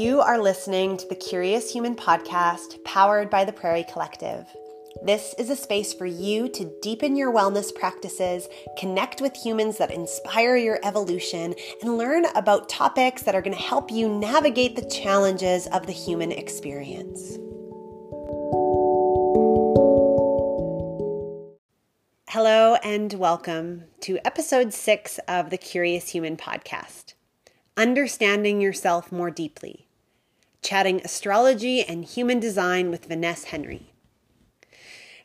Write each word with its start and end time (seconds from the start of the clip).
You 0.00 0.22
are 0.22 0.40
listening 0.40 0.96
to 0.96 1.06
the 1.06 1.14
Curious 1.14 1.70
Human 1.70 1.94
podcast 1.94 2.82
powered 2.84 3.28
by 3.28 3.44
the 3.44 3.52
Prairie 3.52 3.84
Collective. 3.84 4.46
This 5.04 5.34
is 5.36 5.50
a 5.50 5.54
space 5.54 5.92
for 5.92 6.06
you 6.06 6.48
to 6.48 6.72
deepen 6.80 7.16
your 7.16 7.30
wellness 7.30 7.70
practices, 7.74 8.48
connect 8.78 9.20
with 9.20 9.36
humans 9.36 9.76
that 9.76 9.90
inspire 9.90 10.56
your 10.56 10.80
evolution, 10.84 11.54
and 11.82 11.98
learn 11.98 12.24
about 12.34 12.70
topics 12.70 13.24
that 13.24 13.34
are 13.34 13.42
going 13.42 13.54
to 13.54 13.62
help 13.62 13.90
you 13.90 14.08
navigate 14.08 14.74
the 14.74 14.88
challenges 14.88 15.66
of 15.66 15.86
the 15.86 15.92
human 15.92 16.32
experience. 16.32 17.36
Hello, 22.30 22.76
and 22.76 23.12
welcome 23.12 23.84
to 24.00 24.18
episode 24.24 24.72
six 24.72 25.20
of 25.28 25.50
the 25.50 25.58
Curious 25.58 26.08
Human 26.08 26.38
podcast 26.38 27.12
Understanding 27.76 28.62
Yourself 28.62 29.12
More 29.12 29.30
Deeply, 29.30 29.89
chatting 30.62 31.00
astrology 31.04 31.82
and 31.82 32.04
human 32.04 32.40
design 32.40 32.90
with 32.90 33.06
Vanessa 33.06 33.48
Henry. 33.48 33.90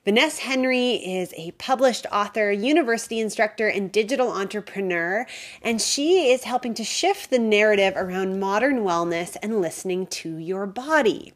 Vanessa 0.06 0.44
Henry 0.44 0.92
is 0.94 1.34
a 1.36 1.50
published 1.52 2.06
author, 2.12 2.52
university 2.52 3.20
instructor, 3.20 3.68
and 3.68 3.92
digital 3.92 4.32
entrepreneur, 4.32 5.26
and 5.64 5.82
she 5.82 6.32
is 6.32 6.44
helping 6.44 6.76
to 6.76 6.84
shift 6.84 7.32
the 7.32 7.40
narrative 7.40 7.94
around 7.96 8.40
modern 8.40 8.82
wellness 8.82 9.36
and 9.42 9.62
listening 9.62 10.06
to 10.06 10.38
your 10.38 10.68
body. 10.68 11.34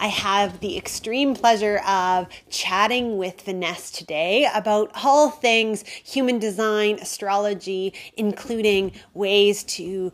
I 0.00 0.06
have 0.06 0.60
the 0.60 0.76
extreme 0.76 1.34
pleasure 1.34 1.78
of 1.84 2.28
chatting 2.50 3.18
with 3.18 3.40
Vanessa 3.40 3.92
today 3.92 4.48
about 4.54 4.92
all 5.02 5.28
things 5.30 5.84
human 5.88 6.38
design, 6.38 7.00
astrology, 7.00 7.92
including 8.16 8.92
ways 9.12 9.64
to 9.64 10.12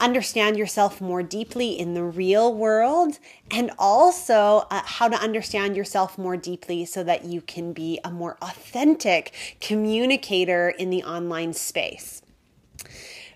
understand 0.00 0.56
yourself 0.56 1.00
more 1.00 1.22
deeply 1.22 1.78
in 1.78 1.94
the 1.94 2.02
real 2.02 2.54
world 2.54 3.18
and 3.50 3.70
also 3.78 4.66
uh, 4.70 4.82
how 4.84 5.08
to 5.08 5.16
understand 5.16 5.76
yourself 5.76 6.18
more 6.18 6.36
deeply 6.36 6.84
so 6.84 7.02
that 7.04 7.24
you 7.24 7.40
can 7.40 7.72
be 7.72 8.00
a 8.04 8.10
more 8.10 8.36
authentic 8.42 9.32
communicator 9.60 10.68
in 10.70 10.90
the 10.90 11.02
online 11.04 11.52
space. 11.52 12.22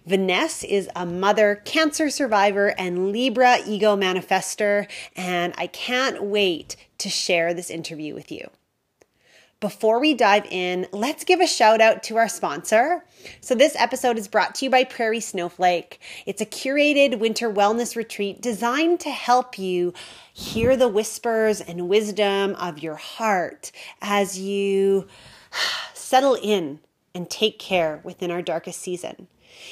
Vanessa 0.07 0.73
is 0.73 0.89
a 0.97 1.05
mother, 1.05 1.57
cancer 1.67 2.09
survivor, 2.09 2.69
and 2.79 3.13
Libra 3.13 3.59
ego 3.67 3.95
manifestor, 3.95 4.89
and 5.15 5.53
I 5.59 5.67
can't 5.67 6.23
wait 6.23 6.77
to 6.99 7.11
share 7.11 7.53
this 7.53 7.71
interview 7.71 8.15
with 8.15 8.33
you. 8.33 8.49
Before 9.61 9.99
we 9.99 10.15
dive 10.15 10.47
in, 10.53 10.87
let's 10.93 11.25
give 11.25 11.41
a 11.41 11.47
shout 11.49 11.81
out 11.81 12.05
to 12.05 12.17
our 12.17 12.29
sponsor. 12.29 13.05
So, 13.41 13.57
this 13.57 13.75
episode 13.75 14.17
is 14.17 14.29
brought 14.29 14.55
to 14.57 14.67
you 14.67 14.71
by 14.71 14.85
Prairie 14.85 15.19
Snowflake. 15.19 16.01
It's 16.27 16.41
a 16.41 16.47
curated 16.47 17.19
winter 17.19 17.53
wellness 17.53 17.97
retreat 17.97 18.41
designed 18.41 19.01
to 19.01 19.11
help 19.11 19.59
you 19.59 19.95
hear 20.33 20.77
the 20.77 20.87
whispers 20.87 21.61
and 21.61 21.89
wisdom 21.89 22.55
of 22.55 22.85
your 22.85 22.95
heart 22.95 23.73
as 24.01 24.39
you 24.39 25.09
settle 25.93 26.35
in 26.41 26.79
and 27.13 27.29
take 27.29 27.59
care 27.59 28.01
within 28.05 28.31
our 28.31 28.43
darkest 28.43 28.81
season. 28.81 29.27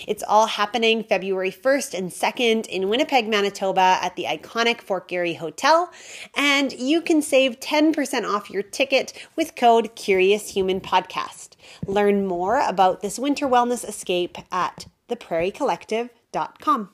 It's 0.07 0.23
all 0.23 0.47
happening 0.47 1.03
February 1.05 1.51
1st 1.51 1.95
and 1.97 2.11
2nd 2.11 2.67
in 2.67 2.89
Winnipeg, 2.89 3.29
Manitoba 3.29 3.99
at 4.03 4.17
the 4.17 4.25
iconic 4.25 4.81
Fort 4.81 5.09
Garry 5.09 5.35
Hotel. 5.35 5.91
And 6.35 6.73
you 6.73 7.01
can 7.01 7.23
save 7.23 7.61
10% 7.61 8.29
off 8.29 8.51
your 8.51 8.63
ticket 8.63 9.13
with 9.37 9.57
code 9.57 9.95
Curious 9.95 10.51
Human 10.51 10.81
Podcast. 10.81 11.51
Learn 11.87 12.27
more 12.27 12.61
about 12.61 13.01
this 13.01 13.19
winter 13.19 13.47
wellness 13.47 13.87
escape 13.87 14.39
at 14.53 14.87
theprairiecollective.com. 15.09 16.91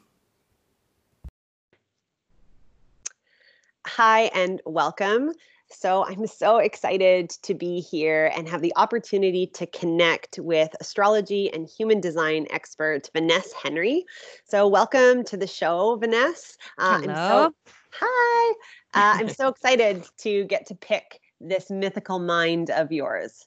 Hi, 3.87 4.23
and 4.33 4.61
welcome. 4.65 5.33
So 5.73 6.05
I'm 6.05 6.27
so 6.27 6.59
excited 6.59 7.31
to 7.43 7.55
be 7.55 7.81
here 7.81 8.31
and 8.37 8.49
have 8.49 8.61
the 8.61 8.73
opportunity 8.77 9.47
to 9.49 9.67
connect 9.67 10.39
with 10.39 10.75
astrology 10.81 11.53
and 11.53 11.69
human 11.69 12.01
design 12.01 12.47
expert 12.51 13.11
Vanessa 13.13 13.55
Henry. 13.63 14.05
So 14.45 14.69
welcome 14.69 15.25
to 15.25 15.37
the 15.37 15.47
show, 15.47 15.97
Vanessa. 15.97 16.55
Uh, 16.79 17.01
Hello. 17.01 17.15
So, 17.15 17.55
hi. 17.93 18.55
Uh, 18.95 19.19
I'm 19.21 19.29
so 19.29 19.49
excited 19.49 20.05
to 20.19 20.45
get 20.45 20.67
to 20.67 20.75
pick 20.75 21.21
this 21.41 21.71
mythical 21.71 22.19
mind 22.19 22.71
of 22.71 22.93
yours. 22.93 23.47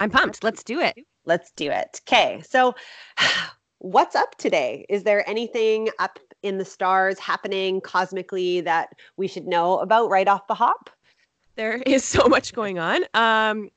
I'm 0.00 0.10
pumped. 0.10 0.42
Let's 0.42 0.62
do 0.62 0.80
it. 0.80 0.96
Let's 1.24 1.50
do 1.52 1.70
it. 1.70 2.00
Okay. 2.06 2.42
So 2.48 2.74
what's 3.84 4.16
up 4.16 4.34
today? 4.38 4.86
Is 4.88 5.02
there 5.02 5.28
anything 5.28 5.90
up 5.98 6.18
in 6.42 6.56
the 6.56 6.64
stars 6.64 7.18
happening 7.18 7.82
cosmically 7.82 8.62
that 8.62 8.88
we 9.18 9.28
should 9.28 9.46
know 9.46 9.78
about 9.78 10.08
right 10.08 10.26
off 10.26 10.46
the 10.46 10.54
hop? 10.54 10.88
There 11.56 11.76
is 11.86 12.02
so 12.02 12.26
much 12.26 12.54
going 12.54 12.78
on. 12.78 13.02
Um, 13.12 13.68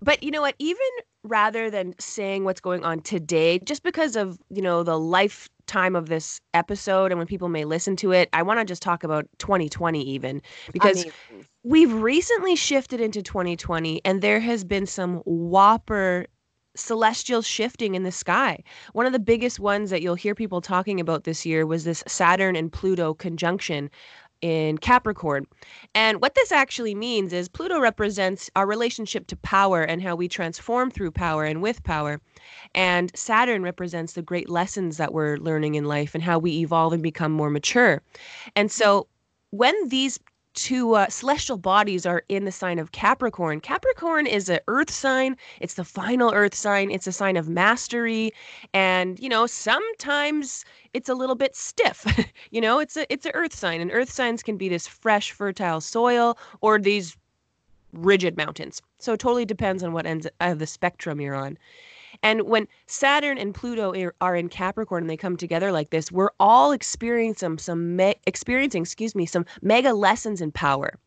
but 0.00 0.22
you 0.22 0.30
know 0.30 0.40
what? 0.40 0.54
Even 0.60 0.86
rather 1.24 1.68
than 1.68 1.96
saying 1.98 2.44
what's 2.44 2.60
going 2.60 2.84
on 2.84 3.00
today, 3.00 3.58
just 3.58 3.82
because 3.82 4.14
of 4.14 4.38
you 4.50 4.62
know 4.62 4.84
the 4.84 4.98
lifetime 4.98 5.96
of 5.96 6.08
this 6.08 6.40
episode 6.54 7.10
and 7.10 7.18
when 7.18 7.26
people 7.26 7.48
may 7.48 7.64
listen 7.64 7.96
to 7.96 8.12
it, 8.12 8.28
I 8.32 8.42
want 8.42 8.60
to 8.60 8.64
just 8.64 8.82
talk 8.82 9.02
about 9.02 9.26
2020 9.38 10.00
even 10.00 10.40
because 10.72 11.02
Amazing. 11.02 11.46
we've 11.64 11.92
recently 11.92 12.54
shifted 12.54 13.00
into 13.00 13.20
2020 13.20 14.00
and 14.04 14.22
there 14.22 14.38
has 14.38 14.62
been 14.62 14.86
some 14.86 15.16
whopper 15.24 16.26
celestial 16.78 17.42
shifting 17.42 17.94
in 17.94 18.02
the 18.02 18.12
sky. 18.12 18.62
One 18.92 19.06
of 19.06 19.12
the 19.12 19.18
biggest 19.18 19.60
ones 19.60 19.90
that 19.90 20.02
you'll 20.02 20.14
hear 20.14 20.34
people 20.34 20.60
talking 20.60 21.00
about 21.00 21.24
this 21.24 21.44
year 21.44 21.66
was 21.66 21.84
this 21.84 22.02
Saturn 22.06 22.56
and 22.56 22.72
Pluto 22.72 23.14
conjunction 23.14 23.90
in 24.40 24.78
Capricorn. 24.78 25.46
And 25.94 26.20
what 26.22 26.34
this 26.34 26.52
actually 26.52 26.94
means 26.94 27.32
is 27.32 27.48
Pluto 27.48 27.80
represents 27.80 28.50
our 28.54 28.66
relationship 28.66 29.26
to 29.28 29.36
power 29.36 29.82
and 29.82 30.02
how 30.02 30.14
we 30.14 30.28
transform 30.28 30.90
through 30.90 31.10
power 31.10 31.44
and 31.44 31.60
with 31.60 31.82
power. 31.82 32.20
And 32.74 33.10
Saturn 33.16 33.62
represents 33.62 34.12
the 34.12 34.22
great 34.22 34.48
lessons 34.48 34.96
that 34.96 35.12
we're 35.12 35.38
learning 35.38 35.74
in 35.74 35.86
life 35.86 36.14
and 36.14 36.22
how 36.22 36.38
we 36.38 36.58
evolve 36.58 36.92
and 36.92 37.02
become 37.02 37.32
more 37.32 37.50
mature. 37.50 38.02
And 38.54 38.70
so 38.70 39.08
when 39.50 39.74
these 39.88 40.18
two 40.58 40.94
uh, 40.94 41.08
celestial 41.08 41.56
bodies 41.56 42.04
are 42.04 42.24
in 42.28 42.44
the 42.44 42.52
sign 42.52 42.78
of 42.78 42.90
Capricorn. 42.90 43.60
Capricorn 43.60 44.26
is 44.26 44.48
an 44.48 44.58
earth 44.66 44.90
sign. 44.90 45.36
It's 45.60 45.74
the 45.74 45.84
final 45.84 46.34
earth 46.34 46.54
sign. 46.54 46.90
It's 46.90 47.06
a 47.06 47.12
sign 47.12 47.36
of 47.36 47.48
mastery. 47.48 48.32
And, 48.74 49.20
you 49.20 49.28
know, 49.28 49.46
sometimes 49.46 50.64
it's 50.94 51.08
a 51.08 51.14
little 51.14 51.36
bit 51.36 51.54
stiff. 51.54 52.04
you 52.50 52.60
know, 52.60 52.80
it's 52.80 52.96
a 52.96 53.10
it's 53.12 53.24
an 53.24 53.32
earth 53.34 53.54
sign. 53.54 53.80
And 53.80 53.92
earth 53.92 54.10
signs 54.10 54.42
can 54.42 54.56
be 54.56 54.68
this 54.68 54.88
fresh, 54.88 55.30
fertile 55.30 55.80
soil 55.80 56.36
or 56.60 56.80
these 56.80 57.16
rigid 57.92 58.36
mountains. 58.36 58.82
So 58.98 59.12
it 59.12 59.20
totally 59.20 59.44
depends 59.44 59.82
on 59.82 59.92
what 59.92 60.06
ends 60.06 60.26
of 60.40 60.58
the 60.58 60.66
spectrum 60.66 61.20
you're 61.20 61.36
on. 61.36 61.56
And 62.22 62.42
when 62.42 62.66
Saturn 62.86 63.38
and 63.38 63.54
Pluto 63.54 63.94
are 64.20 64.36
in 64.36 64.48
Capricorn 64.48 65.04
and 65.04 65.10
they 65.10 65.16
come 65.16 65.36
together 65.36 65.72
like 65.72 65.90
this, 65.90 66.10
we're 66.10 66.30
all 66.40 66.72
experiencing 66.72 67.58
some, 67.58 67.96
me- 67.96 68.16
experiencing, 68.26 68.82
excuse 68.82 69.14
me, 69.14 69.26
some 69.26 69.46
mega 69.62 69.92
lessons 69.92 70.40
in 70.40 70.52
power. 70.52 70.98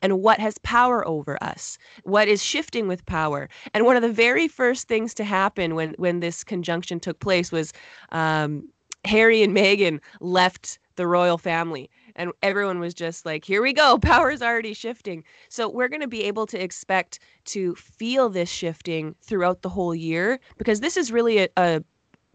And 0.00 0.22
what 0.22 0.40
has 0.40 0.56
power 0.58 1.06
over 1.06 1.42
us? 1.42 1.76
What 2.04 2.28
is 2.28 2.42
shifting 2.42 2.88
with 2.88 3.04
power? 3.04 3.48
And 3.74 3.84
one 3.84 3.96
of 3.96 4.02
the 4.02 4.12
very 4.12 4.48
first 4.48 4.88
things 4.88 5.12
to 5.14 5.24
happen 5.24 5.74
when 5.74 5.94
when 5.98 6.20
this 6.20 6.42
conjunction 6.44 6.98
took 6.98 7.20
place 7.20 7.52
was 7.52 7.72
um, 8.10 8.68
harry 9.04 9.42
and 9.42 9.54
meghan 9.56 10.00
left 10.20 10.78
the 10.96 11.06
royal 11.06 11.38
family 11.38 11.88
and 12.16 12.32
everyone 12.42 12.80
was 12.80 12.94
just 12.94 13.24
like 13.24 13.44
here 13.44 13.62
we 13.62 13.72
go 13.72 13.98
power's 14.02 14.42
already 14.42 14.74
shifting. 14.74 15.22
So 15.48 15.68
we're 15.68 15.88
going 15.88 16.00
to 16.00 16.08
be 16.08 16.24
able 16.24 16.46
to 16.46 16.62
expect 16.62 17.20
to 17.46 17.74
feel 17.76 18.28
this 18.28 18.50
shifting 18.50 19.14
throughout 19.22 19.62
the 19.62 19.68
whole 19.68 19.94
year 19.94 20.40
because 20.58 20.80
this 20.80 20.96
is 20.96 21.12
really 21.12 21.38
a, 21.38 21.48
a 21.56 21.82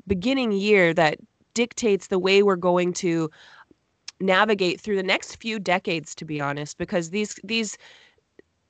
beginning 0.07 0.51
year 0.51 0.93
that 0.93 1.17
dictates 1.53 2.07
the 2.07 2.19
way 2.19 2.41
we're 2.41 2.55
going 2.55 2.93
to 2.93 3.29
navigate 4.19 4.79
through 4.79 4.95
the 4.95 5.03
next 5.03 5.35
few 5.37 5.59
decades 5.59 6.13
to 6.15 6.25
be 6.25 6.39
honest 6.39 6.77
because 6.77 7.09
these 7.09 7.39
these 7.43 7.77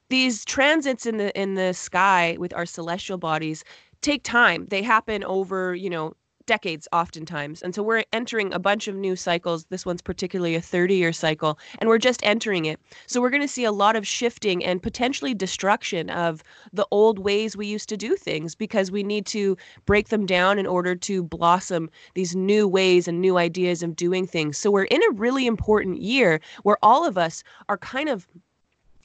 these 0.10 0.44
transits 0.46 1.06
in 1.06 1.18
the 1.18 1.38
in 1.40 1.56
the 1.56 1.74
sky 1.74 2.36
with 2.40 2.54
our 2.54 2.66
celestial 2.66 3.18
bodies 3.18 3.64
take 4.02 4.24
time. 4.24 4.66
They 4.68 4.82
happen 4.82 5.24
over 5.24 5.76
you 5.76 5.90
know 5.90 6.14
decades 6.52 6.86
oftentimes. 6.92 7.62
And 7.62 7.74
so 7.74 7.82
we're 7.82 8.04
entering 8.12 8.54
a 8.54 8.60
bunch 8.60 8.90
of 8.90 8.96
new 8.96 9.16
cycles. 9.16 9.64
This 9.70 9.86
one's 9.86 10.02
particularly 10.02 10.54
a 10.56 10.60
30 10.60 10.96
year 10.96 11.14
cycle, 11.14 11.58
and 11.80 11.88
we're 11.88 11.98
just 11.98 12.20
entering 12.24 12.66
it. 12.66 12.78
So 13.08 13.22
we're 13.22 13.30
going 13.30 13.42
to 13.42 13.48
see 13.48 13.64
a 13.64 13.72
lot 13.72 13.96
of 13.96 14.06
shifting 14.06 14.62
and 14.62 14.84
potentially 14.84 15.34
destruction 15.34 16.10
of 16.10 16.44
the 16.74 16.86
old 16.92 17.20
ways 17.20 17.56
we 17.56 17.68
used 17.68 17.88
to 17.88 17.96
do 17.96 18.18
things 18.18 18.54
because 18.54 18.92
we 18.92 19.02
need 19.02 19.26
to 19.28 19.56
break 19.86 20.10
them 20.10 20.26
down 20.26 20.60
in 20.60 20.68
order 20.68 20.94
to 20.94 21.24
blossom 21.24 21.90
these 22.16 22.36
new 22.36 22.68
ways 22.68 23.08
and 23.08 23.22
new 23.22 23.38
ideas 23.38 23.82
of 23.82 23.96
doing 23.96 24.28
things. 24.28 24.58
So 24.58 24.70
we're 24.72 24.92
in 24.96 25.02
a 25.04 25.12
really 25.14 25.48
important 25.48 26.02
year 26.02 26.42
where 26.64 26.78
all 26.84 27.08
of 27.08 27.18
us 27.18 27.46
are 27.70 27.78
kind 27.78 28.10
of 28.10 28.28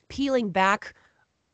peeling 0.09 0.51
back 0.51 0.95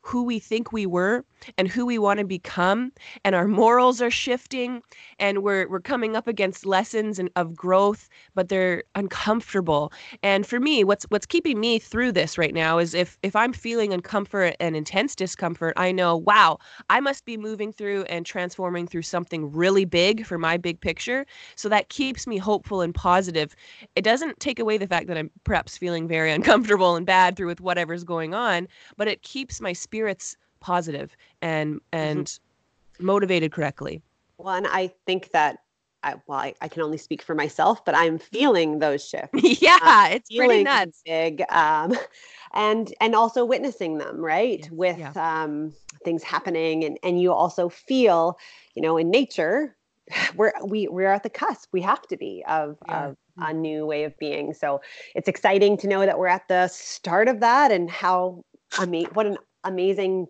who 0.03 0.23
we 0.23 0.37
think 0.37 0.71
we 0.71 0.85
were 0.85 1.23
and 1.57 1.67
who 1.67 1.85
we 1.85 1.97
want 1.97 2.19
to 2.19 2.25
become 2.25 2.91
and 3.23 3.33
our 3.33 3.47
morals 3.47 4.01
are 4.01 4.11
shifting 4.11 4.81
and 5.17 5.43
we're 5.43 5.67
we're 5.69 5.79
coming 5.79 6.15
up 6.15 6.27
against 6.27 6.65
lessons 6.65 7.19
and 7.19 7.29
of 7.35 7.55
growth 7.55 8.09
but 8.35 8.49
they're 8.49 8.83
uncomfortable. 8.95 9.91
And 10.21 10.45
for 10.45 10.59
me 10.59 10.83
what's 10.83 11.05
what's 11.05 11.25
keeping 11.25 11.59
me 11.59 11.79
through 11.79 12.11
this 12.11 12.37
right 12.37 12.53
now 12.53 12.77
is 12.77 12.93
if 12.93 13.17
if 13.23 13.35
i'm 13.35 13.53
feeling 13.53 13.91
uncomfort 13.91 14.55
and 14.59 14.75
intense 14.75 15.15
discomfort 15.15 15.73
i 15.77 15.91
know 15.91 16.17
wow 16.17 16.57
i 16.89 16.99
must 16.99 17.25
be 17.25 17.37
moving 17.37 17.71
through 17.71 18.03
and 18.03 18.25
transforming 18.25 18.85
through 18.87 19.01
something 19.01 19.51
really 19.51 19.85
big 19.85 20.25
for 20.25 20.37
my 20.37 20.57
big 20.57 20.79
picture. 20.81 21.25
So 21.55 21.69
that 21.69 21.89
keeps 21.89 22.27
me 22.27 22.37
hopeful 22.37 22.81
and 22.81 22.93
positive. 22.93 23.55
It 23.95 24.03
doesn't 24.03 24.39
take 24.39 24.59
away 24.59 24.77
the 24.77 24.87
fact 24.87 25.07
that 25.07 25.17
i'm 25.17 25.31
perhaps 25.45 25.77
feeling 25.77 26.07
very 26.07 26.31
uncomfortable 26.37 26.95
and 26.95 27.05
bad 27.05 27.35
through 27.37 27.47
with 27.47 27.61
whatever's 27.61 28.03
going 28.03 28.33
on 28.33 28.67
but 28.97 29.07
it 29.07 29.21
keeps 29.23 29.61
my 29.61 29.73
spirits 29.93 30.35
positive 30.59 31.15
and 31.43 31.75
mm-hmm. 31.75 31.79
and 31.91 32.25
mm-hmm. 32.25 33.05
motivated 33.05 33.51
correctly. 33.51 34.01
Well, 34.39 34.55
and 34.55 34.65
I 34.67 34.91
think 35.05 35.31
that 35.31 35.59
I, 36.01 36.15
well, 36.27 36.39
I, 36.39 36.53
I, 36.59 36.67
can 36.67 36.81
only 36.81 36.97
speak 36.97 37.21
for 37.21 37.33
myself, 37.33 37.85
but 37.85 37.95
I'm 37.95 38.17
feeling 38.17 38.79
those 38.79 39.07
shifts. 39.07 39.31
yeah, 39.61 40.09
it's 40.09 40.29
pretty 40.35 40.63
nuts. 40.63 41.01
Big, 41.05 41.43
um, 41.49 41.93
and 42.53 42.93
and 42.99 43.15
also 43.15 43.45
witnessing 43.45 43.99
them, 43.99 44.17
right, 44.17 44.67
with 44.71 44.97
yeah. 44.97 45.13
um, 45.15 45.73
things 46.03 46.23
happening, 46.23 46.83
and 46.83 46.97
and 47.03 47.21
you 47.21 47.31
also 47.31 47.69
feel, 47.69 48.37
you 48.73 48.81
know, 48.81 48.97
in 48.97 49.11
nature, 49.11 49.75
we're 50.35 50.53
we 50.65 50.87
we're 50.87 51.13
at 51.13 51.21
the 51.21 51.29
cusp. 51.29 51.69
We 51.71 51.81
have 51.81 52.01
to 52.07 52.17
be 52.17 52.43
of 52.47 52.77
yeah. 52.87 53.05
of 53.05 53.17
a 53.37 53.41
mm-hmm. 53.41 53.61
new 53.61 53.85
way 53.85 54.03
of 54.05 54.17
being. 54.17 54.53
So 54.55 54.81
it's 55.15 55.27
exciting 55.27 55.77
to 55.77 55.87
know 55.87 56.05
that 56.05 56.17
we're 56.17 56.27
at 56.27 56.47
the 56.47 56.67
start 56.67 57.27
of 57.27 57.39
that, 57.41 57.71
and 57.71 57.89
how 57.89 58.43
I 58.77 58.87
mean, 58.87 59.05
what 59.13 59.27
an 59.27 59.37
amazing 59.63 60.27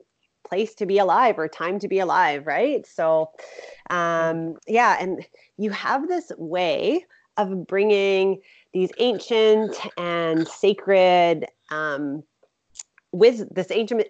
place 0.48 0.76
to 0.76 0.86
be 0.86 0.98
alive 0.98 1.40
or 1.40 1.48
time 1.48 1.80
to 1.80 1.88
be 1.88 2.00
alive, 2.00 2.46
right? 2.46 2.86
So, 2.86 3.32
um, 3.90 4.56
yeah, 4.68 4.98
and 5.00 5.26
you 5.58 5.72
have 5.72 6.08
this 6.08 6.32
way 6.38 7.06
of 7.38 7.66
bringing 7.66 8.42
these 8.74 8.92
ancient 9.00 9.76
and 9.98 10.48
sacred 10.48 11.48
um, 11.72 12.24
with 13.12 13.54
this 13.54 13.72
ancient 13.72 14.08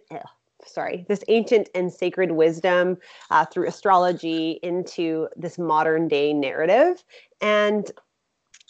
sorry 0.65 1.05
this 1.09 1.23
ancient 1.27 1.69
and 1.75 1.91
sacred 1.91 2.31
wisdom 2.31 2.97
uh, 3.31 3.45
through 3.45 3.67
astrology 3.67 4.59
into 4.63 5.27
this 5.35 5.59
modern 5.59 6.07
day 6.07 6.33
narrative 6.33 7.03
and 7.41 7.91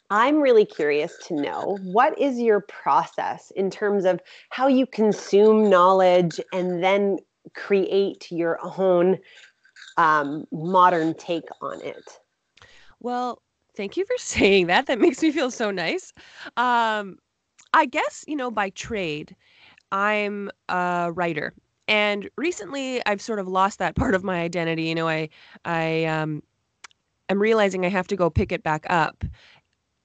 i'm 0.10 0.42
really 0.42 0.66
curious 0.66 1.18
to 1.18 1.34
know 1.34 1.80
what 1.84 2.18
is 2.20 2.40
your 2.40 2.62
process 2.62 3.52
in 3.56 3.70
terms 3.70 4.06
of 4.06 4.20
how 4.50 4.68
you 4.68 4.86
consume 4.86 5.70
knowledge 5.70 6.40
and 6.52 6.84
then 6.84 7.18
create 7.54 8.32
your 8.32 8.60
own 8.80 9.18
um, 9.98 10.46
modern 10.52 11.14
take 11.16 11.48
on 11.62 11.82
it. 11.82 12.20
Well, 13.00 13.42
thank 13.76 13.98
you 13.98 14.06
for 14.06 14.16
saying 14.18 14.68
that. 14.68 14.88
That 14.88 15.00
makes 15.00 15.22
me 15.22 15.32
feel 15.32 15.52
so 15.52 15.72
nice. 15.72 16.14
Um, 16.58 17.18
I 17.74 17.86
guess, 17.86 18.24
you 18.28 18.36
know, 18.36 18.52
by 18.52 18.70
trade, 18.72 19.36
I'm 19.92 20.52
a 20.70 21.12
writer. 21.14 21.54
And 21.88 22.30
recently 22.38 23.06
I've 23.06 23.22
sort 23.22 23.40
of 23.40 23.48
lost 23.48 23.80
that 23.80 23.96
part 23.96 24.16
of 24.16 24.24
my 24.24 24.40
identity. 24.40 24.84
You 24.84 24.96
know, 24.96 25.08
I 25.08 25.30
I 25.66 26.06
um 26.06 26.42
I'm 27.30 27.42
realizing 27.42 27.86
I 27.86 27.90
have 27.90 28.08
to 28.08 28.16
go 28.16 28.30
pick 28.30 28.52
it 28.52 28.64
back 28.64 28.86
up. 28.90 29.24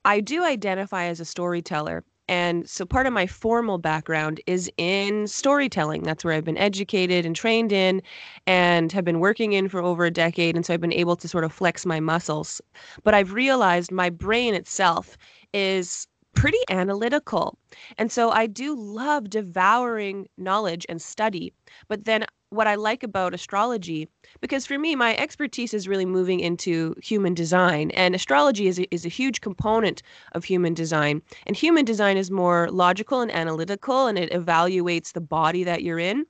I 0.09 0.21
do 0.21 0.45
identify 0.45 1.05
as 1.05 1.21
a 1.21 1.25
storyteller 1.25 2.03
and 2.29 2.69
so 2.69 2.85
part 2.85 3.07
of 3.07 3.13
my 3.13 3.27
formal 3.27 3.79
background 3.79 4.41
is 4.47 4.71
in 4.77 5.27
storytelling. 5.27 6.03
That's 6.03 6.25
where 6.25 6.35
I've 6.35 6.45
been 6.45 6.59
educated 6.59 7.25
and 7.25 7.35
trained 7.35 7.73
in 7.73 8.03
and 8.47 8.93
have 8.93 9.05
been 9.05 9.21
working 9.21 9.55
in 9.55 9.69
for 9.69 9.81
over 9.81 10.05
a 10.05 10.11
decade. 10.11 10.55
And 10.55 10.65
so 10.65 10.75
I've 10.75 10.81
been 10.81 10.93
able 10.93 11.17
to 11.17 11.29
sort 11.29 11.45
of 11.45 11.53
flex 11.53 11.87
my 11.87 12.01
muscles. 12.01 12.61
But 13.03 13.15
I've 13.15 13.33
realized 13.33 13.91
my 13.91 14.11
brain 14.11 14.55
itself 14.55 15.17
is 15.55 16.07
pretty 16.35 16.59
analytical. 16.69 17.59
And 17.97 18.13
so 18.13 18.31
I 18.31 18.47
do 18.47 18.77
love 18.77 19.31
devouring 19.31 20.29
knowledge 20.37 20.85
and 20.89 21.01
study. 21.01 21.55
But 21.89 22.05
then 22.05 22.27
what 22.51 22.67
I 22.67 22.77
like 22.77 23.03
about 23.03 23.35
astrology, 23.35 24.09
because 24.41 24.67
for 24.67 24.79
me, 24.79 24.95
my 24.95 25.17
expertise 25.17 25.75
is 25.75 25.89
really 25.89 26.07
moving 26.07 26.41
into 26.41 26.95
human 27.03 27.35
design, 27.35 27.91
and 27.93 28.15
astrology 28.15 28.69
is 28.69 28.79
a, 28.79 28.95
is 28.95 29.05
a 29.05 29.11
huge 29.11 29.41
component 29.41 30.03
of 30.33 30.45
human 30.45 30.75
design. 30.75 31.23
And 31.47 31.57
human 31.57 31.85
design 31.85 32.17
is 32.17 32.31
more 32.31 32.71
logical 32.71 33.21
and 33.21 33.31
analytical, 33.31 34.07
and 34.07 34.19
it 34.19 34.33
evaluates 34.33 35.13
the 35.13 35.21
body 35.21 35.65
that 35.65 35.83
you're 35.83 35.99
in 35.99 36.25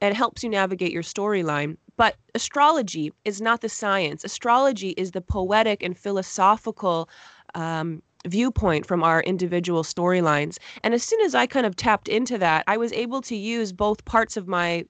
and 0.00 0.16
helps 0.16 0.42
you 0.42 0.50
navigate 0.50 0.92
your 0.92 1.02
storyline. 1.02 1.76
But 1.96 2.16
astrology 2.34 3.12
is 3.24 3.40
not 3.40 3.60
the 3.60 3.68
science. 3.68 4.24
Astrology 4.24 4.90
is 4.90 5.12
the 5.12 5.20
poetic 5.20 5.82
and 5.82 5.96
philosophical 5.96 7.08
um, 7.54 8.02
viewpoint 8.26 8.86
from 8.86 9.02
our 9.02 9.22
individual 9.22 9.82
storylines. 9.82 10.58
And 10.82 10.94
as 10.94 11.04
soon 11.04 11.20
as 11.20 11.34
I 11.34 11.46
kind 11.46 11.66
of 11.66 11.76
tapped 11.76 12.08
into 12.08 12.38
that, 12.38 12.64
I 12.66 12.76
was 12.76 12.92
able 12.92 13.20
to 13.22 13.36
use 13.36 13.72
both 13.72 14.04
parts 14.06 14.36
of 14.36 14.48
my 14.48 14.86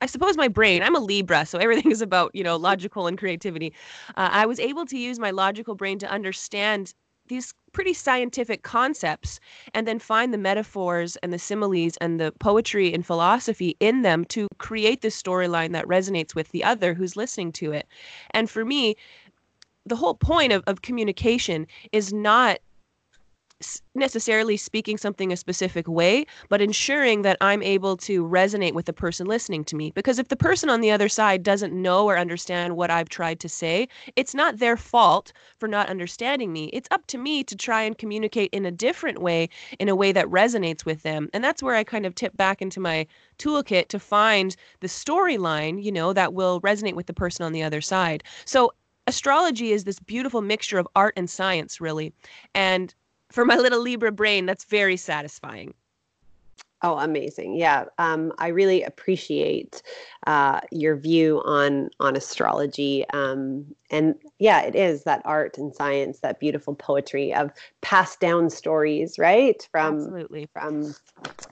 I 0.00 0.06
suppose 0.06 0.36
my 0.36 0.48
brain, 0.48 0.82
I'm 0.82 0.94
a 0.94 1.00
Libra, 1.00 1.46
so 1.46 1.58
everything 1.58 1.90
is 1.96 2.02
about, 2.02 2.30
you 2.34 2.44
know, 2.44 2.56
logical 2.56 3.06
and 3.06 3.16
creativity. 3.18 3.72
Uh, 4.16 4.28
I 4.30 4.46
was 4.46 4.60
able 4.60 4.86
to 4.86 4.98
use 4.98 5.18
my 5.18 5.30
logical 5.30 5.74
brain 5.74 5.98
to 6.00 6.10
understand 6.10 6.92
these 7.28 7.54
pretty 7.72 7.92
scientific 7.92 8.62
concepts 8.62 9.40
and 9.74 9.86
then 9.86 9.98
find 9.98 10.32
the 10.32 10.38
metaphors 10.38 11.16
and 11.16 11.32
the 11.32 11.38
similes 11.38 11.96
and 12.00 12.20
the 12.20 12.32
poetry 12.38 12.94
and 12.94 13.04
philosophy 13.04 13.76
in 13.80 14.02
them 14.02 14.24
to 14.26 14.48
create 14.58 15.02
the 15.02 15.08
storyline 15.08 15.72
that 15.72 15.86
resonates 15.86 16.34
with 16.34 16.48
the 16.50 16.62
other 16.62 16.94
who's 16.94 17.16
listening 17.16 17.52
to 17.52 17.72
it. 17.72 17.86
And 18.30 18.48
for 18.48 18.64
me, 18.64 18.96
the 19.84 19.96
whole 19.96 20.14
point 20.14 20.52
of, 20.52 20.62
of 20.66 20.82
communication 20.82 21.66
is 21.92 22.12
not 22.12 22.58
necessarily 23.94 24.56
speaking 24.56 24.98
something 24.98 25.32
a 25.32 25.36
specific 25.36 25.88
way, 25.88 26.26
but 26.50 26.60
ensuring 26.60 27.22
that 27.22 27.38
I'm 27.40 27.62
able 27.62 27.96
to 27.98 28.26
resonate 28.26 28.74
with 28.74 28.84
the 28.84 28.92
person 28.92 29.26
listening 29.26 29.64
to 29.64 29.76
me. 29.76 29.90
Because 29.92 30.18
if 30.18 30.28
the 30.28 30.36
person 30.36 30.68
on 30.68 30.82
the 30.82 30.90
other 30.90 31.08
side 31.08 31.42
doesn't 31.42 31.72
know 31.72 32.06
or 32.06 32.18
understand 32.18 32.76
what 32.76 32.90
I've 32.90 33.08
tried 33.08 33.40
to 33.40 33.48
say, 33.48 33.88
it's 34.14 34.34
not 34.34 34.58
their 34.58 34.76
fault 34.76 35.32
for 35.58 35.68
not 35.68 35.88
understanding 35.88 36.52
me. 36.52 36.66
It's 36.74 36.88
up 36.90 37.06
to 37.06 37.18
me 37.18 37.42
to 37.44 37.56
try 37.56 37.82
and 37.82 37.96
communicate 37.96 38.50
in 38.52 38.66
a 38.66 38.70
different 38.70 39.20
way, 39.20 39.48
in 39.78 39.88
a 39.88 39.96
way 39.96 40.12
that 40.12 40.26
resonates 40.26 40.84
with 40.84 41.02
them. 41.02 41.30
And 41.32 41.42
that's 41.42 41.62
where 41.62 41.74
I 41.74 41.84
kind 41.84 42.04
of 42.04 42.14
tip 42.14 42.36
back 42.36 42.60
into 42.60 42.78
my 42.78 43.06
toolkit 43.38 43.88
to 43.88 43.98
find 43.98 44.54
the 44.80 44.88
storyline, 44.88 45.82
you 45.82 45.92
know, 45.92 46.12
that 46.12 46.34
will 46.34 46.60
resonate 46.60 46.94
with 46.94 47.06
the 47.06 47.14
person 47.14 47.44
on 47.44 47.52
the 47.52 47.62
other 47.62 47.80
side. 47.80 48.22
So 48.44 48.74
astrology 49.06 49.72
is 49.72 49.84
this 49.84 49.98
beautiful 49.98 50.42
mixture 50.42 50.78
of 50.78 50.88
art 50.94 51.14
and 51.16 51.30
science, 51.30 51.80
really. 51.80 52.12
And 52.54 52.94
for 53.30 53.44
my 53.44 53.56
little 53.56 53.80
Libra 53.80 54.12
brain, 54.12 54.46
that's 54.46 54.64
very 54.64 54.96
satisfying. 54.96 55.74
Oh, 56.82 56.98
amazing! 56.98 57.56
Yeah, 57.56 57.86
um, 57.96 58.32
I 58.38 58.48
really 58.48 58.82
appreciate 58.82 59.82
uh, 60.26 60.60
your 60.70 60.94
view 60.94 61.40
on 61.44 61.88
on 62.00 62.16
astrology, 62.16 63.06
um, 63.14 63.64
and 63.90 64.14
yeah, 64.38 64.60
it 64.60 64.74
is 64.74 65.04
that 65.04 65.22
art 65.24 65.56
and 65.56 65.74
science, 65.74 66.20
that 66.20 66.38
beautiful 66.38 66.74
poetry 66.74 67.32
of 67.32 67.50
passed 67.80 68.20
down 68.20 68.50
stories, 68.50 69.18
right? 69.18 69.66
From 69.72 69.96
absolutely 69.96 70.48
from, 70.52 70.94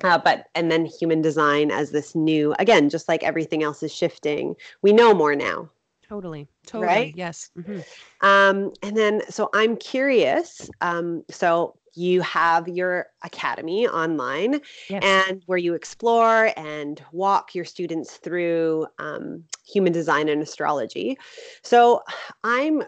uh, 0.02 0.18
but 0.18 0.48
and 0.54 0.70
then 0.70 0.84
human 0.84 1.22
design 1.22 1.70
as 1.70 1.90
this 1.90 2.14
new 2.14 2.54
again, 2.58 2.90
just 2.90 3.08
like 3.08 3.22
everything 3.22 3.62
else 3.62 3.82
is 3.82 3.94
shifting. 3.94 4.54
We 4.82 4.92
know 4.92 5.14
more 5.14 5.34
now, 5.34 5.70
Totally. 6.08 6.48
Totally. 6.66 6.86
Right? 6.86 7.14
Yes. 7.16 7.50
Mm-hmm. 7.58 7.80
Um, 8.26 8.72
and 8.82 8.96
then, 8.96 9.22
so 9.30 9.48
I'm 9.54 9.76
curious. 9.76 10.68
Um, 10.80 11.24
so 11.30 11.76
you 11.94 12.20
have 12.22 12.68
your 12.68 13.06
academy 13.22 13.86
online 13.86 14.60
yes. 14.90 15.02
and 15.04 15.42
where 15.46 15.58
you 15.58 15.74
explore 15.74 16.50
and 16.56 17.02
walk 17.12 17.54
your 17.54 17.64
students 17.64 18.16
through 18.16 18.86
um, 18.98 19.44
human 19.66 19.92
design 19.92 20.28
and 20.28 20.42
astrology. 20.42 21.16
So 21.62 22.02
I'm 22.42 22.82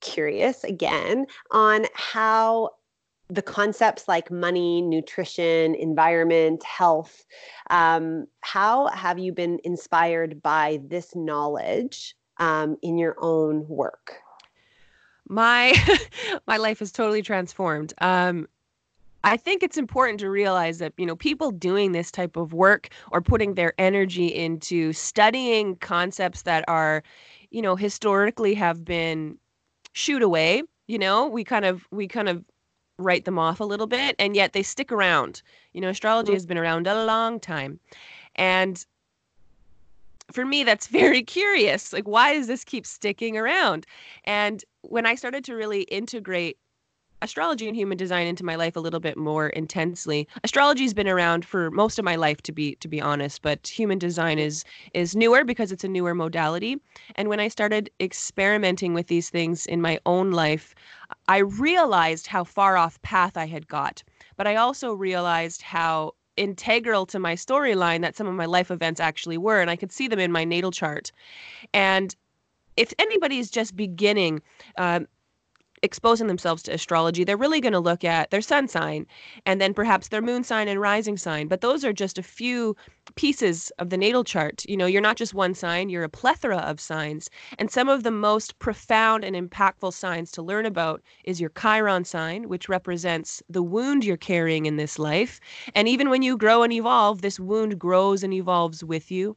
curious 0.00 0.64
again 0.64 1.26
on 1.50 1.86
how 1.94 2.70
the 3.30 3.42
concepts 3.42 4.06
like 4.06 4.30
money, 4.30 4.82
nutrition, 4.82 5.74
environment, 5.74 6.62
health, 6.62 7.24
um, 7.70 8.26
how 8.42 8.88
have 8.88 9.18
you 9.18 9.32
been 9.32 9.58
inspired 9.64 10.42
by 10.42 10.80
this 10.86 11.16
knowledge 11.16 12.14
um, 12.38 12.76
in 12.82 12.98
your 12.98 13.16
own 13.18 13.66
work? 13.68 14.16
My 15.28 15.74
my 16.46 16.56
life 16.56 16.82
is 16.82 16.92
totally 16.92 17.22
transformed. 17.22 17.94
Um, 18.00 18.46
I 19.24 19.38
think 19.38 19.62
it's 19.62 19.78
important 19.78 20.20
to 20.20 20.28
realize 20.28 20.78
that 20.78 20.92
you 20.98 21.06
know 21.06 21.16
people 21.16 21.50
doing 21.50 21.92
this 21.92 22.10
type 22.10 22.36
of 22.36 22.52
work 22.52 22.90
or 23.10 23.22
putting 23.22 23.54
their 23.54 23.72
energy 23.78 24.26
into 24.26 24.92
studying 24.92 25.76
concepts 25.76 26.42
that 26.42 26.64
are, 26.68 27.02
you 27.50 27.62
know, 27.62 27.74
historically 27.74 28.54
have 28.54 28.84
been 28.84 29.38
shoot 29.92 30.22
away. 30.22 30.62
You 30.86 30.98
know, 30.98 31.26
we 31.26 31.42
kind 31.42 31.64
of 31.64 31.86
we 31.90 32.06
kind 32.06 32.28
of 32.28 32.44
write 32.98 33.24
them 33.24 33.38
off 33.38 33.60
a 33.60 33.64
little 33.64 33.86
bit, 33.86 34.14
and 34.18 34.36
yet 34.36 34.52
they 34.52 34.62
stick 34.62 34.92
around. 34.92 35.42
You 35.72 35.80
know, 35.80 35.88
astrology 35.88 36.28
mm-hmm. 36.28 36.36
has 36.36 36.46
been 36.46 36.58
around 36.58 36.86
a 36.86 37.06
long 37.06 37.40
time, 37.40 37.80
and 38.36 38.84
for 40.32 40.44
me, 40.44 40.64
that's 40.64 40.86
very 40.86 41.22
curious. 41.38 41.92
Like, 41.92 42.08
why 42.08 42.34
does 42.34 42.46
this 42.46 42.64
keep 42.64 42.86
sticking 42.86 43.36
around? 43.36 43.86
And 44.24 44.64
when 44.82 45.06
I 45.06 45.14
started 45.14 45.44
to 45.44 45.54
really 45.54 45.82
integrate 45.82 46.58
astrology 47.22 47.66
and 47.66 47.74
human 47.74 47.96
design 47.96 48.26
into 48.26 48.44
my 48.44 48.54
life 48.54 48.76
a 48.76 48.80
little 48.80 49.00
bit 49.00 49.16
more 49.16 49.48
intensely. 49.48 50.28
Astrology's 50.44 50.92
been 50.92 51.08
around 51.08 51.44
for 51.44 51.70
most 51.70 51.98
of 51.98 52.04
my 52.04 52.16
life 52.16 52.42
to 52.42 52.52
be 52.52 52.74
to 52.76 52.86
be 52.86 53.00
honest, 53.00 53.40
but 53.40 53.66
human 53.66 53.98
design 53.98 54.38
is 54.38 54.62
is 54.92 55.16
newer 55.16 55.42
because 55.42 55.72
it's 55.72 55.84
a 55.84 55.88
newer 55.88 56.14
modality. 56.14 56.76
And 57.14 57.30
when 57.30 57.40
I 57.40 57.48
started 57.48 57.90
experimenting 57.98 58.92
with 58.92 59.06
these 59.06 59.30
things 59.30 59.64
in 59.64 59.80
my 59.80 59.98
own 60.04 60.32
life, 60.32 60.74
I 61.26 61.38
realized 61.38 62.26
how 62.26 62.44
far 62.44 62.76
off 62.76 63.00
path 63.00 63.38
I 63.38 63.46
had 63.46 63.68
got. 63.68 64.02
But 64.36 64.46
I 64.46 64.56
also 64.56 64.92
realized 64.92 65.62
how 65.62 66.12
integral 66.36 67.06
to 67.06 67.18
my 67.18 67.34
storyline 67.34 68.02
that 68.02 68.16
some 68.16 68.26
of 68.26 68.34
my 68.34 68.46
life 68.46 68.70
events 68.70 69.00
actually 69.00 69.38
were 69.38 69.60
and 69.60 69.70
I 69.70 69.76
could 69.76 69.92
see 69.92 70.08
them 70.08 70.18
in 70.18 70.32
my 70.32 70.44
natal 70.44 70.70
chart. 70.70 71.12
And 71.72 72.14
if 72.76 72.92
anybody 72.98 73.38
is 73.38 73.50
just 73.50 73.76
beginning, 73.76 74.42
um, 74.76 75.06
exposing 75.82 76.26
themselves 76.26 76.62
to 76.64 76.72
astrology, 76.72 77.24
they're 77.24 77.36
really 77.36 77.60
going 77.60 77.72
to 77.74 77.78
look 77.80 78.04
at 78.04 78.30
their 78.30 78.40
sun 78.40 78.66
sign 78.66 79.06
and 79.46 79.60
then 79.60 79.74
perhaps 79.74 80.08
their 80.08 80.22
moon 80.22 80.42
sign 80.42 80.66
and 80.66 80.80
rising 80.80 81.16
sign. 81.16 81.46
But 81.46 81.60
those 81.60 81.84
are 81.84 81.92
just 81.92 82.18
a 82.18 82.22
few 82.22 82.74
pieces 83.14 83.70
of 83.78 83.90
the 83.90 83.96
natal 83.96 84.24
chart. 84.24 84.64
You 84.66 84.76
know, 84.76 84.86
you're 84.86 85.00
not 85.00 85.16
just 85.16 85.34
one 85.34 85.54
sign, 85.54 85.88
you're 85.88 86.04
a 86.04 86.08
plethora 86.08 86.58
of 86.58 86.80
signs. 86.80 87.30
And 87.58 87.70
some 87.70 87.88
of 87.88 88.02
the 88.02 88.10
most 88.10 88.58
profound 88.58 89.24
and 89.24 89.36
impactful 89.36 89.92
signs 89.92 90.30
to 90.32 90.42
learn 90.42 90.66
about 90.66 91.02
is 91.24 91.40
your 91.40 91.50
Chiron 91.50 92.04
sign, 92.04 92.48
which 92.48 92.68
represents 92.68 93.42
the 93.48 93.62
wound 93.62 94.04
you're 94.04 94.16
carrying 94.16 94.66
in 94.66 94.76
this 94.76 94.98
life. 94.98 95.40
And 95.74 95.88
even 95.88 96.10
when 96.10 96.22
you 96.22 96.36
grow 96.36 96.62
and 96.62 96.72
evolve, 96.72 97.22
this 97.22 97.38
wound 97.38 97.78
grows 97.78 98.22
and 98.22 98.32
evolves 98.32 98.82
with 98.82 99.10
you. 99.10 99.36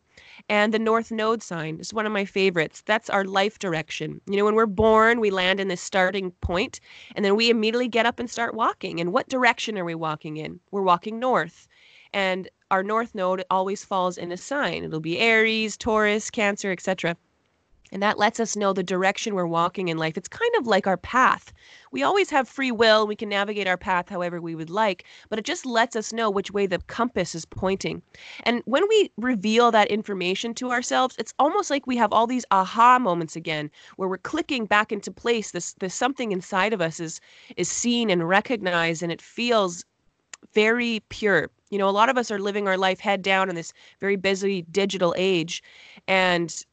And 0.49 0.73
the 0.73 0.79
North 0.79 1.11
Node 1.11 1.43
sign 1.43 1.79
is 1.79 1.93
one 1.93 2.05
of 2.05 2.11
my 2.11 2.25
favorites. 2.25 2.81
That's 2.85 3.09
our 3.09 3.23
life 3.23 3.59
direction. 3.59 4.21
You 4.27 4.37
know, 4.37 4.45
when 4.45 4.55
we're 4.55 4.65
born, 4.65 5.19
we 5.19 5.29
land 5.29 5.59
in 5.59 5.67
this 5.67 5.81
starting 5.81 6.31
point, 6.41 6.79
and 7.15 7.23
then 7.23 7.35
we 7.35 7.49
immediately 7.49 7.87
get 7.87 8.05
up 8.05 8.19
and 8.19 8.29
start 8.29 8.55
walking. 8.55 8.99
And 8.99 9.13
what 9.13 9.29
direction 9.29 9.77
are 9.77 9.85
we 9.85 9.95
walking 9.95 10.37
in? 10.37 10.59
We're 10.71 10.81
walking 10.81 11.19
north. 11.19 11.67
And 12.13 12.49
our 12.69 12.83
North 12.83 13.15
Node 13.15 13.45
always 13.49 13.85
falls 13.85 14.17
in 14.17 14.31
a 14.31 14.37
sign. 14.37 14.83
It'll 14.83 14.99
be 14.99 15.19
Aries, 15.19 15.77
Taurus, 15.77 16.29
Cancer, 16.29 16.71
etc. 16.71 17.15
And 17.91 18.03
that 18.03 18.17
lets 18.17 18.41
us 18.41 18.57
know 18.57 18.73
the 18.73 18.83
direction 18.83 19.33
we're 19.33 19.47
walking 19.47 19.87
in 19.87 19.97
life. 19.97 20.17
It's 20.17 20.27
kind 20.27 20.53
of 20.57 20.67
like 20.67 20.87
our 20.87 20.97
path. 20.97 21.53
We 21.91 22.03
always 22.03 22.29
have 22.29 22.49
free 22.49 22.71
will. 22.71 23.07
We 23.07 23.15
can 23.15 23.29
navigate 23.29 23.67
our 23.67 23.77
path 23.77 24.09
however 24.09 24.41
we 24.41 24.55
would 24.55 24.69
like, 24.69 25.05
but 25.29 25.39
it 25.39 25.45
just 25.45 25.65
lets 25.65 25.95
us 25.95 26.11
know 26.11 26.29
which 26.29 26.51
way 26.51 26.65
the 26.65 26.79
compass 26.87 27.33
is 27.33 27.45
pointing. 27.45 28.01
And 28.43 28.61
when 28.65 28.85
we 28.89 29.09
reveal 29.15 29.71
that 29.71 29.87
information 29.87 30.53
to 30.55 30.71
ourselves, 30.71 31.15
it's 31.17 31.33
almost 31.39 31.69
like 31.69 31.87
we 31.87 31.95
have 31.95 32.11
all 32.11 32.27
these 32.27 32.45
aha 32.51 32.99
moments 32.99 33.37
again 33.37 33.71
where 33.95 34.09
we're 34.09 34.17
clicking 34.17 34.65
back 34.65 34.91
into 34.91 35.09
place. 35.09 35.51
This 35.51 35.73
this 35.75 35.95
something 35.95 36.33
inside 36.33 36.73
of 36.73 36.81
us 36.81 36.99
is 36.99 37.21
is 37.55 37.69
seen 37.69 38.09
and 38.09 38.27
recognized 38.27 39.01
and 39.01 39.13
it 39.13 39.21
feels 39.21 39.85
very 40.53 41.01
pure. 41.09 41.49
You 41.69 41.77
know, 41.77 41.89
a 41.89 41.91
lot 41.91 42.09
of 42.09 42.17
us 42.17 42.31
are 42.31 42.39
living 42.39 42.67
our 42.67 42.77
life 42.77 42.99
head 42.99 43.21
down 43.21 43.49
in 43.49 43.55
this 43.55 43.73
very 43.99 44.15
busy 44.15 44.63
digital 44.63 45.13
age 45.17 45.61
and 46.07 46.65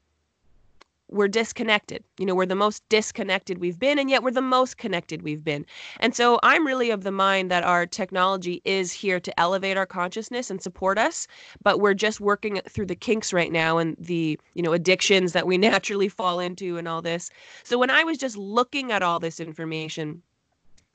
we're 1.15 1.29
disconnected. 1.29 2.03
You 2.19 2.27
know, 2.27 2.35
we're 2.35 2.47
the 2.47 2.55
most 2.55 2.83
disconnected 2.89 3.59
we've 3.59 3.79
been, 3.79 3.99
and 3.99 4.11
yet 4.11 4.23
we're 4.23 4.31
the 4.31 4.43
most 4.43 4.79
connected 4.79 5.23
we've 5.23 5.45
been. 5.45 5.67
And 6.01 6.15
so 6.15 6.41
I'm 6.43 6.67
really 6.67 6.91
of 6.91 7.05
the 7.05 7.13
mind 7.13 7.51
that 7.51 7.63
our 7.63 7.87
technology 7.87 8.63
is 8.65 8.91
here 8.91 9.21
to 9.21 9.41
elevate 9.41 9.77
our 9.77 9.87
consciousness 9.87 10.51
and 10.51 10.63
support 10.63 10.99
us, 10.99 11.27
but 11.63 11.79
we're 11.79 11.95
just 11.95 12.21
working 12.21 12.61
through 12.69 12.87
the 12.87 12.97
kinks 12.97 13.33
right 13.33 13.53
now 13.53 13.79
and 13.79 13.97
the, 13.99 14.39
you 14.55 14.63
know, 14.63 14.73
addictions 14.73 15.33
that 15.33 15.47
we 15.47 15.59
naturally 15.71 16.09
fall 16.09 16.41
into 16.41 16.79
and 16.79 16.89
all 16.89 17.03
this. 17.03 17.31
So 17.63 17.79
when 17.79 17.91
I 17.91 18.03
was 18.03 18.19
just 18.19 18.37
looking 18.37 18.91
at 18.91 19.03
all 19.03 19.21
this 19.21 19.41
information, 19.41 20.23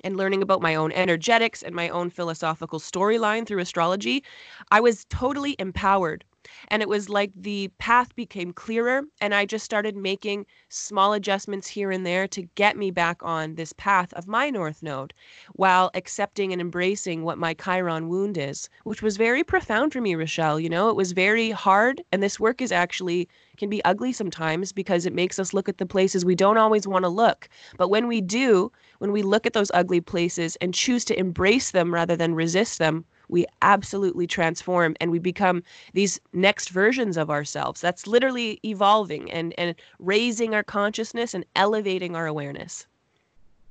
and 0.03 0.17
learning 0.17 0.41
about 0.41 0.61
my 0.61 0.75
own 0.75 0.91
energetics 0.91 1.63
and 1.63 1.75
my 1.75 1.89
own 1.89 2.09
philosophical 2.09 2.79
storyline 2.79 3.45
through 3.45 3.59
astrology, 3.59 4.23
I 4.71 4.79
was 4.79 5.05
totally 5.05 5.55
empowered 5.59 6.23
and 6.69 6.81
it 6.81 6.87
was 6.87 7.09
like 7.09 7.31
the 7.35 7.67
path 7.79 8.15
became 8.15 8.53
clearer. 8.53 9.03
And 9.19 9.35
I 9.35 9.45
just 9.45 9.65
started 9.65 9.97
making 9.97 10.45
small 10.69 11.13
adjustments 11.13 11.67
here 11.67 11.91
and 11.91 12.05
there 12.05 12.27
to 12.29 12.43
get 12.55 12.77
me 12.77 12.91
back 12.91 13.21
on 13.21 13.55
this 13.55 13.73
path 13.73 14.13
of 14.13 14.27
my 14.27 14.49
North 14.49 14.81
Node 14.81 15.13
while 15.53 15.91
accepting 15.93 16.51
and 16.53 16.61
embracing 16.61 17.23
what 17.23 17.37
my 17.37 17.53
Chiron 17.53 18.07
wound 18.07 18.37
is, 18.37 18.69
which 18.83 19.01
was 19.01 19.17
very 19.17 19.43
profound 19.43 19.91
for 19.91 20.01
me, 20.01 20.15
Rochelle. 20.15 20.59
You 20.59 20.69
know, 20.69 20.89
it 20.89 20.95
was 20.95 21.11
very 21.11 21.51
hard. 21.51 22.01
And 22.11 22.23
this 22.23 22.39
work 22.39 22.61
is 22.61 22.71
actually 22.71 23.27
can 23.59 23.69
be 23.69 23.83
ugly 23.85 24.11
sometimes 24.11 24.71
because 24.71 25.05
it 25.05 25.13
makes 25.13 25.37
us 25.37 25.53
look 25.53 25.69
at 25.69 25.77
the 25.77 25.85
places 25.85 26.25
we 26.25 26.33
don't 26.33 26.57
always 26.57 26.87
want 26.87 27.03
to 27.03 27.09
look. 27.09 27.47
But 27.77 27.89
when 27.89 28.07
we 28.07 28.21
do, 28.21 28.71
when 28.97 29.11
we 29.11 29.21
look 29.21 29.45
at 29.45 29.53
those 29.53 29.69
ugly 29.73 30.01
places 30.01 30.55
and 30.57 30.73
choose 30.73 31.05
to 31.05 31.19
embrace 31.19 31.71
them 31.71 31.93
rather 31.93 32.15
than 32.15 32.33
resist 32.33 32.79
them, 32.79 33.05
we 33.27 33.45
absolutely 33.61 34.25
transform 34.25 34.95
and 34.99 35.11
we 35.11 35.19
become 35.19 35.61
these 35.93 36.19
next 36.33 36.69
versions 36.69 37.15
of 37.15 37.29
ourselves. 37.29 37.79
That's 37.79 38.07
literally 38.07 38.59
evolving 38.65 39.31
and, 39.31 39.53
and 39.57 39.75
raising 39.99 40.55
our 40.55 40.63
consciousness 40.63 41.35
and 41.35 41.45
elevating 41.55 42.15
our 42.15 42.25
awareness. 42.25 42.87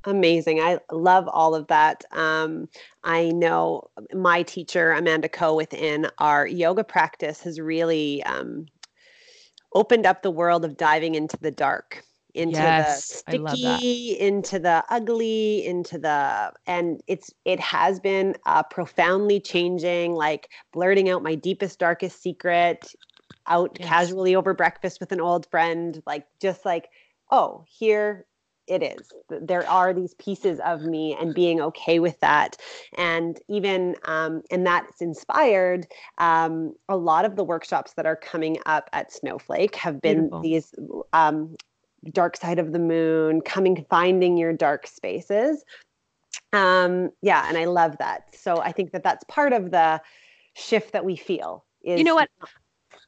Amazing. 0.04 0.60
I 0.60 0.78
love 0.92 1.28
all 1.28 1.54
of 1.54 1.66
that. 1.66 2.04
Um, 2.12 2.68
I 3.02 3.30
know 3.30 3.82
my 4.14 4.44
teacher, 4.44 4.92
Amanda 4.92 5.28
Coe, 5.28 5.56
within 5.56 6.06
our 6.18 6.46
yoga 6.46 6.84
practice 6.84 7.42
has 7.42 7.60
really 7.60 8.22
um, 8.22 8.66
opened 9.74 10.06
up 10.06 10.22
the 10.22 10.30
world 10.30 10.64
of 10.64 10.76
diving 10.76 11.14
into 11.14 11.36
the 11.38 11.50
dark 11.50 12.02
into 12.34 12.58
yes, 12.58 13.22
the 13.26 13.46
sticky 13.46 14.18
into 14.20 14.58
the 14.58 14.84
ugly 14.90 15.64
into 15.66 15.98
the 15.98 16.52
and 16.66 17.00
it's 17.06 17.32
it 17.44 17.58
has 17.58 17.98
been 17.98 18.34
uh, 18.46 18.62
profoundly 18.62 19.40
changing 19.40 20.12
like 20.12 20.50
blurting 20.72 21.08
out 21.08 21.22
my 21.22 21.34
deepest 21.34 21.78
darkest 21.78 22.22
secret 22.22 22.94
out 23.46 23.76
yes. 23.80 23.88
casually 23.88 24.36
over 24.36 24.52
breakfast 24.52 25.00
with 25.00 25.10
an 25.10 25.20
old 25.20 25.46
friend 25.50 26.02
like 26.06 26.26
just 26.40 26.64
like 26.64 26.88
oh 27.30 27.64
here 27.66 28.26
it 28.68 28.82
is 28.82 29.12
there 29.28 29.68
are 29.68 29.92
these 29.94 30.14
pieces 30.14 30.60
of 30.64 30.82
me 30.82 31.16
and 31.20 31.34
being 31.34 31.60
okay 31.60 31.98
with 31.98 32.18
that 32.20 32.56
and 32.96 33.40
even 33.48 33.96
um, 34.04 34.42
and 34.50 34.66
that's 34.66 35.00
inspired 35.00 35.86
um, 36.18 36.74
a 36.88 36.96
lot 36.96 37.24
of 37.24 37.36
the 37.36 37.44
workshops 37.44 37.94
that 37.94 38.06
are 38.06 38.16
coming 38.16 38.58
up 38.66 38.88
at 38.92 39.12
snowflake 39.12 39.74
have 39.74 40.00
been 40.00 40.22
Beautiful. 40.22 40.40
these 40.40 40.74
um, 41.12 41.56
dark 42.12 42.36
side 42.36 42.58
of 42.58 42.72
the 42.72 42.78
moon, 42.78 43.40
coming, 43.40 43.84
finding 43.90 44.36
your 44.36 44.52
dark 44.52 44.86
spaces. 44.86 45.64
Um, 46.52 47.10
yeah, 47.22 47.46
and 47.48 47.58
I 47.58 47.64
love 47.64 47.98
that. 47.98 48.34
So 48.34 48.60
I 48.60 48.72
think 48.72 48.92
that 48.92 49.02
that's 49.02 49.24
part 49.24 49.52
of 49.52 49.70
the 49.70 50.00
shift 50.54 50.92
that 50.92 51.04
we 51.04 51.16
feel. 51.16 51.64
Is 51.82 51.98
you 51.98 52.04
know 52.04 52.14
what? 52.14 52.28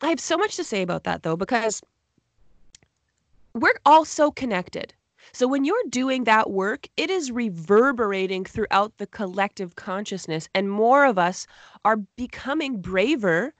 I 0.03 0.09
have 0.09 0.21
so 0.21 0.37
much 0.37 0.57
to 0.57 0.65
say 0.65 0.83
about 0.83 1.05
that 1.05 1.23
though, 1.23 1.37
because 1.37 1.83
we're 3.55 3.79
all 3.85 4.05
so 4.05 4.31
connected. 4.31 4.95
So 5.33 5.47
when 5.47 5.65
you're 5.65 5.77
doing 5.89 6.25
that 6.25 6.51
work, 6.51 6.89
it 6.97 7.11
is 7.11 7.31
reverberating 7.31 8.45
throughout 8.45 8.99
the 8.99 9.07
collective 9.07 9.77
consciousness, 9.77 10.49
and 10.55 10.71
more 10.71 11.05
of 11.05 11.19
us 11.19 11.47
are 11.85 11.97
becoming 12.17 12.81
braver 12.81 13.55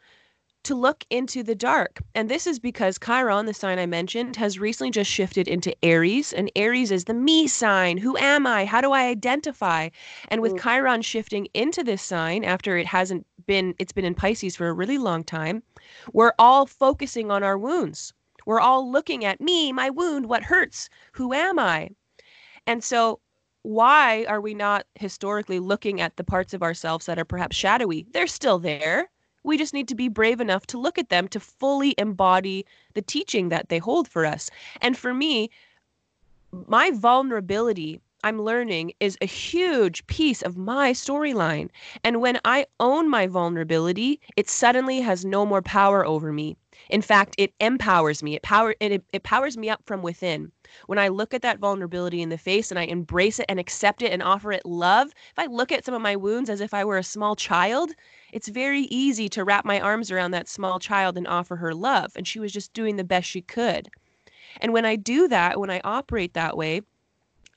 to 0.63 0.75
look 0.75 1.05
into 1.09 1.43
the 1.43 1.55
dark. 1.55 2.01
And 2.15 2.29
this 2.29 2.47
is 2.47 2.59
because 2.59 2.99
Chiron, 2.99 3.47
the 3.47 3.55
sign 3.55 3.79
I 3.79 3.87
mentioned, 3.87 4.37
has 4.37 4.59
recently 4.59 4.91
just 4.91 5.11
shifted 5.11 5.49
into 5.49 5.75
Aries. 5.83 6.33
And 6.33 6.51
Aries 6.55 6.91
is 6.91 7.05
the 7.05 7.15
me 7.15 7.47
sign. 7.47 7.97
Who 7.97 8.17
am 8.19 8.47
I? 8.47 8.67
How 8.67 8.81
do 8.81 8.93
I 8.93 9.07
identify? 9.07 9.89
And 10.29 10.43
with 10.43 10.53
mm. 10.53 10.63
Chiron 10.63 11.03
shifting 11.03 11.49
into 11.55 11.83
this 11.83 12.03
sign 12.03 12.45
after 12.45 12.77
it 12.77 12.87
hasn't 12.87 13.27
been, 13.47 13.75
it's 13.79 13.93
been 13.93 14.05
in 14.05 14.15
Pisces 14.15 14.55
for 14.55 14.69
a 14.69 14.73
really 14.73 14.99
long 14.99 15.25
time, 15.25 15.63
we're 16.13 16.35
all 16.39 16.67
focusing 16.67 17.31
on 17.31 17.43
our 17.43 17.57
wounds. 17.57 18.13
We're 18.51 18.59
all 18.59 18.91
looking 18.91 19.25
at 19.25 19.41
me, 19.41 19.73
my 19.73 19.91
wound, 19.91 20.27
what 20.27 20.43
hurts, 20.43 20.91
who 21.13 21.33
am 21.33 21.57
I? 21.57 21.91
And 22.67 22.83
so 22.83 23.21
why 23.63 24.25
are 24.29 24.41
we 24.41 24.55
not 24.55 24.87
historically 24.97 25.61
looking 25.61 26.01
at 26.01 26.17
the 26.17 26.25
parts 26.25 26.53
of 26.53 26.61
ourselves 26.61 27.07
that 27.07 27.17
are 27.17 27.25
perhaps 27.25 27.55
shadowy? 27.55 28.07
They're 28.11 28.27
still 28.27 28.59
there 28.59 29.09
we 29.45 29.57
just 29.57 29.73
need 29.73 29.89
to 29.89 29.95
be 29.95 30.09
brave 30.09 30.41
enough 30.41 30.67
to 30.67 30.79
look 30.79 30.99
at 30.99 31.09
them 31.09 31.29
to 31.29 31.41
fully 31.41 31.95
embody 31.97 32.67
the 32.95 33.03
teaching 33.03 33.49
that 33.51 33.69
they 33.69 33.79
hold 33.79 34.09
for 34.09 34.27
us. 34.27 34.51
And 34.83 34.99
for 34.99 35.15
me, 35.15 35.51
my 36.67 36.91
vulnerability 36.91 38.01
I'm 38.23 38.43
learning 38.43 38.93
is 39.01 39.17
a 39.23 39.27
huge 39.27 40.07
piece 40.07 40.43
of 40.43 40.59
my 40.59 40.93
storyline. 40.93 41.71
And 42.05 42.21
when 42.21 42.39
I 42.45 42.67
own 42.79 43.09
my 43.09 43.27
vulnerability, 43.27 44.21
it 44.37 44.51
suddenly 44.51 45.01
has 45.01 45.25
no 45.25 45.47
more 45.47 45.63
power 45.63 46.05
over 46.05 46.31
me. 46.31 46.59
In 46.89 47.03
fact, 47.03 47.35
it 47.39 47.53
empowers 47.61 48.23
me. 48.23 48.35
It 48.35 48.43
power 48.43 48.75
it, 48.81 49.05
it 49.13 49.23
powers 49.23 49.57
me 49.57 49.69
up 49.69 49.83
from 49.85 50.03
within. 50.03 50.51
When 50.87 50.99
I 50.99 51.09
look 51.09 51.35
at 51.35 51.43
that 51.43 51.59
vulnerability 51.59 52.23
in 52.23 52.29
the 52.29 52.39
face 52.39 52.71
and 52.71 52.79
I 52.79 52.85
embrace 52.85 53.39
it 53.39 53.47
and 53.49 53.61
accept 53.61 54.03
it 54.03 54.13
and 54.13 54.23
offer 54.23 54.53
it 54.53 54.65
love, 54.65 55.09
if 55.09 55.39
I 55.39 55.47
look 55.47 55.73
at 55.73 55.85
some 55.85 55.95
of 55.95 56.03
my 56.03 56.17
wounds 56.17 56.49
as 56.49 56.61
if 56.61 56.73
I 56.73 56.85
were 56.85 56.99
a 56.99 57.03
small 57.03 57.37
child, 57.37 57.93
it's 58.33 58.49
very 58.49 58.83
easy 58.83 59.29
to 59.31 59.45
wrap 59.45 59.65
my 59.65 59.81
arms 59.81 60.11
around 60.11 60.31
that 60.31 60.49
small 60.49 60.79
child 60.79 61.17
and 61.17 61.27
offer 61.29 61.57
her 61.57 61.75
love. 61.75 62.13
And 62.17 62.27
she 62.27 62.39
was 62.41 62.53
just 62.53 62.73
doing 62.73 62.97
the 62.97 63.05
best 63.05 63.29
she 63.29 63.43
could. 63.43 63.89
And 64.61 64.73
when 64.73 64.85
I 64.85 64.97
do 64.97 65.29
that, 65.29 65.61
when 65.61 65.71
I 65.71 65.81
operate 65.85 66.35
that 66.35 66.57
way, 66.57 66.83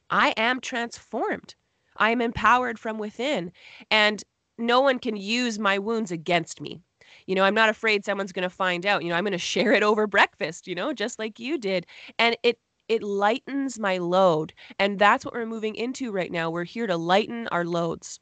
I 0.10 0.34
am 0.38 0.60
transformed. 0.60 1.56
I 1.98 2.12
am 2.12 2.22
empowered 2.22 2.80
from 2.80 2.98
within. 2.98 3.51
And 3.89 4.24
no 4.58 4.82
one 4.82 5.00
can 5.00 5.15
use 5.15 5.58
my 5.58 5.80
wounds 5.80 6.12
against 6.12 6.62
me. 6.62 6.82
You 7.25 7.36
know, 7.36 7.44
I'm 7.44 7.53
not 7.53 7.70
afraid 7.70 8.06
someone's 8.06 8.32
going 8.32 8.44
to 8.44 8.50
find 8.50 8.86
out. 8.86 9.03
You 9.03 9.10
know, 9.10 9.15
I'm 9.15 9.24
going 9.24 9.32
to 9.32 9.38
share 9.38 9.74
it 9.74 9.84
over 9.84 10.08
breakfast, 10.08 10.68
you 10.68 10.75
know, 10.75 10.94
just 10.94 11.20
like 11.20 11.39
you 11.39 11.58
did. 11.58 11.86
And 12.20 12.38
it 12.44 12.60
it 12.89 13.01
lightens 13.01 13.80
my 13.80 13.98
load. 13.98 14.53
And 14.80 15.00
that's 15.00 15.25
what 15.25 15.34
we're 15.34 15.46
moving 15.46 15.75
into 15.75 16.12
right 16.12 16.32
now. 16.32 16.50
We're 16.50 16.65
here 16.65 16.88
to 16.88 16.98
lighten 16.98 17.48
our 17.48 17.65
loads. 17.65 18.20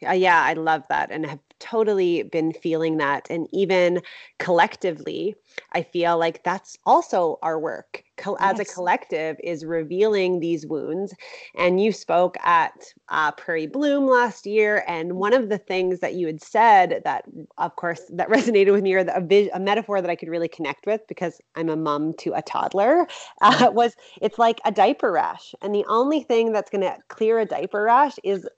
Yeah, 0.00 0.42
I 0.44 0.54
love 0.54 0.84
that 0.88 1.10
and 1.10 1.26
have 1.26 1.40
totally 1.60 2.22
been 2.22 2.52
feeling 2.52 2.96
that. 2.98 3.26
And 3.30 3.48
even 3.52 4.00
collectively, 4.38 5.34
I 5.72 5.82
feel 5.82 6.18
like 6.18 6.42
that's 6.44 6.76
also 6.86 7.38
our 7.42 7.58
work 7.58 8.02
Co- 8.16 8.36
yes. 8.40 8.52
as 8.52 8.60
a 8.60 8.64
collective 8.64 9.36
is 9.42 9.64
revealing 9.64 10.40
these 10.40 10.66
wounds. 10.66 11.14
And 11.56 11.80
you 11.80 11.92
spoke 11.92 12.36
at 12.44 12.72
uh, 13.08 13.32
Prairie 13.32 13.66
Bloom 13.66 14.06
last 14.06 14.46
year. 14.46 14.84
And 14.86 15.14
one 15.14 15.32
of 15.32 15.48
the 15.48 15.58
things 15.58 16.00
that 16.00 16.14
you 16.14 16.26
had 16.26 16.42
said 16.42 17.02
that, 17.04 17.24
of 17.58 17.76
course, 17.76 18.02
that 18.10 18.28
resonated 18.28 18.72
with 18.72 18.82
me 18.82 18.94
or 18.94 19.04
the, 19.04 19.16
a, 19.16 19.20
vis- 19.20 19.50
a 19.52 19.60
metaphor 19.60 20.00
that 20.00 20.10
I 20.10 20.16
could 20.16 20.28
really 20.28 20.48
connect 20.48 20.86
with 20.86 21.00
because 21.08 21.40
I'm 21.54 21.68
a 21.68 21.76
mom 21.76 22.12
to 22.14 22.34
a 22.34 22.42
toddler 22.42 23.06
uh, 23.42 23.70
was 23.72 23.94
it's 24.20 24.38
like 24.38 24.60
a 24.64 24.72
diaper 24.72 25.12
rash. 25.12 25.54
And 25.62 25.74
the 25.74 25.84
only 25.88 26.22
thing 26.22 26.52
that's 26.52 26.70
going 26.70 26.82
to 26.82 26.96
clear 27.08 27.38
a 27.40 27.46
diaper 27.46 27.82
rash 27.82 28.14
is 28.24 28.48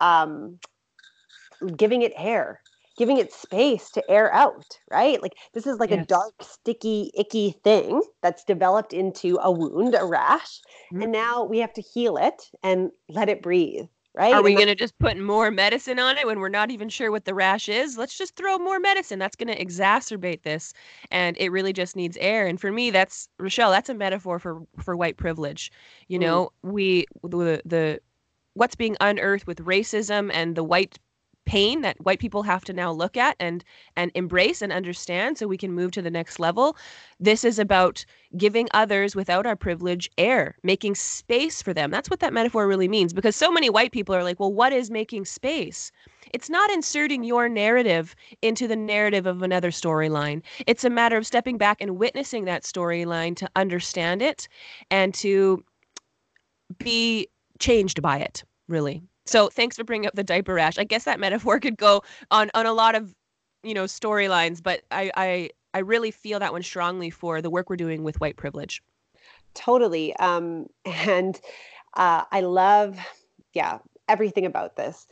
um, 0.00 0.58
giving 1.76 2.02
it 2.02 2.12
air 2.16 2.60
giving 2.98 3.18
it 3.18 3.32
space 3.32 3.90
to 3.90 4.10
air 4.10 4.32
out 4.34 4.66
right 4.90 5.22
like 5.22 5.34
this 5.54 5.66
is 5.66 5.78
like 5.78 5.90
yes. 5.90 6.02
a 6.02 6.06
dark 6.06 6.34
sticky 6.42 7.10
icky 7.16 7.54
thing 7.64 8.02
that's 8.22 8.44
developed 8.44 8.92
into 8.92 9.38
a 9.42 9.50
wound 9.50 9.94
a 9.98 10.04
rash 10.04 10.60
mm-hmm. 10.92 11.02
and 11.02 11.12
now 11.12 11.44
we 11.44 11.58
have 11.58 11.72
to 11.72 11.80
heal 11.80 12.16
it 12.16 12.50
and 12.62 12.90
let 13.08 13.28
it 13.28 13.40
breathe 13.40 13.86
right 14.16 14.34
are 14.34 14.42
we 14.42 14.54
going 14.54 14.66
to 14.66 14.74
just 14.74 14.98
put 14.98 15.16
more 15.16 15.50
medicine 15.50 15.98
on 16.00 16.18
it 16.18 16.26
when 16.26 16.40
we're 16.40 16.48
not 16.48 16.70
even 16.70 16.88
sure 16.88 17.12
what 17.12 17.24
the 17.24 17.34
rash 17.34 17.68
is 17.68 17.96
let's 17.96 18.18
just 18.18 18.34
throw 18.34 18.58
more 18.58 18.80
medicine 18.80 19.18
that's 19.18 19.36
going 19.36 19.54
to 19.54 19.64
exacerbate 19.64 20.42
this 20.42 20.74
and 21.12 21.36
it 21.38 21.52
really 21.52 21.72
just 21.72 21.94
needs 21.94 22.16
air 22.20 22.46
and 22.46 22.60
for 22.60 22.72
me 22.72 22.90
that's 22.90 23.28
rochelle 23.38 23.70
that's 23.70 23.88
a 23.88 23.94
metaphor 23.94 24.40
for 24.40 24.60
for 24.82 24.96
white 24.96 25.16
privilege 25.16 25.70
you 26.08 26.18
mm. 26.18 26.22
know 26.22 26.50
we 26.62 27.06
the 27.22 27.62
the 27.64 28.00
what's 28.54 28.74
being 28.74 28.96
unearthed 29.00 29.46
with 29.46 29.64
racism 29.64 30.30
and 30.34 30.56
the 30.56 30.64
white 30.64 30.98
pain 31.48 31.80
that 31.80 31.98
white 32.04 32.18
people 32.18 32.42
have 32.42 32.62
to 32.62 32.74
now 32.74 32.92
look 32.92 33.16
at 33.16 33.34
and 33.40 33.64
and 33.96 34.12
embrace 34.14 34.60
and 34.60 34.70
understand 34.70 35.38
so 35.38 35.46
we 35.46 35.56
can 35.56 35.72
move 35.72 35.90
to 35.90 36.02
the 36.02 36.10
next 36.10 36.38
level 36.38 36.76
this 37.18 37.42
is 37.42 37.58
about 37.58 38.04
giving 38.36 38.68
others 38.74 39.16
without 39.16 39.46
our 39.46 39.56
privilege 39.56 40.10
air 40.18 40.58
making 40.62 40.94
space 40.94 41.62
for 41.62 41.72
them 41.72 41.90
that's 41.90 42.10
what 42.10 42.20
that 42.20 42.34
metaphor 42.34 42.68
really 42.68 42.86
means 42.86 43.14
because 43.14 43.34
so 43.34 43.50
many 43.50 43.70
white 43.70 43.92
people 43.92 44.14
are 44.14 44.22
like 44.22 44.38
well 44.38 44.52
what 44.52 44.74
is 44.74 44.90
making 44.90 45.24
space 45.24 45.90
it's 46.34 46.50
not 46.50 46.70
inserting 46.70 47.24
your 47.24 47.48
narrative 47.48 48.14
into 48.42 48.68
the 48.68 48.76
narrative 48.76 49.24
of 49.24 49.42
another 49.42 49.70
storyline. 49.70 50.42
It's 50.66 50.84
a 50.84 50.90
matter 50.90 51.16
of 51.16 51.26
stepping 51.26 51.56
back 51.56 51.80
and 51.80 51.98
witnessing 51.98 52.44
that 52.44 52.64
storyline 52.64 53.34
to 53.36 53.48
understand 53.56 54.20
it 54.20 54.46
and 54.90 55.14
to 55.14 55.64
be 56.78 57.28
changed 57.58 58.02
by 58.02 58.18
it, 58.18 58.44
really. 58.68 59.02
So 59.28 59.48
thanks 59.48 59.76
for 59.76 59.84
bringing 59.84 60.06
up 60.06 60.14
the 60.14 60.24
diaper 60.24 60.54
rash. 60.54 60.78
I 60.78 60.84
guess 60.84 61.04
that 61.04 61.20
metaphor 61.20 61.60
could 61.60 61.76
go 61.76 62.02
on 62.30 62.50
on 62.54 62.66
a 62.66 62.72
lot 62.72 62.94
of 62.94 63.14
you 63.62 63.74
know 63.74 63.84
storylines, 63.84 64.62
but 64.62 64.82
I 64.90 65.10
I 65.14 65.50
I 65.74 65.80
really 65.80 66.10
feel 66.10 66.38
that 66.38 66.52
one 66.52 66.62
strongly 66.62 67.10
for 67.10 67.42
the 67.42 67.50
work 67.50 67.68
we're 67.68 67.76
doing 67.76 68.02
with 68.04 68.20
white 68.20 68.36
privilege. 68.36 68.82
Totally, 69.54 70.16
um, 70.16 70.66
and 70.84 71.38
uh, 71.94 72.24
I 72.32 72.40
love 72.40 72.98
yeah 73.54 73.78
everything 74.08 74.46
about 74.46 74.76
this 74.76 75.06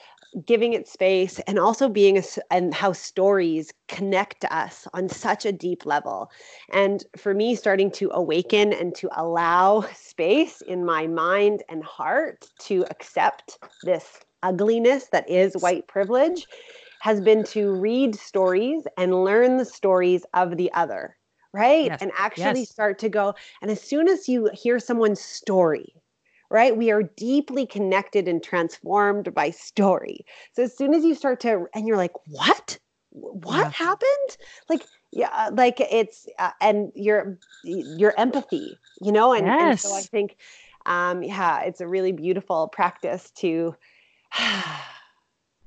giving 0.44 0.74
it 0.74 0.86
space 0.86 1.38
and 1.40 1.58
also 1.58 1.88
being 1.88 2.18
a, 2.18 2.22
and 2.50 2.74
how 2.74 2.92
stories 2.92 3.72
connect 3.88 4.44
us 4.46 4.86
on 4.92 5.08
such 5.08 5.46
a 5.46 5.52
deep 5.52 5.86
level 5.86 6.30
and 6.72 7.04
for 7.16 7.32
me 7.32 7.54
starting 7.54 7.90
to 7.90 8.10
awaken 8.12 8.72
and 8.72 8.94
to 8.94 9.08
allow 9.16 9.80
space 9.94 10.60
in 10.62 10.84
my 10.84 11.06
mind 11.06 11.62
and 11.68 11.82
heart 11.82 12.46
to 12.58 12.84
accept 12.90 13.58
this 13.84 14.20
ugliness 14.42 15.08
that 15.10 15.28
is 15.28 15.54
white 15.56 15.86
privilege 15.88 16.46
has 17.00 17.20
been 17.20 17.42
to 17.42 17.72
read 17.72 18.14
stories 18.14 18.82
and 18.98 19.24
learn 19.24 19.56
the 19.56 19.64
stories 19.64 20.24
of 20.34 20.56
the 20.58 20.70
other 20.74 21.16
right 21.54 21.86
yes. 21.86 22.02
and 22.02 22.12
actually 22.18 22.60
yes. 22.60 22.70
start 22.70 22.98
to 22.98 23.08
go 23.08 23.34
and 23.62 23.70
as 23.70 23.80
soon 23.80 24.06
as 24.06 24.28
you 24.28 24.50
hear 24.52 24.78
someone's 24.78 25.20
story 25.20 25.94
right? 26.50 26.76
We 26.76 26.90
are 26.90 27.02
deeply 27.02 27.66
connected 27.66 28.28
and 28.28 28.42
transformed 28.42 29.34
by 29.34 29.50
story. 29.50 30.24
So 30.52 30.62
as 30.62 30.76
soon 30.76 30.94
as 30.94 31.04
you 31.04 31.14
start 31.14 31.40
to, 31.40 31.66
and 31.74 31.86
you're 31.86 31.96
like, 31.96 32.12
what? 32.26 32.78
What 33.10 33.64
yeah. 33.64 33.70
happened? 33.72 34.36
Like, 34.68 34.86
yeah, 35.12 35.30
uh, 35.32 35.50
like 35.54 35.80
it's, 35.80 36.26
uh, 36.38 36.50
and 36.60 36.92
your, 36.94 37.38
your 37.62 38.14
empathy, 38.18 38.80
you 39.00 39.12
know? 39.12 39.32
And, 39.32 39.46
yes. 39.46 39.58
and 39.60 39.78
so 39.78 39.94
I 39.96 40.02
think, 40.02 40.36
um, 40.84 41.22
yeah, 41.22 41.62
it's 41.62 41.80
a 41.80 41.86
really 41.88 42.12
beautiful 42.12 42.68
practice 42.68 43.30
to, 43.36 43.74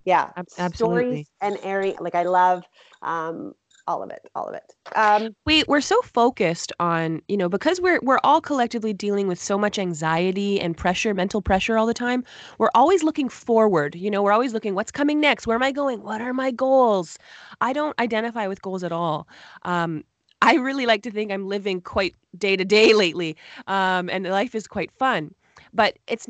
yeah, 0.05 0.31
Absolutely. 0.57 0.75
stories 0.77 1.29
and 1.41 1.57
airing. 1.63 1.95
Like 1.99 2.15
I 2.15 2.23
love, 2.23 2.63
um, 3.01 3.53
all 3.89 4.04
of 4.04 4.12
it 4.12 4.30
all 4.36 4.47
of 4.47 4.54
it. 4.54 4.75
Um, 4.95 5.36
we 5.45 5.63
we're 5.67 5.82
so 5.82 5.99
focused 6.04 6.71
on 6.80 7.21
you 7.28 7.36
know 7.36 7.49
because 7.49 7.82
we're 7.82 7.99
we're 8.04 8.19
all 8.23 8.39
collectively 8.39 8.93
dealing 8.93 9.28
with 9.28 9.41
so 9.41 9.58
much 9.58 9.80
anxiety 9.80 10.62
and 10.62 10.78
pressure 10.78 11.13
mental 11.13 11.41
pressure 11.41 11.75
all 11.78 11.88
the 11.88 11.93
time 11.93 12.23
we're 12.60 12.69
always 12.75 13.02
looking 13.04 13.28
forward 13.30 13.95
you 13.95 14.12
know 14.12 14.21
we're 14.21 14.32
always 14.32 14.54
looking 14.54 14.75
what's 14.75 14.91
coming 14.91 15.19
next? 15.19 15.47
Where 15.47 15.56
am 15.56 15.63
i 15.63 15.71
going? 15.71 16.04
What 16.04 16.21
are 16.21 16.34
my 16.34 16.52
goals? 16.52 17.17
I 17.62 17.73
don't 17.73 17.99
identify 17.99 18.47
with 18.47 18.62
goals 18.62 18.84
at 18.84 18.91
all. 18.91 19.28
Um, 19.63 20.04
i 20.41 20.56
really 20.56 20.86
like 20.86 21.04
to 21.04 21.12
think 21.12 21.32
i'm 21.32 21.47
living 21.47 21.82
quite 21.82 22.15
day 22.38 22.56
to 22.56 22.63
day 22.63 22.93
lately 22.93 23.36
um, 23.67 24.10
and 24.10 24.25
life 24.25 24.56
is 24.56 24.67
quite 24.67 24.91
fun 24.91 25.34
but 25.73 25.97
it's 26.08 26.28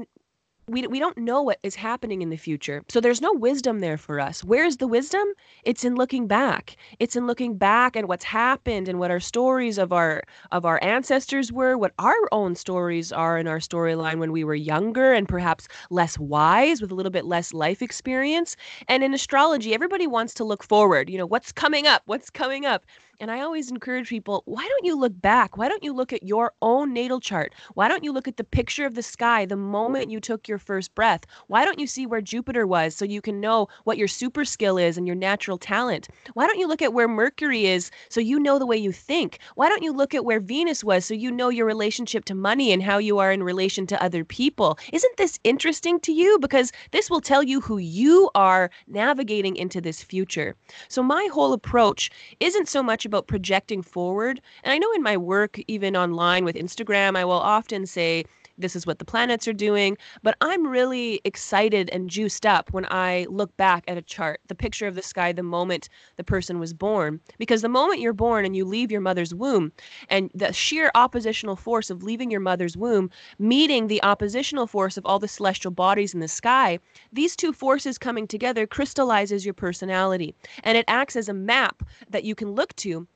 we, 0.69 0.88
we 0.88 0.99
don't 0.99 1.17
know 1.17 1.41
what 1.41 1.60
is 1.63 1.75
happening 1.75 2.21
in 2.21 2.29
the 2.29 2.38
future. 2.38 2.84
So 2.89 3.01
there's 3.01 3.21
no 3.21 3.34
wisdom 3.34 3.79
there 3.79 3.97
for 3.97 4.19
us. 4.19 4.43
Where's 4.43 4.77
the 4.77 4.88
wisdom? 4.88 5.27
It's 5.63 5.84
in 5.84 5.95
looking 5.95 6.27
back. 6.27 6.75
It's 6.99 7.15
in 7.15 7.27
looking 7.27 7.58
back 7.58 7.97
at 7.97 8.08
what's 8.08 8.23
happened 8.23 8.88
and 8.88 8.99
what 8.99 9.12
our 9.12 9.19
stories 9.19 9.77
of 9.77 9.91
our 9.91 10.23
of 10.51 10.65
our 10.65 10.79
ancestors 10.84 11.51
were, 11.51 11.77
what 11.77 11.93
our 11.99 12.29
own 12.32 12.55
stories 12.55 13.12
are 13.12 13.38
in 13.38 13.47
our 13.47 13.60
storyline 13.60 14.19
when 14.19 14.32
we 14.32 14.43
were 14.43 14.55
younger 14.55 15.13
and 15.13 15.27
perhaps 15.27 15.67
less 15.89 16.17
wise 16.19 16.82
with 16.82 16.91
a 16.91 16.95
little 16.95 17.12
bit 17.12 17.25
less 17.25 17.53
life 17.53 17.82
experience. 17.82 18.55
And 18.88 19.03
in 19.03 19.13
astrology, 19.13 19.73
everybody 19.73 20.08
wants 20.08 20.34
to 20.36 20.43
look 20.43 20.63
forward. 20.63 21.10
You 21.10 21.17
know, 21.17 21.25
what's 21.25 21.51
coming 21.51 21.88
up? 21.88 22.03
What's 22.05 22.29
coming 22.29 22.65
up? 22.65 22.86
And 23.21 23.29
I 23.29 23.41
always 23.41 23.69
encourage 23.69 24.08
people 24.08 24.43
why 24.45 24.65
don't 24.65 24.86
you 24.86 24.97
look 24.97 25.12
back? 25.19 25.58
Why 25.58 25.67
don't 25.67 25.84
you 25.84 25.91
look 25.91 26.13
at 26.13 26.23
your 26.23 26.53
own 26.62 26.93
natal 26.93 27.19
chart? 27.19 27.53
Why 27.73 27.89
don't 27.89 28.05
you 28.05 28.13
look 28.13 28.29
at 28.29 28.38
the 28.38 28.45
picture 28.45 28.86
of 28.86 28.95
the 28.95 29.03
sky 29.03 29.45
the 29.45 29.58
moment 29.58 30.10
you 30.10 30.21
took 30.21 30.47
your 30.47 30.58
first 30.58 30.95
breath? 30.95 31.25
Why 31.47 31.65
don't 31.65 31.79
you 31.79 31.86
see 31.86 32.05
where 32.05 32.21
Jupiter 32.21 32.65
was 32.65 32.95
so 32.95 33.03
you 33.03 33.21
can 33.21 33.41
know 33.41 33.67
what 33.84 33.97
your 33.97 34.08
super 34.08 34.45
skill 34.45 34.77
is 34.77 34.97
and 34.97 35.05
your 35.05 35.17
natural 35.17 35.58
talent? 35.58 36.08
Why 36.34 36.47
don't 36.47 36.60
you 36.60 36.67
look 36.67 36.82
at 36.82 36.93
where 36.93 37.10
Mercury 37.10 37.65
is 37.65 37.91
so 38.08 38.21
you 38.21 38.39
know 38.39 38.58
the 38.58 38.65
way 38.65 38.77
you 38.77 38.93
think? 38.93 39.39
Why 39.55 39.67
don't 39.67 39.84
you 39.84 39.91
look 39.91 40.15
at 40.15 40.23
where 40.23 40.39
Venus 40.39 40.82
was 40.82 41.03
so 41.03 41.13
you 41.13 41.29
know 41.29 41.49
your 41.49 41.65
relationship 41.65 42.23
to 42.25 42.36
money 42.36 42.71
and 42.71 42.82
how 42.82 42.99
you 42.99 43.17
are 43.17 43.34
in 43.34 43.43
relation 43.43 43.86
to 43.88 44.01
other 44.01 44.23
people? 44.23 44.79
Isn't 44.93 45.17
this 45.17 45.38
interesting 45.43 45.99
to 46.01 46.13
you? 46.13 46.39
Because 46.39 46.71
this 46.91 47.10
will 47.10 47.19
tell 47.19 47.43
you 47.43 47.60
who 47.60 47.79
you 47.79 48.29
are 48.34 48.71
navigating 48.88 49.58
into 49.58 49.82
this 49.82 50.01
future. 50.01 50.55
So, 50.88 51.03
my 51.03 51.27
whole 51.34 51.51
approach 51.51 52.10
isn't 52.39 52.69
so 52.69 52.82
much 52.82 53.09
about 53.10 53.28
projecting 53.28 53.82
forward. 53.82 54.39
And 54.63 54.72
I 54.72 54.78
know 54.78 54.91
in 54.93 55.04
my 55.04 55.17
work, 55.17 55.60
even 55.67 55.98
online 55.98 56.45
with 56.45 56.56
Instagram, 56.56 57.17
I 57.17 57.26
will 57.26 57.34
often 57.34 57.86
say, 57.86 58.24
this 58.60 58.76
is 58.76 58.86
what 58.86 59.00
the 59.00 59.06
planets 59.06 59.48
are 59.48 59.54
doing. 59.54 59.98
But 60.22 60.36
I'm 60.41 60.67
really 60.67 61.22
excited 61.24 61.89
and 61.91 62.10
juiced 62.10 62.45
up 62.45 62.72
when 62.72 62.86
I 62.91 63.26
look 63.30 63.56
back 63.58 63.84
at 63.88 63.98
a 63.98 64.02
chart, 64.02 64.41
the 64.48 64.56
picture 64.56 64.86
of 64.86 64.95
the 64.95 65.02
sky 65.02 65.32
the 65.32 65.43
moment 65.43 65.89
the 66.17 66.24
person 66.24 66.60
was 66.60 66.74
born. 66.74 67.19
Because 67.38 67.62
the 67.62 67.69
moment 67.69 68.02
you're 68.02 68.13
born 68.13 68.45
and 68.45 68.56
you 68.56 68.65
leave 68.65 68.91
your 68.91 69.02
mother's 69.02 69.34
womb, 69.34 69.72
and 70.10 70.30
the 70.36 70.54
sheer 70.54 70.91
oppositional 70.95 71.56
force 71.56 71.89
of 71.89 72.04
leaving 72.04 72.30
your 72.30 72.39
mother's 72.39 72.76
womb, 72.76 73.10
meeting 73.39 73.88
the 73.88 74.04
oppositional 74.04 74.67
force 74.67 74.98
of 74.98 75.06
all 75.06 75.19
the 75.19 75.28
celestial 75.28 75.72
bodies 75.72 76.13
in 76.13 76.19
the 76.19 76.28
sky, 76.28 76.80
these 77.13 77.36
two 77.36 77.54
forces 77.54 77.98
coming 77.98 78.28
together 78.28 78.67
crystallizes 78.67 79.45
your 79.45 79.54
personality. 79.54 80.36
And 80.63 80.78
it 80.78 80.86
acts 80.88 81.15
as 81.15 81.30
a 81.30 81.34
map 81.34 81.84
that 82.10 82.24
you 82.24 82.36
can 82.36 82.52
look 82.52 82.76
to 82.78 83.08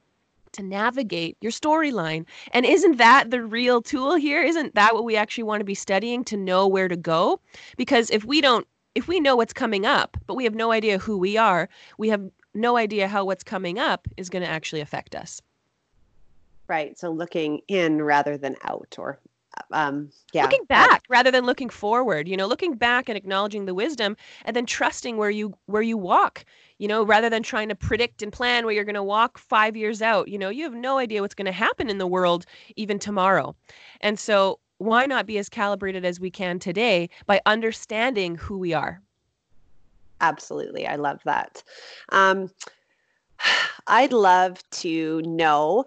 to 0.54 0.64
navigate 0.64 1.38
your 1.42 1.52
storyline. 1.52 2.26
And 2.52 2.66
isn't 2.66 2.98
that 2.98 3.32
the 3.32 3.44
real 3.44 3.82
tool 3.82 4.16
here? 4.16 4.42
Isn't 4.42 4.74
that 4.76 4.94
what 4.94 5.04
we 5.04 5.16
actually 5.16 5.44
want 5.44 5.62
to 5.62 5.66
be 5.66 5.76
studying 5.76 6.24
to 6.26 6.38
know 6.38 6.68
where 6.68 6.88
to 6.88 6.96
go? 6.96 7.40
Because 7.78 8.10
if 8.10 8.26
we 8.26 8.42
don't, 8.42 8.68
if 8.96 9.08
we 9.08 9.20
know 9.20 9.36
what's 9.36 9.54
coming 9.54 9.86
up, 9.86 10.18
but 10.28 10.36
we 10.36 10.44
have 10.44 10.56
no 10.56 10.72
idea 10.72 10.98
who 10.98 11.18
we 11.18 11.38
are, 11.38 11.68
we 11.98 12.10
have 12.10 12.22
no 12.54 12.78
idea 12.78 13.08
how 13.08 13.26
what's 13.26 13.44
coming 13.44 13.80
up 13.80 14.08
is 14.18 14.30
going 14.30 14.44
to 14.44 14.50
actually 14.50 14.82
affect 14.82 15.16
us. 15.16 15.42
Right. 16.68 16.98
So 16.98 17.12
looking 17.12 17.62
in 17.68 18.02
rather 18.02 18.38
than 18.38 18.56
out 18.64 18.96
or 18.98 19.20
um 19.72 20.10
yeah 20.34 20.44
looking 20.44 20.66
back 20.66 21.04
rather 21.10 21.32
than 21.32 21.46
looking 21.46 21.70
forward 21.70 22.28
you 22.28 22.36
know 22.36 22.48
looking 22.48 22.74
back 22.74 23.08
and 23.08 23.18
acknowledging 23.18 23.66
the 23.66 23.74
wisdom 23.74 24.16
and 24.46 24.56
then 24.56 24.66
trusting 24.66 25.18
where 25.18 25.30
you 25.30 25.54
where 25.68 25.82
you 25.82 25.98
walk 25.98 26.46
you 26.80 26.88
know 26.88 27.04
rather 27.04 27.30
than 27.30 27.44
trying 27.44 27.70
to 27.70 27.76
predict 27.76 28.22
and 28.22 28.34
plan 28.34 28.66
where 28.66 28.74
you're 28.74 28.84
going 28.84 28.96
to 28.96 29.04
walk 29.04 29.38
5 29.38 29.76
years 29.76 30.02
out 30.02 30.28
you 30.28 30.38
know 30.38 30.50
you 30.50 30.64
have 30.64 30.74
no 30.74 30.98
idea 30.98 31.22
what's 31.22 31.36
going 31.36 31.46
to 31.46 31.52
happen 31.52 31.90
in 31.90 31.98
the 31.98 32.08
world 32.08 32.46
even 32.76 33.00
tomorrow. 33.00 33.56
And 34.02 34.20
so 34.20 34.60
why 34.78 35.06
not 35.06 35.26
be 35.26 35.38
as 35.38 35.50
calibrated 35.50 36.04
as 36.04 36.20
we 36.20 36.30
can 36.30 36.60
today 36.60 37.10
by 37.26 37.40
understanding 37.46 38.36
who 38.36 38.58
we 38.58 38.74
are? 38.74 39.02
Absolutely 40.22 40.88
i 40.88 40.96
love 40.96 41.22
that. 41.26 41.64
Um 42.10 42.50
i'd 43.88 44.14
love 44.14 44.62
to 44.72 45.22
know 45.24 45.86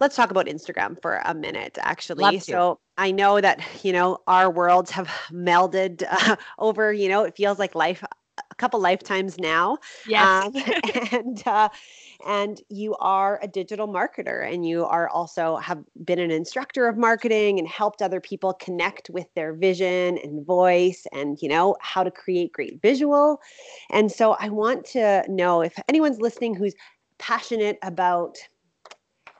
let's 0.00 0.16
talk 0.16 0.30
about 0.30 0.46
Instagram 0.46 1.00
for 1.00 1.20
a 1.24 1.34
minute, 1.34 1.78
actually. 1.80 2.40
So 2.40 2.80
I 2.96 3.10
know 3.10 3.40
that, 3.40 3.62
you 3.84 3.92
know, 3.92 4.18
our 4.26 4.50
worlds 4.50 4.90
have 4.90 5.08
melded 5.30 6.02
uh, 6.10 6.36
over, 6.58 6.92
you 6.92 7.08
know, 7.08 7.24
it 7.24 7.36
feels 7.36 7.58
like 7.58 7.74
life, 7.74 8.02
a 8.50 8.54
couple 8.56 8.80
lifetimes 8.80 9.38
now. 9.38 9.78
Yes. 10.06 10.46
Um, 10.46 10.62
and, 11.12 11.42
uh, 11.46 11.68
and 12.26 12.60
you 12.68 12.94
are 12.96 13.38
a 13.42 13.48
digital 13.48 13.88
marketer 13.88 14.50
and 14.50 14.66
you 14.66 14.84
are 14.84 15.08
also 15.08 15.56
have 15.56 15.82
been 16.04 16.18
an 16.18 16.30
instructor 16.30 16.86
of 16.86 16.96
marketing 16.96 17.58
and 17.58 17.68
helped 17.68 18.02
other 18.02 18.20
people 18.20 18.52
connect 18.54 19.10
with 19.10 19.26
their 19.34 19.54
vision 19.54 20.18
and 20.18 20.44
voice 20.44 21.06
and 21.12 21.40
you 21.40 21.48
know 21.48 21.76
how 21.80 22.02
to 22.02 22.10
create 22.10 22.52
great 22.52 22.80
visual 22.82 23.40
and 23.90 24.12
so 24.12 24.36
i 24.38 24.48
want 24.48 24.84
to 24.84 25.24
know 25.28 25.62
if 25.62 25.78
anyone's 25.88 26.20
listening 26.20 26.54
who's 26.54 26.74
passionate 27.18 27.78
about 27.82 28.36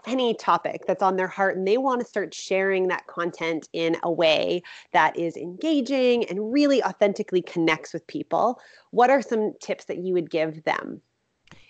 any 0.06 0.34
topic 0.34 0.82
that's 0.86 1.02
on 1.02 1.16
their 1.16 1.28
heart 1.28 1.56
and 1.56 1.66
they 1.66 1.78
want 1.78 2.00
to 2.00 2.06
start 2.06 2.34
sharing 2.34 2.88
that 2.88 3.06
content 3.06 3.68
in 3.72 3.96
a 4.02 4.10
way 4.10 4.62
that 4.92 5.16
is 5.18 5.36
engaging 5.36 6.24
and 6.26 6.52
really 6.52 6.82
authentically 6.82 7.42
connects 7.42 7.92
with 7.92 8.06
people, 8.06 8.60
what 8.90 9.10
are 9.10 9.22
some 9.22 9.52
tips 9.60 9.84
that 9.86 9.98
you 9.98 10.14
would 10.14 10.30
give 10.30 10.64
them? 10.64 11.00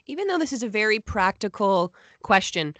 Even 0.06 0.26
though 0.26 0.38
this 0.38 0.52
is 0.52 0.62
a 0.62 0.68
very 0.68 0.98
practical 0.98 1.94
question, 2.22 2.74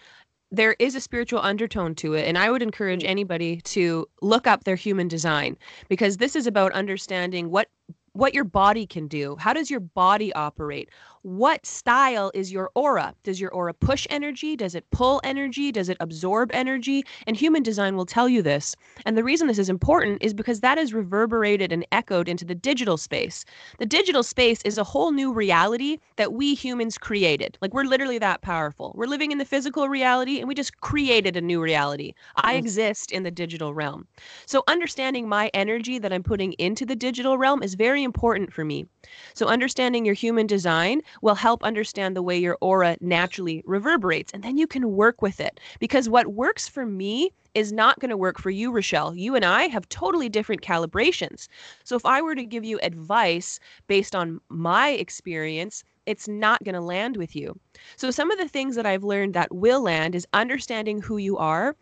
there 0.51 0.75
is 0.79 0.95
a 0.95 1.01
spiritual 1.01 1.41
undertone 1.41 1.95
to 1.97 2.15
it. 2.15 2.27
And 2.27 2.37
I 2.37 2.51
would 2.51 2.63
encourage 2.63 3.03
mm. 3.03 3.09
anybody 3.09 3.61
to 3.63 4.09
look 4.21 4.47
up 4.47 4.65
their 4.65 4.77
human 4.77 5.09
design 5.09 5.57
because 5.89 6.17
this 6.17 6.35
is 6.35 6.47
about 6.47 6.73
understanding 6.73 7.51
what 7.51 7.69
what 8.13 8.35
your 8.35 8.45
body 8.45 8.87
can 8.87 9.07
do. 9.07 9.37
How 9.39 9.53
does 9.53 9.71
your 9.71 9.79
body 9.79 10.33
operate? 10.33 10.91
What 11.23 11.67
style 11.67 12.31
is 12.35 12.51
your 12.51 12.71
aura? 12.75 13.15
Does 13.25 13.41
your 13.41 13.51
aura 13.51 13.75
push 13.75 14.07
energy? 14.09 14.57
Does 14.57 14.75
it 14.75 14.91
pull 14.91 15.21
energy? 15.23 15.71
Does 15.71 15.91
it 15.91 15.99
absorb 16.01 16.51
energy? 16.55 17.05
And 17.27 17.37
human 17.37 17.63
design 17.63 17.95
will 17.97 18.07
tell 18.07 18.29
you 18.29 18.41
this. 18.41 18.75
And 19.05 19.19
the 19.19 19.25
reason 19.25 19.47
this 19.47 19.59
is 19.59 19.69
important 19.69 20.23
is 20.23 20.33
because 20.33 20.61
that 20.61 20.79
is 20.79 20.95
reverberated 20.95 21.73
and 21.73 21.87
echoed 21.93 22.29
into 22.29 22.47
the 22.47 22.55
digital 22.55 22.97
space. 22.97 23.45
The 23.79 23.87
digital 23.87 24.23
space 24.23 24.63
is 24.65 24.79
a 24.79 24.85
whole 24.85 25.13
new 25.13 25.31
reality 25.33 25.99
that 26.17 26.33
we 26.33 26.55
humans 26.55 26.97
created. 26.97 27.59
Like 27.61 27.75
we're 27.75 27.85
literally 27.85 28.19
that 28.19 28.41
powerful. 28.41 28.93
We're 28.97 29.07
living 29.07 29.31
in 29.31 29.39
the 29.39 29.45
physical 29.45 29.89
reality 29.89 30.39
and 30.39 30.49
we 30.49 30.55
just 30.55 30.81
created 30.81 31.37
a 31.37 31.43
new 31.43 31.61
reality. 31.61 32.15
I 32.37 32.55
exist 32.55 33.13
in 33.13 33.25
the 33.25 33.31
digital 33.31 33.75
realm. 33.75 34.07
So 34.47 34.63
understanding 34.69 35.29
my 35.29 35.51
energy 35.53 35.99
that 35.99 36.13
I'm 36.13 36.23
putting 36.23 36.53
into 36.55 36.87
the 36.87 36.97
digital 36.97 37.37
realm 37.37 37.63
is 37.63 37.75
very 37.75 38.03
important 38.03 38.53
for 38.55 38.65
me. 38.65 38.87
So 39.35 39.47
understanding 39.47 40.07
your 40.07 40.15
human 40.15 40.47
design 40.47 41.03
will 41.23 41.35
help 41.35 41.62
understand 41.62 42.16
the 42.16 42.23
way 42.23 42.38
your 42.38 42.59
aura 42.61 42.96
naturally 43.01 43.62
reverberates. 43.66 44.33
And 44.33 44.42
then 44.42 44.57
you 44.57 44.66
can 44.66 44.92
work 44.92 45.23
with 45.23 45.40
it. 45.40 45.61
Because 45.79 46.09
what 46.09 46.29
works 46.35 46.68
for 46.68 46.87
me 46.87 47.31
is 47.55 47.73
not 47.73 47.99
going 47.99 48.11
to 48.11 48.16
work 48.16 48.38
for 48.38 48.51
you, 48.51 48.70
Rochelle. 48.70 49.14
You 49.14 49.35
and 49.35 49.44
I 49.44 49.64
have 49.64 49.88
totally 49.88 50.29
different 50.29 50.62
calibrations. 50.62 51.49
So 51.85 51.96
if 51.96 52.07
I 52.07 52.23
were 52.23 52.35
to 52.35 52.44
give 52.44 52.64
you 52.64 52.79
advice 52.83 53.59
based 53.87 54.14
on 54.14 54.40
my 54.49 54.90
experience, 54.90 55.83
it's 56.07 56.29
not 56.29 56.62
going 56.64 56.75
to 56.75 56.81
land 56.81 57.16
with 57.16 57.37
you. 57.37 57.59
So 57.96 58.11
some 58.11 58.31
of 58.31 58.38
the 58.38 58.49
things 58.49 58.75
that 58.77 58.87
I've 58.87 59.05
learned 59.05 59.35
that 59.35 59.55
will 59.55 59.83
land 59.83 60.14
is 60.14 60.27
understanding 60.33 61.01
who 61.01 61.18
you 61.18 61.37
are 61.38 61.77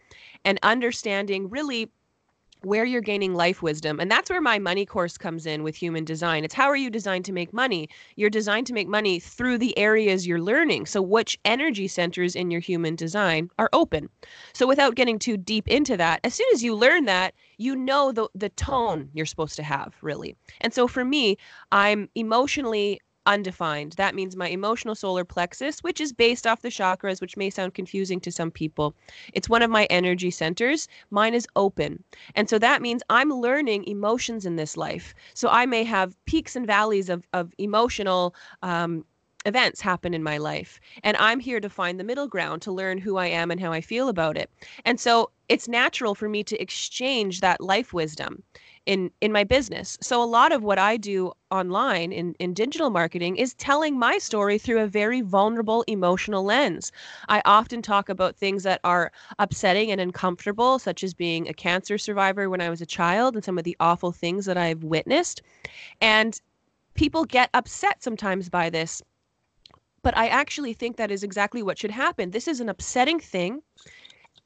and 0.45 0.59
understanding 0.63 1.49
really 1.49 1.91
where 2.63 2.85
you're 2.85 3.01
gaining 3.01 3.35
life 3.35 3.63
wisdom. 3.63 4.01
And 4.01 4.11
that's 4.11 4.31
where 4.31 4.41
my 4.41 4.59
money 4.59 4.85
course 4.85 5.17
comes 5.17 5.47
in 5.47 5.63
with 5.63 5.77
human 5.77 6.05
design. 6.05 6.45
It's 6.45 6.55
how 6.55 6.67
are 6.69 6.77
you 6.77 6.91
designed 6.91 7.25
to 7.27 7.33
make 7.33 7.53
money? 7.53 7.89
You're 8.17 8.31
designed 8.31 8.67
to 8.69 8.73
make 8.73 8.89
money 8.89 9.21
through 9.21 9.59
the 9.59 9.77
areas 9.79 10.27
you're 10.27 10.41
learning. 10.41 10.87
So, 10.87 11.01
which 11.01 11.39
energy 11.45 11.89
centers 11.89 12.35
in 12.35 12.51
your 12.51 12.61
human 12.61 12.97
design 12.97 13.51
are 13.59 13.71
open? 13.73 14.09
So, 14.53 14.67
without 14.67 14.95
getting 14.95 15.19
too 15.19 15.37
deep 15.37 15.69
into 15.69 15.97
that, 15.97 16.21
as 16.25 16.35
soon 16.35 16.49
as 16.53 16.63
you 16.63 16.75
learn 16.75 17.05
that, 17.05 17.35
you 17.57 17.77
know 17.77 18.13
the, 18.13 18.29
the 18.35 18.49
tone 18.51 19.11
you're 19.13 19.27
supposed 19.27 19.57
to 19.57 19.63
have, 19.63 19.95
really. 20.03 20.37
And 20.61 20.73
so, 20.73 20.89
for 20.89 21.05
me, 21.05 21.37
I'm 21.73 22.09
emotionally 22.15 23.01
undefined. 23.29 23.93
That 23.93 24.15
means 24.15 24.35
my 24.35 24.49
emotional 24.49 24.95
solar 24.95 25.25
plexus, 25.25 25.81
which 25.81 26.01
is 26.01 26.13
based 26.13 26.47
off 26.47 26.63
the 26.63 26.71
chakras, 26.71 27.21
which 27.21 27.37
may 27.37 27.51
sound 27.51 27.75
confusing 27.75 28.19
to 28.21 28.33
some 28.33 28.51
people. 28.51 28.95
It's 29.35 29.51
one 29.51 29.63
of 29.63 29.71
my 29.71 29.85
energy 29.91 30.31
centers. 30.31 30.89
Mine 31.11 31.35
is 31.35 31.47
open. 31.55 32.03
And 32.35 32.49
so 32.49 32.59
that 32.59 32.83
means 32.83 33.03
I'm 33.11 33.31
learning 33.31 33.85
emotions 33.85 34.47
in 34.47 34.57
this 34.57 34.77
life. 34.77 35.15
So 35.35 35.49
I 35.51 35.67
may 35.67 35.85
have 35.85 36.17
peaks 36.25 36.57
and 36.57 36.67
valleys 36.67 37.11
of, 37.11 37.29
of 37.35 37.53
emotional 37.59 38.35
um, 38.63 39.05
events 39.45 39.81
happen 39.81 40.15
in 40.15 40.23
my 40.23 40.39
life. 40.39 40.81
And 41.03 41.17
I'm 41.19 41.39
here 41.39 41.61
to 41.61 41.69
find 41.69 42.01
the 42.01 42.05
middle 42.05 42.29
ground 42.29 42.63
to 42.63 42.73
learn 42.73 42.99
who 42.99 43.19
I 43.19 43.27
am 43.27 43.51
and 43.51 43.61
how 43.61 43.73
I 43.73 43.81
feel 43.83 44.09
about 44.09 44.37
it. 44.37 44.51
And 44.85 44.99
so 44.99 45.31
it's 45.49 45.69
natural 45.69 46.15
for 46.15 46.29
me 46.29 46.43
to 46.45 46.61
exchange 46.61 47.41
that 47.41 47.61
life 47.61 47.93
wisdom 47.93 48.43
in 48.89 49.11
in 49.21 49.31
my 49.31 49.45
business. 49.45 49.99
So 50.01 50.21
a 50.23 50.25
lot 50.25 50.51
of 50.51 50.63
what 50.63 50.79
I 50.79 50.97
do 50.97 51.33
online 51.51 52.11
in 52.11 52.35
in 52.39 52.55
digital 52.55 52.89
marketing 52.89 53.37
is 53.37 53.53
telling 53.55 53.99
my 53.99 54.17
story 54.17 54.57
through 54.59 54.81
a 54.81 54.87
very 54.87 55.21
vulnerable 55.21 55.85
emotional 55.87 56.43
lens. 56.43 56.91
I 57.29 57.43
often 57.45 57.83
talk 57.83 58.09
about 58.09 58.35
things 58.35 58.63
that 58.63 58.81
are 58.85 59.13
upsetting 59.39 59.93
and 59.93 60.01
uncomfortable 60.01 60.79
such 60.79 61.05
as 61.05 61.13
being 61.13 61.47
a 61.47 61.53
cancer 61.53 61.99
survivor 61.99 62.49
when 62.49 62.63
I 62.63 62.71
was 62.71 62.81
a 62.81 62.87
child 62.87 63.35
and 63.35 63.45
some 63.45 63.59
of 63.59 63.65
the 63.65 63.77
awful 63.79 64.11
things 64.11 64.47
that 64.47 64.57
I've 64.57 64.83
witnessed. 64.83 65.43
And 66.01 66.41
people 66.95 67.27
get 67.27 67.51
upset 67.53 68.03
sometimes 68.03 68.49
by 68.49 68.71
this. 68.71 69.03
But 70.03 70.17
I 70.17 70.29
actually 70.29 70.73
think 70.73 70.97
that 70.97 71.11
is 71.11 71.23
exactly 71.23 71.63
what 71.63 71.77
should 71.79 71.91
happen. 71.91 72.31
This 72.31 72.49
is 72.49 72.61
an 72.61 72.71
upsetting 72.71 73.21
thing 73.21 73.63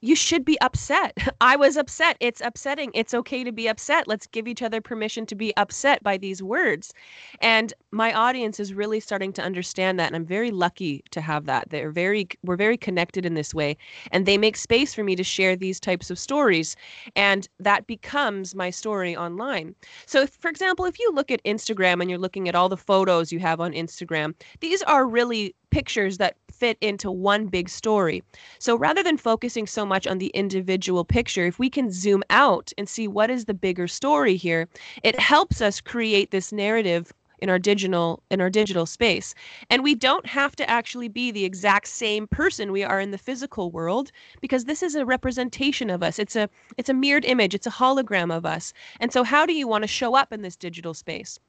you 0.02 0.16
should 0.16 0.44
be 0.44 0.60
upset. 0.60 1.16
I 1.40 1.56
was 1.56 1.76
upset. 1.76 2.16
It's 2.20 2.42
upsetting. 2.42 2.90
It's 2.92 3.14
okay 3.14 3.44
to 3.44 3.52
be 3.52 3.68
upset. 3.68 4.06
Let's 4.06 4.26
give 4.26 4.46
each 4.46 4.60
other 4.60 4.80
permission 4.80 5.24
to 5.26 5.34
be 5.34 5.56
upset 5.56 6.02
by 6.02 6.18
these 6.18 6.42
words. 6.42 6.92
And 7.40 7.72
my 7.92 8.12
audience 8.12 8.60
is 8.60 8.74
really 8.74 9.00
starting 9.00 9.32
to 9.34 9.42
understand 9.42 9.98
that 9.98 10.08
and 10.08 10.16
I'm 10.16 10.26
very 10.26 10.50
lucky 10.50 11.04
to 11.12 11.20
have 11.20 11.46
that. 11.46 11.70
They're 11.70 11.90
very 11.90 12.28
we're 12.42 12.56
very 12.56 12.76
connected 12.76 13.24
in 13.24 13.34
this 13.34 13.54
way 13.54 13.76
and 14.10 14.26
they 14.26 14.36
make 14.36 14.56
space 14.56 14.92
for 14.92 15.04
me 15.04 15.14
to 15.16 15.24
share 15.24 15.56
these 15.56 15.78
types 15.78 16.10
of 16.10 16.18
stories 16.18 16.76
and 17.14 17.48
that 17.60 17.86
becomes 17.86 18.54
my 18.54 18.70
story 18.70 19.16
online. 19.16 19.74
So 20.06 20.22
if, 20.22 20.30
for 20.30 20.48
example, 20.48 20.84
if 20.84 20.98
you 20.98 21.12
look 21.14 21.30
at 21.30 21.42
Instagram 21.44 22.00
and 22.00 22.10
you're 22.10 22.18
looking 22.18 22.48
at 22.48 22.56
all 22.56 22.68
the 22.68 22.76
photos 22.76 23.30
you 23.30 23.38
have 23.38 23.60
on 23.60 23.72
Instagram, 23.72 24.34
these 24.60 24.82
are 24.82 25.06
really 25.06 25.54
pictures 25.70 26.18
that 26.18 26.36
fit 26.62 26.78
into 26.80 27.10
one 27.10 27.46
big 27.48 27.68
story. 27.68 28.22
So 28.60 28.76
rather 28.76 29.02
than 29.02 29.16
focusing 29.16 29.66
so 29.66 29.84
much 29.84 30.06
on 30.06 30.18
the 30.18 30.28
individual 30.28 31.04
picture, 31.04 31.44
if 31.44 31.58
we 31.58 31.68
can 31.68 31.90
zoom 31.90 32.22
out 32.30 32.72
and 32.78 32.88
see 32.88 33.08
what 33.08 33.30
is 33.30 33.46
the 33.46 33.52
bigger 33.66 33.88
story 33.88 34.36
here, 34.36 34.68
it 35.02 35.18
helps 35.18 35.60
us 35.60 35.80
create 35.80 36.30
this 36.30 36.52
narrative 36.52 37.12
in 37.40 37.50
our 37.50 37.58
digital 37.58 38.22
in 38.30 38.40
our 38.40 38.48
digital 38.48 38.86
space. 38.86 39.34
And 39.70 39.82
we 39.82 39.96
don't 39.96 40.24
have 40.24 40.54
to 40.54 40.70
actually 40.70 41.08
be 41.08 41.32
the 41.32 41.44
exact 41.44 41.88
same 41.88 42.28
person 42.28 42.70
we 42.70 42.84
are 42.84 43.00
in 43.00 43.10
the 43.10 43.18
physical 43.18 43.72
world 43.72 44.12
because 44.40 44.66
this 44.66 44.84
is 44.84 44.94
a 44.94 45.04
representation 45.04 45.90
of 45.90 46.00
us. 46.00 46.20
It's 46.20 46.36
a 46.36 46.48
it's 46.78 46.90
a 46.90 46.94
mirrored 46.94 47.24
image. 47.24 47.56
It's 47.56 47.66
a 47.66 47.78
hologram 47.80 48.32
of 48.32 48.46
us. 48.46 48.72
And 49.00 49.12
so 49.12 49.24
how 49.24 49.46
do 49.46 49.52
you 49.52 49.66
want 49.66 49.82
to 49.82 49.88
show 49.88 50.14
up 50.14 50.32
in 50.32 50.42
this 50.42 50.54
digital 50.54 50.94
space? 50.94 51.40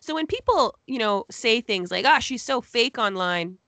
So 0.00 0.14
when 0.14 0.26
people 0.26 0.78
you 0.86 0.98
know 0.98 1.26
say 1.30 1.60
things 1.60 1.90
like 1.90 2.06
ah 2.06 2.16
oh, 2.16 2.20
she's 2.20 2.42
so 2.42 2.62
fake 2.62 2.96
online 2.96 3.58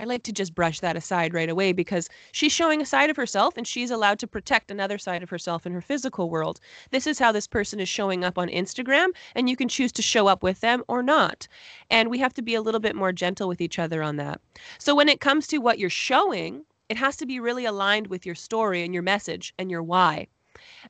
I 0.00 0.04
like 0.04 0.22
to 0.22 0.32
just 0.32 0.54
brush 0.54 0.80
that 0.80 0.96
aside 0.96 1.34
right 1.34 1.50
away 1.50 1.74
because 1.74 2.08
she's 2.32 2.52
showing 2.52 2.80
a 2.80 2.86
side 2.86 3.10
of 3.10 3.18
herself 3.18 3.58
and 3.58 3.66
she's 3.66 3.90
allowed 3.90 4.18
to 4.20 4.26
protect 4.26 4.70
another 4.70 4.96
side 4.96 5.22
of 5.22 5.28
herself 5.28 5.66
in 5.66 5.74
her 5.74 5.82
physical 5.82 6.30
world. 6.30 6.58
This 6.90 7.06
is 7.06 7.18
how 7.18 7.32
this 7.32 7.46
person 7.46 7.80
is 7.80 7.88
showing 7.88 8.24
up 8.24 8.38
on 8.38 8.48
Instagram, 8.48 9.08
and 9.34 9.50
you 9.50 9.56
can 9.56 9.68
choose 9.68 9.92
to 9.92 10.00
show 10.00 10.26
up 10.26 10.42
with 10.42 10.60
them 10.60 10.82
or 10.88 11.02
not. 11.02 11.46
And 11.90 12.08
we 12.08 12.18
have 12.18 12.32
to 12.32 12.42
be 12.42 12.54
a 12.54 12.62
little 12.62 12.80
bit 12.80 12.96
more 12.96 13.12
gentle 13.12 13.46
with 13.46 13.60
each 13.60 13.78
other 13.78 14.02
on 14.02 14.16
that. 14.16 14.40
So 14.78 14.94
when 14.94 15.10
it 15.10 15.20
comes 15.20 15.46
to 15.48 15.58
what 15.58 15.78
you're 15.78 15.90
showing, 15.90 16.64
it 16.88 16.96
has 16.96 17.18
to 17.18 17.26
be 17.26 17.38
really 17.38 17.66
aligned 17.66 18.06
with 18.06 18.24
your 18.24 18.34
story 18.34 18.82
and 18.82 18.94
your 18.94 19.02
message 19.02 19.52
and 19.58 19.70
your 19.70 19.82
why 19.82 20.28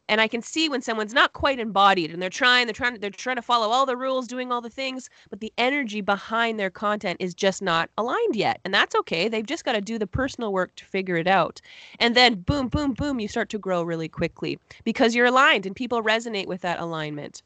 and 0.09 0.21
i 0.21 0.29
can 0.29 0.43
see 0.43 0.69
when 0.69 0.81
someone's 0.81 1.15
not 1.15 1.33
quite 1.33 1.59
embodied 1.59 2.11
and 2.11 2.23
they're 2.23 2.31
trying 2.31 2.67
they're 2.67 2.73
trying 2.73 2.99
they're 3.01 3.11
trying 3.11 3.37
to 3.37 3.43
follow 3.43 3.69
all 3.69 3.87
the 3.87 3.97
rules 3.97 4.27
doing 4.27 4.51
all 4.51 4.61
the 4.61 4.71
things 4.71 5.11
but 5.29 5.41
the 5.41 5.53
energy 5.59 6.01
behind 6.01 6.59
their 6.59 6.71
content 6.71 7.17
is 7.21 7.35
just 7.35 7.63
not 7.63 7.91
aligned 7.99 8.37
yet 8.37 8.61
and 8.65 8.75
that's 8.75 8.95
okay. 8.95 9.29
They've 9.29 9.47
just 9.47 9.65
got 9.65 9.73
to 9.73 9.81
do 9.81 9.99
the 9.99 10.07
personal 10.07 10.53
work 10.53 10.75
to 10.77 10.85
figure 10.85 11.17
it 11.17 11.27
out. 11.27 11.61
And 11.99 12.15
then 12.15 12.37
boom 12.37 12.69
boom 12.69 12.93
boom 12.95 13.21
you 13.21 13.29
start 13.29 13.49
to 13.51 13.59
grow 13.59 13.83
really 13.83 14.09
quickly 14.09 14.59
because 14.85 15.15
you're 15.15 15.27
aligned 15.27 15.67
and 15.67 15.75
people 15.75 16.03
resonate 16.03 16.47
with 16.47 16.61
that 16.63 16.81
alignment. 16.81 17.43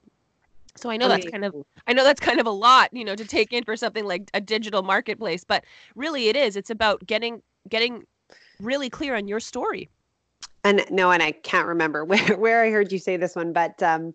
So 0.76 0.90
I 0.90 0.96
know 0.96 1.08
that's 1.08 1.30
kind 1.30 1.44
of 1.44 1.54
I 1.86 1.92
know 1.92 2.04
that's 2.04 2.20
kind 2.20 2.40
of 2.40 2.46
a 2.46 2.50
lot, 2.50 2.90
you 2.92 3.04
know, 3.04 3.14
to 3.14 3.24
take 3.24 3.52
in 3.52 3.64
for 3.64 3.76
something 3.76 4.04
like 4.04 4.30
a 4.34 4.40
digital 4.40 4.82
marketplace, 4.82 5.44
but 5.44 5.64
really 5.94 6.28
it 6.28 6.36
is. 6.36 6.56
It's 6.56 6.70
about 6.70 7.06
getting 7.06 7.42
getting 7.68 8.04
really 8.60 8.90
clear 8.90 9.16
on 9.16 9.28
your 9.28 9.40
story 9.40 9.88
and 10.64 10.82
no, 10.90 11.10
and 11.12 11.22
I 11.22 11.32
can't 11.32 11.68
remember 11.68 12.04
where, 12.04 12.36
where 12.36 12.64
I 12.64 12.70
heard 12.70 12.90
you 12.90 12.98
say 12.98 13.16
this 13.16 13.36
one, 13.36 13.52
but 13.52 13.80
um, 13.82 14.14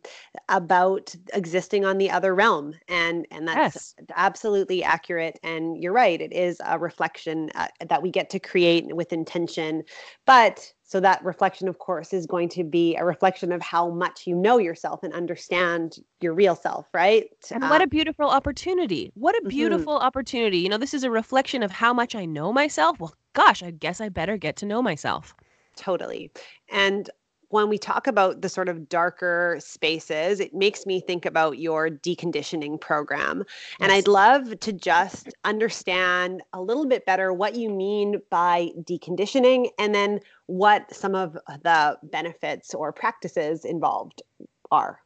about 0.50 1.16
existing 1.34 1.86
on 1.86 2.00
the 2.00 2.10
other 2.10 2.34
realm, 2.34 2.74
and 2.88 3.28
and 3.32 3.48
that's 3.48 3.94
yes. 3.98 4.08
absolutely 4.16 4.84
accurate. 4.84 5.40
And 5.44 5.82
you're 5.82 5.94
right; 5.94 6.20
it 6.20 6.34
is 6.34 6.60
a 6.66 6.80
reflection 6.80 7.52
uh, 7.56 7.68
that 7.88 8.02
we 8.02 8.10
get 8.10 8.30
to 8.32 8.40
create 8.40 8.96
with 8.96 9.14
intention. 9.14 9.84
But 10.26 10.74
so 10.84 11.00
that 11.00 11.24
reflection, 11.24 11.68
of 11.68 11.78
course, 11.78 12.14
is 12.14 12.26
going 12.26 12.50
to 12.50 12.64
be 12.64 12.96
a 12.96 13.06
reflection 13.06 13.52
of 13.52 13.62
how 13.62 13.92
much 13.92 14.26
you 14.26 14.36
know 14.36 14.58
yourself 14.58 15.04
and 15.04 15.14
understand 15.14 15.98
your 16.20 16.34
real 16.34 16.56
self, 16.56 16.88
right? 16.96 17.28
And 17.52 17.64
um, 17.64 17.70
what 17.70 17.84
a 17.84 17.88
beautiful 17.88 18.28
opportunity! 18.28 19.12
What 19.14 19.36
a 19.36 19.40
mm-hmm. 19.42 19.50
beautiful 19.50 19.94
mm-hmm. 19.94 20.06
opportunity! 20.06 20.58
You 20.58 20.70
know, 20.70 20.80
this 20.80 20.96
is 20.96 21.04
a 21.04 21.12
reflection 21.12 21.62
of 21.62 21.70
how 21.70 21.94
much 21.94 22.16
I 22.16 22.26
know 22.26 22.52
myself. 22.52 23.00
Well, 23.00 23.14
gosh, 23.34 23.62
I 23.62 23.70
guess 23.70 24.02
I 24.02 24.10
better 24.10 24.36
get 24.36 24.56
to 24.58 24.66
know 24.66 24.82
myself. 24.82 25.36
Totally. 25.80 26.30
And 26.70 27.10
when 27.50 27.70
we 27.70 27.78
talk 27.78 28.06
about 28.06 28.42
the 28.42 28.50
sort 28.50 28.70
of 28.70 28.89
darker 28.89 29.58
spaces, 29.60 30.39
it 30.39 30.54
makes 30.54 30.86
me 30.86 31.00
think 31.00 31.26
about 31.26 31.58
your 31.58 31.89
deconditioning 31.89 32.80
program. 32.80 33.39
Yes. 33.48 33.78
And 33.80 33.92
I'd 33.92 34.08
love 34.08 34.60
to 34.60 34.74
just 34.74 35.30
understand 35.46 36.44
a 36.54 36.62
little 36.62 36.86
bit 36.86 37.06
better 37.06 37.34
what 37.34 37.56
you 37.56 37.70
mean 37.70 38.22
by 38.30 38.70
deconditioning 38.84 39.70
and 39.80 39.96
then 39.96 40.20
what 40.46 40.94
some 40.94 41.15
of 41.15 41.34
the 41.63 41.98
benefits 42.04 42.74
or 42.74 42.92
practices 42.92 43.65
involved 43.65 44.22
are. 44.70 45.00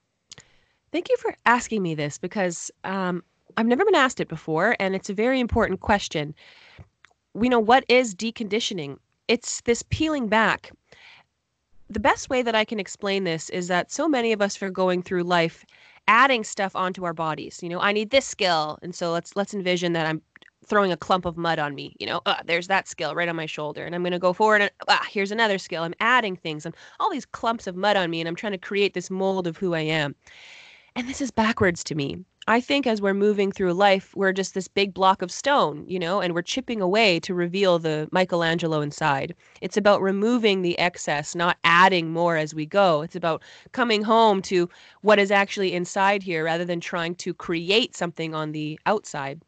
Thank 0.92 1.10
you 1.10 1.18
for 1.18 1.36
asking 1.46 1.82
me 1.82 1.96
this 1.96 2.18
because 2.18 2.72
um, 2.84 3.24
I've 3.56 3.68
never 3.68 3.86
been 3.86 3.96
asked 3.96 4.20
it 4.20 4.28
before, 4.28 4.76
and 4.80 4.96
it's 4.96 5.10
a 5.10 5.14
very 5.14 5.40
important 5.40 5.80
question. 5.80 6.36
We 7.34 7.48
know 7.48 7.60
what 7.60 7.86
is 7.88 8.14
deconditioning 8.14 8.98
it's 9.28 9.62
this 9.62 9.84
peeling 9.90 10.28
back. 10.28 10.72
The 11.90 12.00
best 12.00 12.30
way 12.30 12.42
that 12.42 12.56
I 12.56 12.66
can 12.66 12.80
explain 12.80 13.24
this 13.24 13.50
is 13.50 13.68
that 13.68 13.92
so 13.92 14.08
many 14.08 14.32
of 14.32 14.42
us 14.42 14.62
are 14.62 14.70
going 14.70 15.04
through 15.04 15.24
life 15.24 15.66
adding 16.08 16.44
stuff 16.44 16.76
onto 16.76 17.06
our 17.06 17.14
bodies. 17.14 17.62
You 17.62 17.70
know, 17.70 17.80
I 17.80 17.92
need 17.92 18.10
this 18.10 18.26
skill, 18.26 18.80
and 18.82 18.94
so 18.94 19.12
let's 19.12 19.36
let's 19.36 19.54
envision 19.54 19.94
that 19.94 20.06
I'm 20.06 20.22
throwing 20.66 20.92
a 20.92 20.98
clump 20.98 21.26
of 21.26 21.38
mud 21.38 21.60
on 21.60 21.76
me. 21.76 21.96
You 22.00 22.08
know, 22.08 22.22
uh, 22.26 22.42
there's 22.46 22.68
that 22.68 22.88
skill 22.88 23.16
right 23.16 23.30
on 23.30 23.36
my 23.36 23.46
shoulder, 23.46 23.86
and 23.86 23.94
I'm 23.94 24.02
going 24.02 24.14
to 24.14 24.20
go 24.20 24.34
forward 24.34 24.62
and 24.62 24.72
ah, 24.88 25.06
here's 25.10 25.32
another 25.32 25.58
skill. 25.58 25.84
I'm 25.84 25.94
adding 26.00 26.36
things 26.36 26.66
and 26.66 26.76
all 27.00 27.12
these 27.12 27.26
clumps 27.26 27.68
of 27.68 27.76
mud 27.76 27.98
on 27.98 28.10
me, 28.10 28.22
and 28.22 28.28
I'm 28.28 28.36
trying 28.36 28.54
to 28.54 28.58
create 28.58 28.94
this 28.94 29.10
mold 29.10 29.48
of 29.48 29.58
who 29.58 29.74
I 29.74 29.82
am. 29.82 30.16
And 30.96 31.10
this 31.10 31.22
is 31.22 31.32
backwards 31.32 31.84
to 31.86 31.96
me. 31.96 32.24
I 32.46 32.62
think 32.62 32.86
as 32.86 33.02
we're 33.02 33.16
moving 33.16 33.52
through 33.52 33.74
life, 33.74 34.16
we're 34.16 34.32
just 34.32 34.54
this 34.54 34.68
big 34.68 34.94
block 34.94 35.24
of 35.24 35.32
stone, 35.32 35.86
you 35.88 35.98
know, 35.98 36.22
and 36.22 36.36
we're 36.36 36.44
chipping 36.44 36.82
away 36.82 37.20
to 37.22 37.34
reveal 37.34 37.80
the 37.80 38.08
Michelangelo 38.12 38.80
inside. 38.80 39.34
It's 39.60 39.76
about 39.76 40.04
removing 40.04 40.62
the 40.62 40.78
excess, 40.78 41.34
not 41.34 41.58
adding 41.64 42.12
more 42.12 42.38
as 42.38 42.54
we 42.54 42.68
go. 42.68 43.02
It's 43.02 43.16
about 43.16 43.42
coming 43.72 44.04
home 44.04 44.40
to 44.44 44.70
what 45.02 45.18
is 45.18 45.32
actually 45.32 45.74
inside 45.74 46.22
here 46.22 46.44
rather 46.44 46.66
than 46.66 46.80
trying 46.80 47.16
to 47.16 47.34
create 47.34 47.96
something 47.96 48.36
on 48.36 48.52
the 48.52 48.80
outside. 48.86 49.42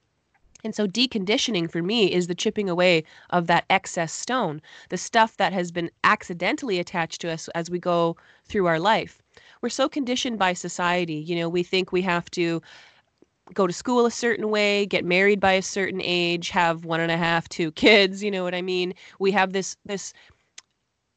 And 0.63 0.73
so 0.73 0.87
deconditioning 0.87 1.69
for 1.69 1.83
me 1.83 2.11
is 2.11 2.25
the 2.25 2.33
chipping 2.33 2.71
away 2.71 3.03
of 3.29 3.45
that 3.45 3.65
excess 3.69 4.11
stone, 4.13 4.63
the 4.89 4.97
stuff 4.97 5.37
that 5.37 5.53
has 5.53 5.71
been 5.71 5.91
accidentally 6.03 6.79
attached 6.79 7.21
to 7.21 7.31
us 7.31 7.49
as 7.49 7.69
we 7.69 7.77
go 7.77 8.17
through 8.47 8.65
our 8.65 8.79
life 8.79 9.21
we're 9.65 9.69
so 9.69 9.89
conditioned 9.89 10.37
by 10.37 10.53
society. 10.53 11.15
You 11.15 11.37
know, 11.37 11.49
we 11.49 11.63
think 11.63 11.91
we 11.91 12.03
have 12.03 12.29
to 12.31 12.61
go 13.55 13.65
to 13.65 13.73
school 13.73 14.05
a 14.05 14.11
certain 14.11 14.51
way, 14.51 14.85
get 14.85 15.03
married 15.03 15.39
by 15.39 15.53
a 15.53 15.61
certain 15.63 16.01
age, 16.03 16.51
have 16.51 16.85
one 16.85 16.99
and 16.99 17.11
a 17.11 17.17
half, 17.17 17.49
two 17.49 17.71
kids, 17.83 18.23
you 18.23 18.29
know 18.29 18.43
what 18.43 18.53
I 18.53 18.61
mean? 18.61 18.93
We 19.17 19.31
have 19.31 19.53
this 19.53 19.75
this 19.83 20.13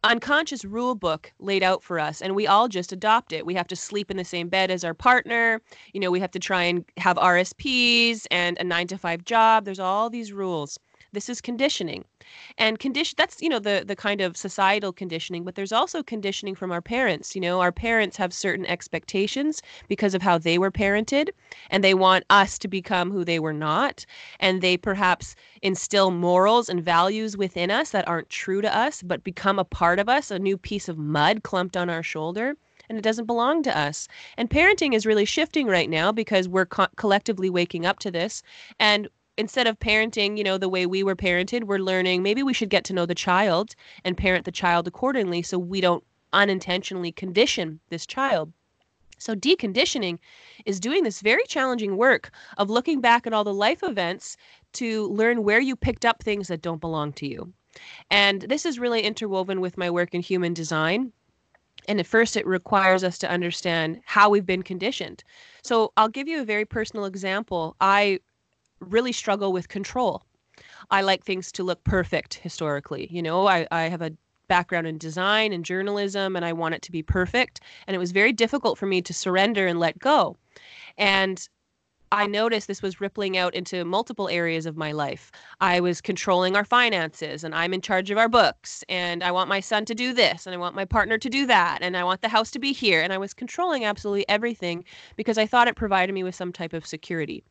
unconscious 0.03 0.65
rule 0.65 0.95
book 0.95 1.31
laid 1.41 1.63
out 1.63 1.83
for 1.83 2.01
us 2.01 2.23
and 2.23 2.35
we 2.35 2.47
all 2.47 2.69
just 2.69 2.91
adopt 2.91 3.35
it. 3.35 3.45
We 3.45 3.53
have 3.53 3.67
to 3.67 3.77
sleep 3.77 4.11
in 4.11 4.17
the 4.17 4.25
same 4.25 4.49
bed 4.49 4.71
as 4.71 4.83
our 4.83 4.95
partner, 4.95 5.61
you 5.93 6.01
know, 6.01 6.11
we 6.11 6.21
have 6.21 6.31
to 6.31 6.39
try 6.39 6.63
and 6.63 6.87
have 6.97 7.19
RSPs 7.19 8.27
and 8.31 8.57
a 8.59 8.65
9 8.65 8.87
to 8.87 8.97
5 8.97 9.25
job. 9.27 9.67
There's 9.67 9.79
all 9.79 10.09
these 10.09 10.33
rules. 10.33 10.79
This 11.13 11.29
is 11.29 11.41
conditioning. 11.41 12.05
And 12.59 12.79
condition 12.79 13.15
that's, 13.17 13.41
you 13.41 13.49
know, 13.49 13.59
the 13.59 13.85
the 13.87 13.97
kind 13.97 14.21
of 14.21 14.37
societal 14.37 14.93
conditioning, 14.93 15.45
but 15.45 15.55
there's 15.55 15.73
also 15.73 16.03
conditioning 16.03 16.55
from 16.55 16.71
our 16.71 16.83
parents. 16.83 17.35
You 17.35 17.41
know, 17.41 17.61
our 17.61 17.73
parents 17.73 18.17
have 18.19 18.33
certain 18.35 18.67
expectations 18.67 19.63
because 19.89 20.15
of 20.15 20.23
how 20.23 20.39
they 20.39 20.59
were 20.59 20.71
parented, 20.71 21.31
and 21.71 21.83
they 21.83 21.95
want 21.95 22.25
us 22.31 22.59
to 22.59 22.69
become 22.69 23.11
who 23.11 23.25
they 23.25 23.39
were 23.39 23.55
not, 23.55 24.05
and 24.41 24.61
they 24.61 24.77
perhaps 24.77 25.35
instill 25.63 26.11
morals 26.11 26.69
and 26.69 26.83
values 26.85 27.37
within 27.37 27.71
us 27.71 27.91
that 27.91 28.07
aren't 28.07 28.29
true 28.29 28.61
to 28.61 28.77
us 28.77 29.03
but 29.03 29.25
become 29.25 29.59
a 29.59 29.65
part 29.65 29.99
of 29.99 30.09
us, 30.09 30.31
a 30.31 30.39
new 30.39 30.59
piece 30.59 30.89
of 30.89 30.99
mud 30.99 31.43
clumped 31.43 31.77
on 31.77 31.89
our 31.89 32.03
shoulder 32.03 32.55
and 32.89 32.97
it 32.99 33.03
doesn't 33.03 33.27
belong 33.27 33.63
to 33.63 33.79
us. 33.79 34.09
And 34.37 34.49
parenting 34.49 34.95
is 34.95 35.07
really 35.07 35.25
shifting 35.25 35.67
right 35.67 35.91
now 35.91 36.11
because 36.13 36.49
we're 36.49 36.67
co- 36.67 36.87
collectively 36.97 37.51
waking 37.51 37.85
up 37.87 37.99
to 38.01 38.11
this. 38.11 38.43
And 38.81 39.09
instead 39.39 39.69
of 39.69 39.79
parenting, 39.79 40.37
you 40.37 40.45
know, 40.45 40.59
the 40.59 40.69
way 40.69 40.85
we 40.85 41.03
were 41.03 41.17
parented, 41.17 41.65
we're 41.65 41.79
learning 41.79 42.23
maybe 42.23 42.43
we 42.43 42.53
should 42.53 42.69
get 42.69 42.85
to 42.85 42.93
know 42.93 43.07
the 43.07 43.15
child 43.15 43.75
and 44.05 44.17
parent 44.17 44.45
the 44.45 44.53
child 44.53 44.87
accordingly 44.87 45.43
so 45.43 45.59
we 45.59 45.81
don't 45.81 46.05
unintentionally 46.33 47.13
condition 47.13 47.81
this 47.89 48.05
child. 48.05 48.53
So, 49.21 49.35
deconditioning 49.35 50.19
is 50.65 50.79
doing 50.79 51.03
this 51.03 51.21
very 51.21 51.45
challenging 51.47 51.97
work 51.97 52.31
of 52.57 52.71
looking 52.71 53.01
back 53.01 53.27
at 53.27 53.33
all 53.33 53.45
the 53.45 53.55
life 53.55 53.83
events 53.83 54.37
to 54.75 55.09
learn 55.09 55.43
where 55.43 55.61
you 55.61 55.75
picked 55.75 56.05
up 56.05 56.23
things 56.23 56.49
that 56.49 56.63
don't 56.63 56.81
belong 56.81 57.13
to 57.15 57.27
you. 57.27 57.53
And 58.11 58.43
this 58.43 58.65
is 58.65 58.79
really 58.79 59.03
interwoven 59.03 59.61
with 59.61 59.77
my 59.77 59.91
work 59.91 60.15
in 60.15 60.21
human 60.21 60.55
design. 60.55 61.13
And 61.89 61.99
at 61.99 62.07
first, 62.07 62.37
it 62.37 62.47
requires 62.47 63.03
us 63.03 63.19
to 63.19 63.31
understand 63.31 64.01
how 64.05 64.31
we've 64.31 64.47
been 64.47 64.63
conditioned. 64.63 65.25
So, 65.63 65.93
I'll 65.97 66.09
give 66.09 66.29
you 66.29 66.41
a 66.41 66.45
very 66.45 66.65
personal 66.65 67.05
example. 67.05 67.75
I 67.81 68.21
really 68.81 69.13
struggle 69.13 69.53
with 69.53 69.69
control. 69.69 70.23
I 70.91 71.03
like 71.03 71.25
things 71.25 71.53
to 71.53 71.63
look 71.63 71.83
perfect 71.85 72.35
historically. 72.35 73.09
You 73.11 73.23
know, 73.23 73.47
I, 73.47 73.67
I 73.71 73.83
have 73.83 74.03
a 74.03 74.13
background 74.49 74.87
in 74.87 74.99
design 74.99 75.53
and 75.53 75.65
journalism 75.65 76.35
and 76.35 76.45
I 76.45 76.53
want 76.53 76.75
it 76.75 76.83
to 76.83 76.93
be 76.93 77.03
perfect. 77.03 77.61
And 77.87 77.95
it 77.95 77.99
was 77.99 78.13
very 78.13 78.33
difficult 78.33 78.79
for 78.79 78.87
me 78.87 79.03
to 79.03 79.15
surrender 79.15 79.67
and 79.67 79.79
let 79.79 79.99
go. 79.99 80.37
And 80.97 81.47
I 82.11 82.27
noticed 82.27 82.69
this 82.69 82.81
was 82.81 83.03
rippling 83.03 83.37
out 83.37 83.55
into 83.55 83.85
multiple 83.85 84.31
areas 84.31 84.65
of 84.65 84.79
my 84.79 84.93
life. 84.93 85.31
I 85.61 85.81
was 85.81 86.01
controlling 86.01 86.57
our 86.57 86.65
finances 86.65 87.45
and 87.45 87.55
I'm 87.55 87.75
in 87.75 87.83
charge 87.83 88.11
of 88.11 88.17
our 88.17 88.31
books 88.31 88.83
and 88.89 89.23
I 89.23 89.31
want 89.31 89.51
my 89.51 89.61
son 89.61 89.85
to 89.85 89.95
do 89.95 90.15
this 90.15 90.47
and 90.47 90.55
I 90.55 90.59
want 90.59 90.75
my 90.75 90.87
partner 90.87 91.19
to 91.19 91.29
do 91.29 91.45
that 91.47 91.81
and 91.83 91.99
I 91.99 92.05
want 92.05 92.23
the 92.23 92.29
house 92.29 92.51
to 92.53 92.59
be 92.59 92.73
here 92.73 93.03
and 93.03 93.13
I 93.13 93.19
was 93.19 93.35
controlling 93.35 93.85
absolutely 93.85 94.27
everything 94.27 94.87
because 95.17 95.37
I 95.37 95.45
thought 95.45 95.69
it 95.69 95.77
provided 95.77 96.15
me 96.15 96.23
with 96.25 96.35
some 96.35 96.51
type 96.51 96.73
of 96.73 96.87
security. 96.87 97.45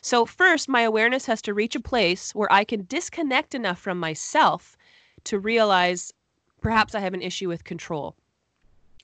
So 0.00 0.26
first 0.26 0.68
my 0.68 0.82
awareness 0.82 1.26
has 1.26 1.40
to 1.42 1.54
reach 1.54 1.76
a 1.76 1.80
place 1.80 2.34
where 2.34 2.52
I 2.52 2.64
can 2.64 2.86
disconnect 2.86 3.54
enough 3.54 3.78
from 3.78 4.00
myself 4.00 4.76
to 5.24 5.38
realize 5.38 6.12
perhaps 6.60 6.96
I 6.96 7.00
have 7.00 7.14
an 7.14 7.22
issue 7.22 7.48
with 7.48 7.62
control. 7.62 8.16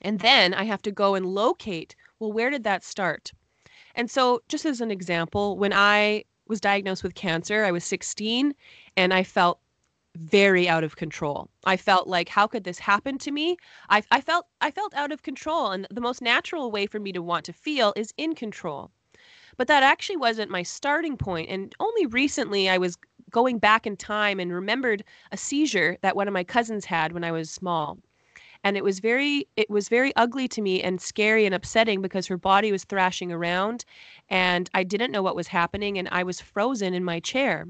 And 0.01 0.19
then 0.19 0.53
I 0.53 0.65
have 0.65 0.81
to 0.81 0.91
go 0.91 1.15
and 1.15 1.25
locate, 1.25 1.95
well 2.19 2.33
where 2.33 2.49
did 2.49 2.65
that 2.65 2.83
start? 2.83 3.31
And 3.97 4.09
so, 4.09 4.41
just 4.47 4.63
as 4.65 4.79
an 4.79 4.91
example, 4.91 5.57
when 5.57 5.73
I 5.73 6.23
was 6.47 6.61
diagnosed 6.61 7.03
with 7.03 7.15
cancer, 7.15 7.65
I 7.65 7.71
was 7.71 7.83
16 7.83 8.53
and 8.95 9.13
I 9.13 9.23
felt 9.23 9.59
very 10.15 10.69
out 10.69 10.83
of 10.83 10.95
control. 10.95 11.49
I 11.65 11.77
felt 11.77 12.07
like 12.07 12.29
how 12.29 12.47
could 12.47 12.63
this 12.63 12.79
happen 12.79 13.17
to 13.17 13.31
me? 13.31 13.57
I, 13.89 14.03
I 14.11 14.21
felt 14.21 14.47
I 14.61 14.71
felt 14.71 14.93
out 14.93 15.11
of 15.11 15.23
control 15.23 15.71
and 15.71 15.87
the 15.91 15.99
most 15.99 16.21
natural 16.21 16.71
way 16.71 16.85
for 16.85 16.99
me 16.99 17.11
to 17.11 17.21
want 17.23 17.43
to 17.45 17.53
feel 17.53 17.91
is 17.95 18.13
in 18.17 18.35
control. 18.35 18.91
But 19.57 19.67
that 19.67 19.83
actually 19.83 20.17
wasn't 20.17 20.51
my 20.51 20.63
starting 20.63 21.17
point 21.17 21.49
and 21.49 21.73
only 21.79 22.05
recently 22.05 22.69
I 22.69 22.77
was 22.77 22.97
going 23.31 23.57
back 23.59 23.87
in 23.87 23.97
time 23.97 24.39
and 24.39 24.53
remembered 24.53 25.03
a 25.31 25.37
seizure 25.37 25.97
that 26.01 26.15
one 26.15 26.27
of 26.27 26.33
my 26.35 26.43
cousins 26.43 26.85
had 26.85 27.13
when 27.13 27.23
I 27.23 27.31
was 27.31 27.49
small 27.49 27.97
and 28.67 28.75
it 28.75 28.83
was 28.83 28.99
very 28.99 29.47
it 29.55 29.69
was 29.69 29.87
very 29.87 30.13
ugly 30.17 30.45
to 30.45 30.61
me 30.61 30.83
and 30.83 30.99
scary 30.99 31.45
and 31.45 31.55
upsetting 31.55 32.01
because 32.01 32.27
her 32.27 32.35
body 32.37 32.69
was 32.69 32.83
thrashing 32.83 33.31
around 33.31 33.85
and 34.29 34.69
I 34.73 34.83
didn't 34.83 35.13
know 35.13 35.23
what 35.23 35.37
was 35.37 35.47
happening 35.47 35.97
and 35.97 36.09
I 36.11 36.23
was 36.23 36.41
frozen 36.41 36.93
in 36.93 37.05
my 37.05 37.21
chair. 37.21 37.65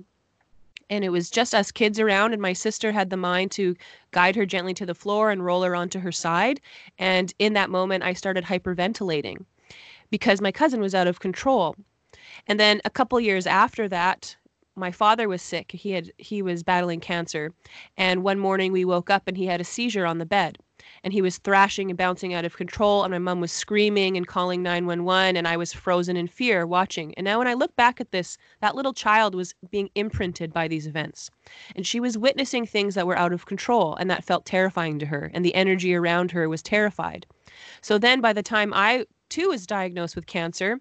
and 0.90 1.06
it 1.06 1.10
was 1.10 1.30
just 1.30 1.54
us 1.54 1.72
kids 1.72 2.00
around 2.00 2.34
and 2.34 2.42
my 2.42 2.54
sister 2.54 2.92
had 2.92 3.12
the 3.12 3.24
mind 3.30 3.52
to 3.52 3.76
guide 4.10 4.36
her 4.36 4.48
gently 4.48 4.74
to 4.74 4.88
the 4.88 4.96
floor 4.96 5.30
and 5.30 5.46
roll 5.46 5.62
her 5.62 5.76
onto 5.76 6.00
her 6.00 6.12
side. 6.12 6.60
And 6.98 7.32
in 7.38 7.54
that 7.54 7.70
moment 7.70 8.04
i 8.04 8.14
started 8.14 8.44
hyperventilating 8.46 9.46
because 10.10 10.42
my 10.42 10.52
cousin 10.52 10.82
was 10.82 10.96
out 10.96 11.06
of 11.06 11.20
control. 11.20 11.76
And 12.48 12.60
then 12.60 12.82
a 12.86 12.90
couple 12.90 13.20
years 13.20 13.46
after 13.46 13.88
that 13.90 14.36
my 14.76 14.92
father 14.92 15.28
was 15.30 15.44
sick. 15.44 15.72
He 15.74 15.92
had 15.92 16.12
he 16.18 16.42
was 16.42 16.64
battling 16.64 17.02
cancer. 17.02 17.54
And 17.98 18.24
one 18.24 18.40
morning 18.40 18.72
we 18.72 18.84
woke 18.84 19.12
up 19.12 19.28
and 19.28 19.38
he 19.38 19.46
had 19.46 19.62
a 19.62 19.72
seizure 19.76 20.08
on 20.08 20.18
the 20.18 20.26
bed 20.26 20.58
and 21.04 21.14
he 21.14 21.22
was 21.22 21.38
thrashing 21.38 21.90
and 21.90 21.98
bouncing 21.98 22.34
out 22.34 22.46
of 22.46 22.58
control 22.58 23.04
and 23.04 23.12
my 23.12 23.18
mom 23.18 23.42
was 23.42 23.52
screaming 23.52 24.18
and 24.18 24.28
calling 24.28 24.62
911 24.64 25.36
and 25.36 25.48
I 25.48 25.58
was 25.58 25.74
frozen 25.74 26.18
in 26.18 26.28
fear 26.28 26.66
watching. 26.66 27.14
And 27.16 27.26
now 27.26 27.40
when 27.40 27.48
I 27.48 27.54
look 27.54 27.76
back 27.76 28.02
at 28.02 28.12
this, 28.12 28.38
that 28.62 28.76
little 28.76 28.94
child 28.94 29.36
was 29.36 29.54
being 29.72 29.90
imprinted 29.96 30.54
by 30.54 30.68
these 30.68 30.88
events. 30.88 31.30
And 31.76 31.86
she 31.86 32.00
was 32.00 32.18
witnessing 32.18 32.66
things 32.66 32.96
that 32.96 33.08
were 33.08 33.18
out 33.18 33.34
of 33.34 33.46
control 33.46 33.96
and 33.96 34.10
that 34.10 34.24
felt 34.24 34.46
terrifying 34.46 35.00
to 35.00 35.06
her 35.06 35.32
and 35.34 35.44
the 35.44 35.56
energy 35.56 35.96
around 35.96 36.32
her 36.32 36.50
was 36.50 36.62
terrified. 36.62 37.26
So 37.82 37.98
then 37.98 38.22
by 38.22 38.34
the 38.34 38.44
time 38.44 38.74
I 38.74 39.06
too 39.30 39.50
was 39.50 39.68
diagnosed 39.68 40.16
with 40.16 40.28
cancer, 40.28 40.80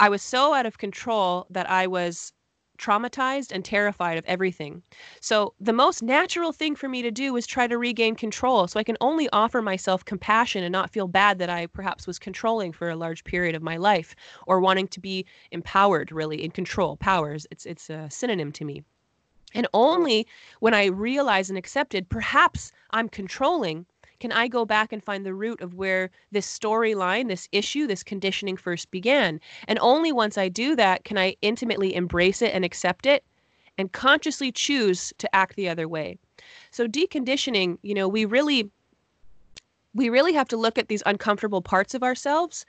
I 0.00 0.08
was 0.08 0.22
so 0.22 0.54
out 0.54 0.66
of 0.66 0.78
control 0.78 1.46
that 1.50 1.68
I 1.68 1.86
was 1.86 2.32
traumatized 2.78 3.52
and 3.52 3.64
terrified 3.64 4.16
of 4.16 4.24
everything. 4.24 4.82
So, 5.20 5.54
the 5.60 5.72
most 5.72 6.02
natural 6.02 6.52
thing 6.52 6.76
for 6.76 6.88
me 6.88 7.02
to 7.02 7.10
do 7.10 7.32
was 7.32 7.46
try 7.46 7.66
to 7.66 7.76
regain 7.76 8.14
control 8.14 8.66
so 8.66 8.80
I 8.80 8.84
can 8.84 8.96
only 9.00 9.28
offer 9.30 9.60
myself 9.60 10.04
compassion 10.04 10.64
and 10.64 10.72
not 10.72 10.90
feel 10.90 11.08
bad 11.08 11.38
that 11.38 11.50
I 11.50 11.66
perhaps 11.66 12.06
was 12.06 12.18
controlling 12.18 12.72
for 12.72 12.88
a 12.88 12.96
large 12.96 13.24
period 13.24 13.54
of 13.54 13.62
my 13.62 13.76
life 13.76 14.14
or 14.46 14.60
wanting 14.60 14.88
to 14.88 15.00
be 15.00 15.26
empowered, 15.50 16.12
really, 16.12 16.44
in 16.44 16.50
control. 16.50 16.96
Powers, 16.96 17.46
it's, 17.50 17.66
it's 17.66 17.90
a 17.90 18.08
synonym 18.10 18.52
to 18.52 18.64
me. 18.64 18.82
And 19.54 19.66
only 19.72 20.26
when 20.60 20.74
I 20.74 20.86
realized 20.86 21.50
and 21.50 21.58
accepted 21.58 22.08
perhaps 22.08 22.70
I'm 22.90 23.08
controlling 23.08 23.86
can 24.20 24.32
I 24.32 24.48
go 24.48 24.64
back 24.64 24.92
and 24.92 25.02
find 25.02 25.24
the 25.24 25.34
root 25.34 25.60
of 25.60 25.74
where 25.74 26.10
this 26.32 26.46
storyline, 26.46 27.28
this 27.28 27.48
issue, 27.52 27.86
this 27.86 28.02
conditioning 28.02 28.56
first 28.56 28.90
began? 28.90 29.40
And 29.66 29.78
only 29.80 30.12
once 30.12 30.36
I 30.36 30.48
do 30.48 30.74
that 30.76 31.04
can 31.04 31.18
I 31.18 31.36
intimately 31.42 31.94
embrace 31.94 32.42
it 32.42 32.54
and 32.54 32.64
accept 32.64 33.06
it 33.06 33.24
and 33.78 33.92
consciously 33.92 34.50
choose 34.50 35.12
to 35.18 35.34
act 35.34 35.56
the 35.56 35.68
other 35.68 35.88
way. 35.88 36.18
So 36.70 36.86
deconditioning, 36.88 37.78
you 37.82 37.94
know, 37.94 38.08
we 38.08 38.24
really 38.24 38.70
we 39.94 40.10
really 40.10 40.32
have 40.32 40.48
to 40.48 40.56
look 40.56 40.78
at 40.78 40.88
these 40.88 41.02
uncomfortable 41.06 41.62
parts 41.62 41.94
of 41.94 42.02
ourselves 42.02 42.66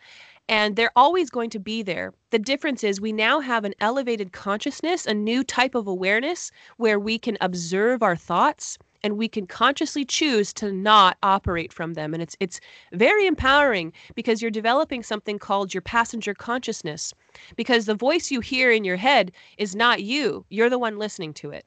and 0.48 0.76
they're 0.76 0.92
always 0.96 1.30
going 1.30 1.52
to 1.52 1.60
be 1.60 1.84
there. 1.84 2.12
The 2.32 2.40
difference 2.40 2.84
is 2.84 3.00
we 3.00 3.12
now 3.12 3.40
have 3.40 3.66
an 3.66 3.76
elevated 3.80 4.32
consciousness, 4.32 5.06
a 5.06 5.14
new 5.14 5.44
type 5.44 5.76
of 5.76 5.86
awareness 5.86 6.52
where 6.78 7.00
we 7.00 7.20
can 7.20 7.38
observe 7.40 8.02
our 8.02 8.16
thoughts 8.16 8.78
and 9.04 9.18
we 9.18 9.28
can 9.28 9.48
consciously 9.48 10.06
choose 10.06 10.54
to 10.54 10.72
not 10.72 11.18
operate 11.24 11.72
from 11.72 11.94
them. 11.94 12.14
And 12.14 12.22
it's 12.22 12.36
it's 12.40 12.60
very 12.94 13.26
empowering 13.26 13.94
because 14.16 14.42
you're 14.42 14.52
developing 14.52 15.04
something 15.04 15.40
called 15.40 15.74
your 15.74 15.82
passenger 15.82 16.34
consciousness 16.34 17.14
because 17.56 17.86
the 17.86 17.96
voice 17.96 18.32
you 18.32 18.40
hear 18.40 18.72
in 18.72 18.84
your 18.84 18.98
head 18.98 19.32
is 19.58 19.76
not 19.76 20.04
you. 20.04 20.46
You're 20.50 20.70
the 20.70 20.80
one 20.80 20.98
listening 20.98 21.34
to 21.36 21.52
it. 21.52 21.66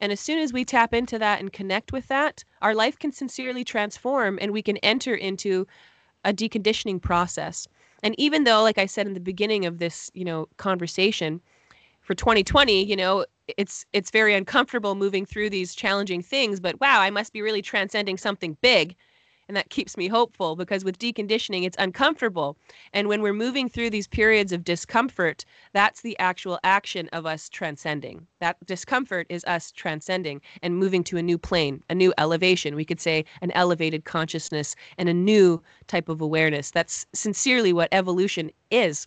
And 0.00 0.12
as 0.12 0.20
soon 0.20 0.38
as 0.38 0.52
we 0.52 0.64
tap 0.64 0.94
into 0.94 1.18
that 1.18 1.40
and 1.40 1.52
connect 1.52 1.92
with 1.92 2.08
that 2.08 2.44
our 2.62 2.74
life 2.74 2.98
can 2.98 3.12
sincerely 3.12 3.64
transform 3.64 4.38
and 4.40 4.52
we 4.52 4.62
can 4.62 4.76
enter 4.78 5.14
into 5.14 5.66
a 6.24 6.32
deconditioning 6.32 7.00
process. 7.00 7.66
And 8.02 8.14
even 8.18 8.44
though 8.44 8.62
like 8.62 8.78
i 8.78 8.86
said 8.86 9.06
in 9.06 9.14
the 9.14 9.20
beginning 9.20 9.64
of 9.64 9.78
this 9.78 10.10
you 10.14 10.24
know 10.24 10.48
conversation 10.56 11.40
for 12.08 12.14
2020 12.14 12.84
you 12.86 12.96
know 12.96 13.22
it's 13.58 13.84
it's 13.92 14.10
very 14.10 14.32
uncomfortable 14.32 14.94
moving 14.94 15.26
through 15.26 15.50
these 15.50 15.74
challenging 15.74 16.22
things 16.22 16.58
but 16.58 16.80
wow 16.80 17.02
i 17.02 17.10
must 17.10 17.34
be 17.34 17.42
really 17.42 17.60
transcending 17.60 18.16
something 18.16 18.56
big. 18.62 18.96
And 19.46 19.56
that 19.56 19.70
keeps 19.70 19.96
me 19.96 20.08
hopeful 20.08 20.56
because 20.56 20.84
with 20.84 20.98
deconditioning 20.98 21.64
it's 21.64 21.76
uncomfortable. 21.78 22.58
And 22.92 23.08
when 23.08 23.22
we're 23.22 23.32
moving 23.32 23.66
through 23.66 23.88
these 23.88 24.06
periods 24.06 24.52
of 24.52 24.62
discomfort 24.62 25.44
that's 25.72 26.02
the 26.02 26.18
actual 26.18 26.58
action 26.64 27.08
of 27.12 27.24
us 27.26 27.48
transcending. 27.50 28.26
That 28.40 28.56
discomfort 28.66 29.26
is 29.28 29.44
us 29.44 29.70
transcending 29.72 30.40
and 30.62 30.76
moving 30.78 31.04
to 31.04 31.18
a 31.18 31.22
new 31.22 31.36
plane 31.36 31.82
a 31.90 31.94
new 31.94 32.14
elevation. 32.16 32.74
We 32.74 32.86
could 32.86 33.00
say 33.00 33.26
an 33.42 33.50
elevated 33.50 34.06
consciousness 34.06 34.74
and 34.96 35.10
a 35.10 35.14
new 35.14 35.62
type 35.88 36.08
of 36.08 36.22
awareness. 36.22 36.70
That's 36.70 37.06
sincerely 37.12 37.74
what 37.74 37.88
evolution 37.92 38.50
is 38.70 39.06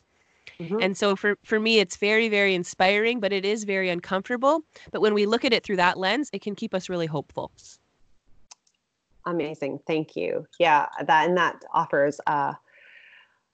Mm-hmm. 0.59 0.77
And 0.81 0.97
so 0.97 1.15
for 1.15 1.37
for 1.43 1.59
me 1.59 1.79
it's 1.79 1.97
very 1.97 2.29
very 2.29 2.53
inspiring, 2.55 3.19
but 3.19 3.33
it 3.33 3.45
is 3.45 3.63
very 3.63 3.89
uncomfortable. 3.89 4.63
But 4.91 5.01
when 5.01 5.13
we 5.13 5.25
look 5.25 5.45
at 5.45 5.53
it 5.53 5.63
through 5.63 5.77
that 5.77 5.97
lens, 5.97 6.29
it 6.33 6.41
can 6.41 6.55
keep 6.55 6.73
us 6.73 6.89
really 6.89 7.07
hopeful. 7.07 7.51
Amazing. 9.25 9.79
Thank 9.85 10.15
you. 10.15 10.47
Yeah, 10.59 10.87
that 11.05 11.27
and 11.27 11.37
that 11.37 11.63
offers 11.73 12.19
a 12.27 12.57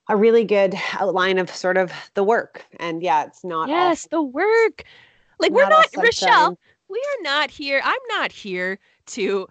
a 0.09 0.15
really 0.15 0.45
good 0.45 0.73
outline 0.93 1.37
of 1.37 1.53
sort 1.53 1.77
of 1.77 1.91
the 2.13 2.23
work. 2.23 2.65
And 2.79 3.03
yeah, 3.03 3.25
it's 3.25 3.43
not 3.43 3.69
Yes, 3.69 4.07
the 4.09 4.21
work. 4.21 4.83
Like 5.39 5.51
we're 5.51 5.67
not 5.67 5.87
Rochelle, 5.95 6.57
we 6.87 6.97
are 6.97 7.23
not 7.23 7.51
here. 7.51 7.81
I'm 7.83 7.99
not 8.09 8.31
here 8.31 8.79
to 9.07 9.47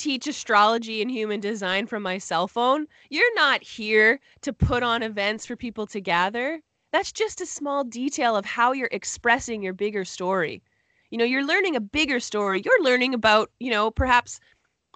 teach 0.00 0.26
astrology 0.26 1.02
and 1.02 1.10
human 1.10 1.40
design 1.40 1.86
from 1.86 2.02
my 2.02 2.16
cell 2.16 2.48
phone. 2.48 2.86
You're 3.10 3.34
not 3.34 3.62
here 3.62 4.18
to 4.40 4.52
put 4.52 4.82
on 4.82 5.02
events 5.02 5.44
for 5.44 5.56
people 5.56 5.86
to 5.88 6.00
gather. 6.00 6.60
That's 6.90 7.12
just 7.12 7.42
a 7.42 7.46
small 7.46 7.84
detail 7.84 8.34
of 8.34 8.46
how 8.46 8.72
you're 8.72 8.88
expressing 8.92 9.62
your 9.62 9.74
bigger 9.74 10.04
story. 10.04 10.62
You 11.10 11.18
know, 11.18 11.24
you're 11.24 11.44
learning 11.44 11.76
a 11.76 11.80
bigger 11.80 12.18
story. 12.18 12.62
You're 12.64 12.82
learning 12.82 13.12
about, 13.12 13.50
you 13.60 13.70
know, 13.70 13.90
perhaps, 13.90 14.40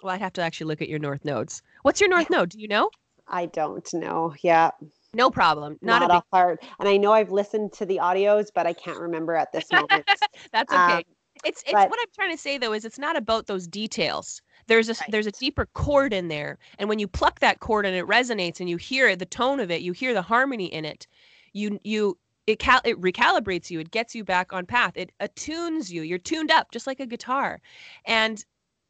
well, 0.01 0.13
I'd 0.13 0.21
have 0.21 0.33
to 0.33 0.41
actually 0.41 0.67
look 0.67 0.81
at 0.81 0.89
your 0.89 0.99
north 0.99 1.23
nodes. 1.23 1.61
What's 1.83 2.01
your 2.01 2.09
north 2.09 2.29
node? 2.31 2.49
Do 2.49 2.59
you 2.59 2.67
know? 2.67 2.89
I 3.27 3.45
don't 3.45 3.87
know. 3.93 4.33
Yeah. 4.41 4.71
No 5.13 5.29
problem. 5.29 5.77
Not, 5.81 6.01
Not 6.01 6.11
a 6.11 6.13
big... 6.15 6.23
hard. 6.33 6.59
And 6.79 6.89
I 6.89 6.97
know 6.97 7.13
I've 7.13 7.31
listened 7.31 7.73
to 7.73 7.85
the 7.85 7.97
audios, 7.97 8.47
but 8.53 8.65
I 8.65 8.73
can't 8.73 8.99
remember 8.99 9.35
at 9.35 9.51
this 9.51 9.71
moment. 9.71 10.09
That's 10.51 10.73
okay. 10.73 10.93
Um, 10.93 11.03
it's 11.43 11.61
it's 11.63 11.73
but... 11.73 11.89
what 11.89 11.99
I'm 11.99 12.11
trying 12.15 12.31
to 12.31 12.37
say 12.37 12.57
though 12.57 12.73
is 12.73 12.85
it's 12.85 12.99
not 12.99 13.17
about 13.17 13.47
those 13.47 13.67
details 13.67 14.41
there's 14.67 14.89
a 14.89 14.93
right. 14.93 15.11
there's 15.11 15.27
a 15.27 15.31
deeper 15.31 15.67
chord 15.73 16.13
in 16.13 16.27
there 16.27 16.57
and 16.79 16.89
when 16.89 16.99
you 16.99 17.07
pluck 17.07 17.39
that 17.39 17.59
chord 17.59 17.85
and 17.85 17.95
it 17.95 18.05
resonates 18.05 18.59
and 18.59 18.69
you 18.69 18.77
hear 18.77 19.15
the 19.15 19.25
tone 19.25 19.59
of 19.59 19.71
it 19.71 19.81
you 19.81 19.91
hear 19.91 20.13
the 20.13 20.21
harmony 20.21 20.65
in 20.65 20.85
it 20.85 21.07
you 21.53 21.79
you 21.83 22.17
it 22.47 22.59
cal- 22.59 22.81
it 22.83 22.99
recalibrates 23.01 23.69
you 23.69 23.79
it 23.79 23.91
gets 23.91 24.13
you 24.13 24.23
back 24.23 24.53
on 24.53 24.65
path 24.65 24.95
it 24.95 25.11
attunes 25.19 25.91
you 25.91 26.01
you're 26.03 26.17
tuned 26.19 26.51
up 26.51 26.71
just 26.71 26.87
like 26.87 26.99
a 26.99 27.05
guitar. 27.05 27.61
And 28.05 28.43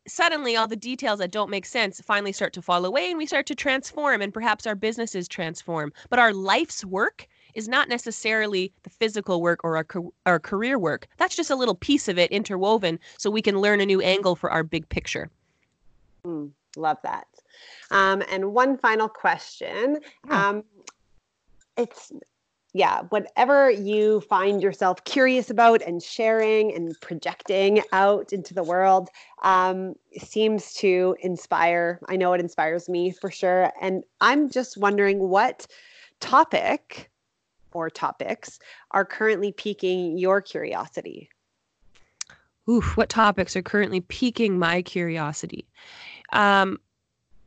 suddenly 0.07 0.55
all 0.55 0.67
the 0.67 0.75
details 0.75 1.19
that 1.19 1.31
don't 1.31 1.49
make 1.49 1.65
sense 1.65 1.99
finally 2.01 2.31
start 2.31 2.53
to 2.53 2.61
fall 2.61 2.85
away 2.85 3.09
and 3.09 3.17
we 3.17 3.25
start 3.25 3.47
to 3.47 3.55
transform 3.55 4.21
and 4.21 4.33
perhaps 4.33 4.67
our 4.67 4.75
businesses 4.75 5.27
transform. 5.27 5.91
But 6.09 6.19
our 6.19 6.33
life's 6.33 6.85
work 6.85 7.27
is 7.55 7.67
not 7.67 7.89
necessarily 7.89 8.71
the 8.83 8.89
physical 8.89 9.41
work 9.41 9.61
or 9.63 9.77
our, 9.77 9.87
our 10.25 10.39
career 10.39 10.77
work. 10.77 11.07
That's 11.17 11.35
just 11.35 11.49
a 11.49 11.55
little 11.55 11.75
piece 11.75 12.07
of 12.07 12.19
it 12.19 12.31
interwoven 12.31 12.99
so 13.17 13.31
we 13.31 13.41
can 13.41 13.59
learn 13.59 13.81
a 13.81 13.85
new 13.85 14.01
angle 14.01 14.35
for 14.35 14.51
our 14.51 14.63
big 14.63 14.87
picture 14.89 15.29
Mm, 16.25 16.51
love 16.75 16.97
that. 17.03 17.27
Um, 17.91 18.23
and 18.31 18.53
one 18.53 18.77
final 18.77 19.07
question. 19.07 19.99
Um, 20.29 20.63
it's 21.77 22.11
yeah, 22.73 23.03
whatever 23.09 23.71
you 23.71 24.19
find 24.21 24.61
yourself 24.61 25.01
curious 25.05 25.49
about 25.49 25.81
and 25.81 26.03
sharing 26.03 26.73
and 26.75 26.93
projecting 26.99 27.81
out 27.93 28.33
into 28.33 28.53
the 28.53 28.63
world 28.63 29.07
um, 29.43 29.93
seems 30.17 30.73
to 30.73 31.15
inspire. 31.21 32.01
I 32.09 32.17
know 32.17 32.33
it 32.33 32.41
inspires 32.41 32.89
me 32.89 33.11
for 33.11 33.31
sure. 33.31 33.71
And 33.81 34.03
I'm 34.19 34.49
just 34.49 34.75
wondering 34.75 35.19
what 35.19 35.67
topic 36.19 37.09
or 37.75 37.89
topics 37.89 38.57
are 38.91 39.05
currently 39.05 39.51
piquing 39.51 40.17
your 40.17 40.41
curiosity? 40.41 41.29
Oof, 42.67 42.97
what 42.97 43.09
topics 43.09 43.55
are 43.55 43.61
currently 43.61 44.01
piquing 44.01 44.57
my 44.57 44.81
curiosity? 44.81 45.67
Um, 46.33 46.79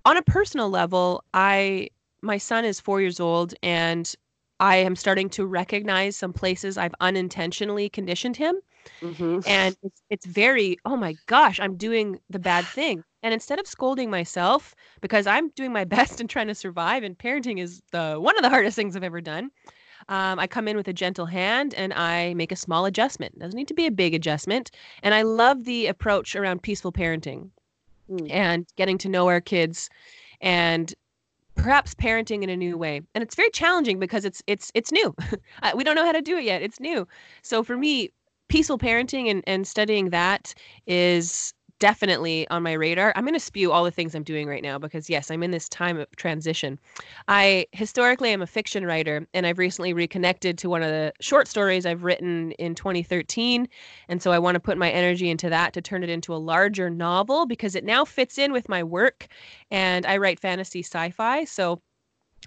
on 0.05 0.17
a 0.17 0.23
personal 0.23 0.71
level, 0.71 1.25
I 1.35 1.91
my 2.23 2.39
son 2.39 2.65
is 2.65 2.81
four 2.81 3.01
years 3.01 3.21
old, 3.21 3.55
and 3.63 4.13
I 4.61 4.77
am 4.77 4.97
starting 4.97 5.29
to 5.31 5.47
recognize 5.47 6.17
some 6.17 6.33
places 6.33 6.77
I've 6.77 6.95
unintentionally 7.01 7.89
conditioned 7.89 8.37
him. 8.37 8.57
Mm-hmm. 9.01 9.41
And 9.47 9.77
it's, 9.83 10.03
it's 10.11 10.27
very, 10.27 10.79
oh 10.85 10.97
my 10.97 11.15
gosh, 11.27 11.61
I'm 11.61 11.77
doing 11.77 12.19
the 12.31 12.39
bad 12.39 12.65
thing. 12.65 13.05
And 13.23 13.35
instead 13.35 13.61
of 13.61 13.67
scolding 13.67 14.11
myself, 14.11 14.75
because 15.01 15.27
I'm 15.27 15.51
doing 15.51 15.73
my 15.73 15.85
best 15.97 16.21
and 16.21 16.29
trying 16.29 16.49
to 16.49 16.55
survive, 16.55 17.03
and 17.03 17.17
parenting 17.17 17.61
is 17.61 17.83
the 17.93 18.17
one 18.19 18.37
of 18.37 18.43
the 18.43 18.51
hardest 18.51 18.77
things 18.77 18.97
I've 18.97 19.05
ever 19.05 19.21
done, 19.21 19.51
um, 20.09 20.39
I 20.39 20.47
come 20.47 20.69
in 20.69 20.77
with 20.77 20.89
a 20.89 20.93
gentle 20.93 21.27
hand 21.27 21.75
and 21.75 21.93
I 21.93 22.35
make 22.35 22.51
a 22.51 22.57
small 22.57 22.87
adjustment. 22.87 23.35
It 23.37 23.41
doesn't 23.41 23.57
need 23.57 23.69
to 23.69 23.75
be 23.75 23.87
a 23.87 23.91
big 23.91 24.15
adjustment. 24.15 24.71
And 25.03 25.15
I 25.15 25.23
love 25.23 25.65
the 25.65 25.87
approach 25.87 26.35
around 26.35 26.63
peaceful 26.63 26.93
parenting 26.93 27.51
mm. 28.09 28.31
and 28.31 28.67
getting 28.77 28.99
to 28.99 29.09
know 29.09 29.29
our 29.29 29.41
kids 29.41 29.89
and 30.41 30.95
perhaps 31.55 31.95
parenting 31.95 32.43
in 32.43 32.51
a 32.51 32.57
new 32.57 32.79
way. 32.79 33.01
And 33.15 33.23
it's 33.23 33.35
very 33.35 33.51
challenging 33.51 33.99
because 33.99 34.25
it's 34.25 34.43
it's 34.47 34.71
it's 34.75 34.93
new. 34.93 35.15
We 35.75 35.85
don't 35.85 35.97
know 35.97 36.05
how 36.05 36.13
to 36.13 36.23
do 36.23 36.37
it 36.37 36.45
yet. 36.45 36.63
It's 36.63 36.81
new. 36.81 37.07
So 37.43 37.63
for 37.63 37.77
me 37.77 38.11
peaceful 38.49 38.79
parenting 38.79 39.31
and, 39.31 39.45
and 39.47 39.67
studying 39.67 40.11
that 40.11 40.55
is 40.87 41.53
definitely 41.79 42.49
on 42.49 42.63
my 42.63 42.73
radar. 42.73 43.13
I'm 43.15 43.25
going 43.25 43.35
to 43.35 43.41
spew 43.41 43.73
all 43.73 43.85
the 43.85 43.91
things 43.91 44.15
I'm 44.15 44.23
doing 44.23 44.49
right 44.49 44.63
now 44.63 44.79
because 44.79 45.09
yes, 45.09 45.31
I'm 45.31 45.43
in 45.43 45.51
this 45.51 45.69
time 45.69 45.99
of 45.99 46.09
transition. 46.17 46.79
I 47.29 47.67
historically 47.73 48.31
am 48.31 48.43
a 48.43 48.47
fiction 48.47 48.85
writer 48.85 49.27
and 49.35 49.47
I've 49.47 49.59
recently 49.59 49.93
reconnected 49.93 50.59
to 50.59 50.69
one 50.69 50.83
of 50.83 50.91
the 50.91 51.13
short 51.21 51.49
stories 51.49 51.87
I've 51.87 52.05
written 52.05 52.53
in 52.53 52.75
2013 52.75 53.69
and 54.09 54.23
so 54.23 54.33
I 54.33 54.39
want 54.39 54.55
to 54.57 54.61
put 54.61 54.79
my 54.79 54.91
energy 54.91 55.31
into 55.31 55.49
that 55.51 55.73
to 55.75 55.83
turn 55.83 56.03
it 56.03 56.11
into 56.11 56.35
a 56.35 56.37
larger 56.37 56.91
novel 56.91 57.47
because 57.47 57.75
it 57.75 57.85
now 57.85 58.05
fits 58.05 58.39
in 58.39 58.53
with 58.53 58.69
my 58.69 58.83
work 58.83 59.29
and 59.71 60.07
I 60.07 60.17
write 60.17 60.41
fantasy 60.41 60.81
sci-fi. 60.81 61.45
So 61.45 61.81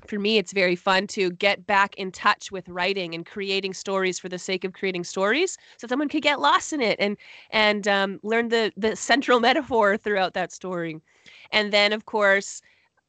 for 0.07 0.19
me 0.19 0.37
it's 0.37 0.53
very 0.53 0.75
fun 0.75 1.07
to 1.07 1.31
get 1.31 1.65
back 1.65 1.95
in 1.95 2.11
touch 2.11 2.51
with 2.51 2.67
writing 2.69 3.13
and 3.13 3.25
creating 3.25 3.73
stories 3.73 4.19
for 4.19 4.29
the 4.29 4.39
sake 4.39 4.63
of 4.63 4.73
creating 4.73 5.03
stories 5.03 5.57
so 5.77 5.87
someone 5.87 6.09
could 6.09 6.23
get 6.23 6.39
lost 6.39 6.73
in 6.73 6.81
it 6.81 6.97
and 6.99 7.17
and 7.51 7.87
um, 7.87 8.19
learn 8.23 8.49
the 8.49 8.71
the 8.77 8.95
central 9.11 9.39
metaphor 9.39 9.97
throughout 9.97 10.33
that 10.33 10.51
story 10.51 10.99
and 11.51 11.71
then 11.71 11.93
of 11.93 12.05
course 12.05 12.61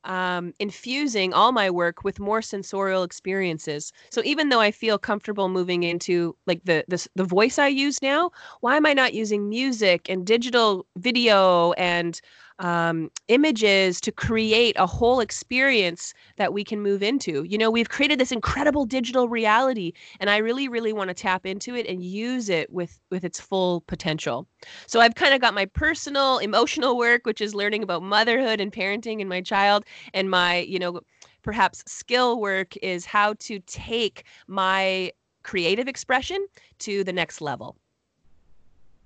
um, 0.05 0.53
infusing 0.59 1.33
all 1.33 1.53
my 1.53 1.71
work 1.71 2.03
with 2.03 2.19
more 2.19 2.43
sensorial 2.43 3.05
experiences. 3.05 3.93
So 4.11 4.21
even 4.25 4.49
though 4.49 4.61
I 4.61 4.71
feel 4.71 4.99
comfortable 4.99 5.49
moving 5.49 5.85
into 5.85 6.37
like 6.47 6.65
the, 6.65 6.85
the 6.89 7.07
the 7.15 7.25
voice 7.25 7.59
I 7.59 7.69
use 7.69 8.03
now, 8.03 8.33
why 8.61 8.77
am 8.77 8.87
I 8.87 8.95
not 8.95 9.15
using 9.15 9.49
music 9.49 10.09
and 10.11 10.27
digital 10.27 10.87
video 10.97 11.73
and 11.75 12.21
um, 12.63 13.11
images 13.29 14.01
to 14.01 14.13
create 14.13 14.77
a 14.79 14.87
whole 14.87 15.21
experience 15.21 16.15
that 16.37 16.53
we 16.55 16.65
can 16.65 16.81
move 16.81 17.03
into. 17.03 17.43
You 17.43 17.59
know, 17.59 17.71
we've 17.71 17.89
created 17.89 18.19
this 18.19 18.33
incredible 18.33 18.87
digital 18.87 19.29
reality, 19.29 19.93
and 20.21 20.31
I 20.31 20.39
really, 20.39 20.69
really 20.69 20.93
want 20.93 21.09
to 21.09 21.15
tap 21.15 21.45
into 21.45 21.75
it 21.75 21.87
and 21.87 22.03
use 22.03 22.49
it 22.49 22.73
with 22.73 22.99
with 23.11 23.25
its 23.25 23.41
full 23.41 23.83
potential. 23.83 24.47
So 24.87 25.01
I've 25.01 25.17
kind 25.17 25.35
of 25.35 25.41
got 25.41 25.55
my 25.55 25.67
personal, 25.67 26.39
emotional 26.39 26.97
work, 26.97 27.27
which 27.27 27.41
is 27.41 27.55
learning 27.55 27.83
about 27.83 28.03
motherhood 28.03 28.61
and 28.61 28.73
parenting 28.73 29.21
and 29.21 29.29
my 29.29 29.41
child, 29.43 29.85
and 30.15 30.31
my, 30.31 30.59
you 30.59 30.79
know, 30.79 31.01
perhaps 31.43 31.83
skill 31.87 32.41
work 32.41 32.77
is 32.79 33.05
how 33.05 33.35
to 33.41 33.59
take 33.61 34.25
my 34.47 35.11
creative 35.43 35.89
expression 35.89 36.47
to 36.79 37.03
the 37.05 37.13
next 37.13 37.41
level. 37.41 37.77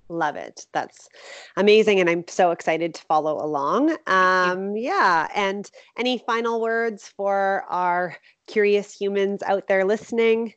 Love 0.08 0.36
it. 0.36 0.66
That's 0.72 1.08
amazing. 1.56 2.00
And 2.00 2.08
I'm 2.08 2.24
so 2.28 2.52
excited 2.52 2.94
to 2.94 3.02
follow 3.02 3.44
along. 3.44 3.96
Um, 4.06 4.76
yeah. 4.76 5.28
And 5.34 5.68
any 5.96 6.18
final 6.18 6.60
words 6.60 7.08
for 7.16 7.64
our 7.68 8.16
curious 8.46 8.92
humans 8.92 9.42
out 9.42 9.66
there 9.66 9.84
listening? 9.84 10.54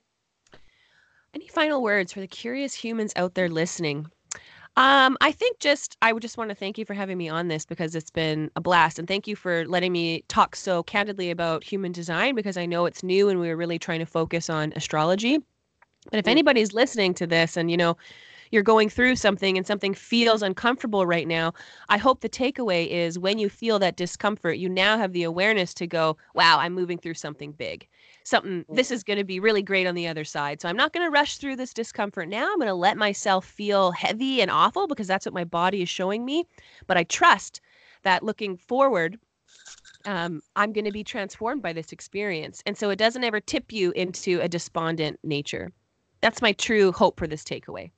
Any 1.33 1.47
final 1.47 1.81
words 1.81 2.13
for 2.13 2.19
the 2.19 2.27
curious 2.27 2.73
humans 2.73 3.13
out 3.15 3.33
there 3.33 3.49
listening? 3.49 4.07
Um, 4.77 5.17
I 5.19 5.31
think 5.31 5.59
just 5.59 5.97
I 6.01 6.13
would 6.13 6.21
just 6.21 6.37
want 6.37 6.49
to 6.49 6.55
thank 6.55 6.77
you 6.77 6.85
for 6.85 6.93
having 6.93 7.17
me 7.17 7.27
on 7.27 7.47
this 7.47 7.65
because 7.65 7.95
it's 7.95 8.11
been 8.11 8.49
a 8.55 8.61
blast, 8.61 8.97
and 8.97 9.07
thank 9.07 9.27
you 9.27 9.35
for 9.35 9.65
letting 9.65 9.91
me 9.91 10.23
talk 10.27 10.55
so 10.55 10.83
candidly 10.83 11.31
about 11.31 11.63
human 11.63 11.91
design 11.91 12.33
because 12.33 12.55
I 12.55 12.65
know 12.65 12.85
it's 12.85 13.03
new 13.03 13.29
and 13.29 13.39
we 13.39 13.49
are 13.49 13.57
really 13.57 13.77
trying 13.77 13.99
to 13.99 14.05
focus 14.05 14.49
on 14.49 14.71
astrology. 14.75 15.39
But 16.11 16.19
if 16.19 16.25
mm. 16.25 16.31
anybody's 16.31 16.73
listening 16.73 17.13
to 17.15 17.27
this 17.27 17.57
and 17.57 17.69
you 17.69 17.77
know 17.77 17.97
you're 18.51 18.63
going 18.63 18.89
through 18.89 19.15
something 19.15 19.57
and 19.57 19.65
something 19.65 19.93
feels 19.93 20.41
uncomfortable 20.41 21.05
right 21.05 21.27
now, 21.27 21.53
I 21.89 21.97
hope 21.97 22.21
the 22.21 22.29
takeaway 22.29 22.87
is 22.87 23.19
when 23.19 23.37
you 23.39 23.49
feel 23.49 23.79
that 23.79 23.95
discomfort, 23.95 24.57
you 24.57 24.69
now 24.69 24.97
have 24.97 25.13
the 25.13 25.23
awareness 25.23 25.73
to 25.75 25.87
go, 25.87 26.17
wow, 26.33 26.57
I'm 26.59 26.73
moving 26.73 26.97
through 26.97 27.15
something 27.15 27.51
big. 27.51 27.87
Something, 28.23 28.65
this 28.69 28.91
is 28.91 29.03
going 29.03 29.17
to 29.17 29.23
be 29.23 29.39
really 29.39 29.61
great 29.61 29.87
on 29.87 29.95
the 29.95 30.07
other 30.07 30.23
side. 30.23 30.61
So 30.61 30.69
I'm 30.69 30.77
not 30.77 30.93
going 30.93 31.05
to 31.05 31.11
rush 31.11 31.37
through 31.37 31.55
this 31.55 31.73
discomfort 31.73 32.29
now. 32.29 32.49
I'm 32.51 32.57
going 32.57 32.67
to 32.67 32.73
let 32.73 32.97
myself 32.97 33.45
feel 33.45 33.91
heavy 33.91 34.41
and 34.41 34.51
awful 34.51 34.87
because 34.87 35.07
that's 35.07 35.25
what 35.25 35.33
my 35.33 35.45
body 35.45 35.81
is 35.81 35.89
showing 35.89 36.25
me. 36.25 36.45
But 36.87 36.97
I 36.97 37.03
trust 37.03 37.61
that 38.03 38.23
looking 38.23 38.57
forward, 38.57 39.17
um, 40.05 40.41
I'm 40.55 40.73
going 40.73 40.85
to 40.85 40.91
be 40.91 41.03
transformed 41.03 41.61
by 41.61 41.73
this 41.73 41.91
experience. 41.91 42.63
And 42.65 42.77
so 42.77 42.89
it 42.89 42.97
doesn't 42.97 43.23
ever 43.23 43.39
tip 43.39 43.71
you 43.71 43.91
into 43.91 44.39
a 44.41 44.47
despondent 44.47 45.19
nature. 45.23 45.71
That's 46.21 46.41
my 46.41 46.53
true 46.53 46.91
hope 46.91 47.17
for 47.17 47.27
this 47.27 47.43
takeaway. 47.43 47.91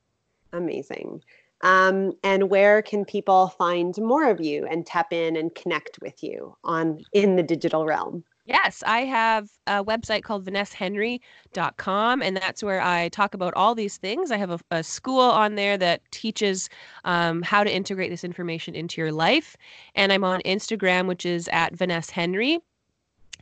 Amazing. 0.54 1.22
Um, 1.62 2.14
and 2.24 2.50
where 2.50 2.82
can 2.82 3.06
people 3.06 3.50
find 3.50 3.96
more 3.98 4.30
of 4.30 4.42
you 4.42 4.66
and 4.66 4.86
tap 4.86 5.14
in 5.14 5.36
and 5.36 5.54
connect 5.54 6.00
with 6.02 6.24
you 6.24 6.56
on 6.64 7.02
in 7.14 7.36
the 7.36 7.44
digital 7.44 7.86
realm? 7.86 8.24
Yes, 8.46 8.84
I 8.86 9.02
have 9.02 9.50
a 9.68 9.84
website 9.84 10.24
called 10.24 10.46
vanesshenry.com, 10.46 12.22
and 12.24 12.36
that's 12.36 12.64
where 12.64 12.82
I 12.82 13.10
talk 13.10 13.36
about 13.36 13.54
all 13.54 13.76
these 13.76 13.98
things. 13.98 14.32
I 14.32 14.38
have 14.38 14.50
a, 14.50 14.60
a 14.72 14.84
school 14.84 15.22
on 15.22 15.56
there 15.56 15.78
that 15.78 16.02
teaches 16.12 16.68
um, 17.06 17.44
how 17.44 17.64
to 17.64 17.72
integrate 17.72 18.10
this 18.10 18.24
information 18.24 18.74
into 18.74 19.00
your 19.00 19.12
life. 19.12 19.56
And 19.94 20.12
I'm 20.12 20.24
on 20.24 20.42
Instagram, 20.42 21.08
which 21.08 21.26
is 21.26 21.48
at 21.50 21.76
Vaness 21.76 22.10
Henry 22.10 22.60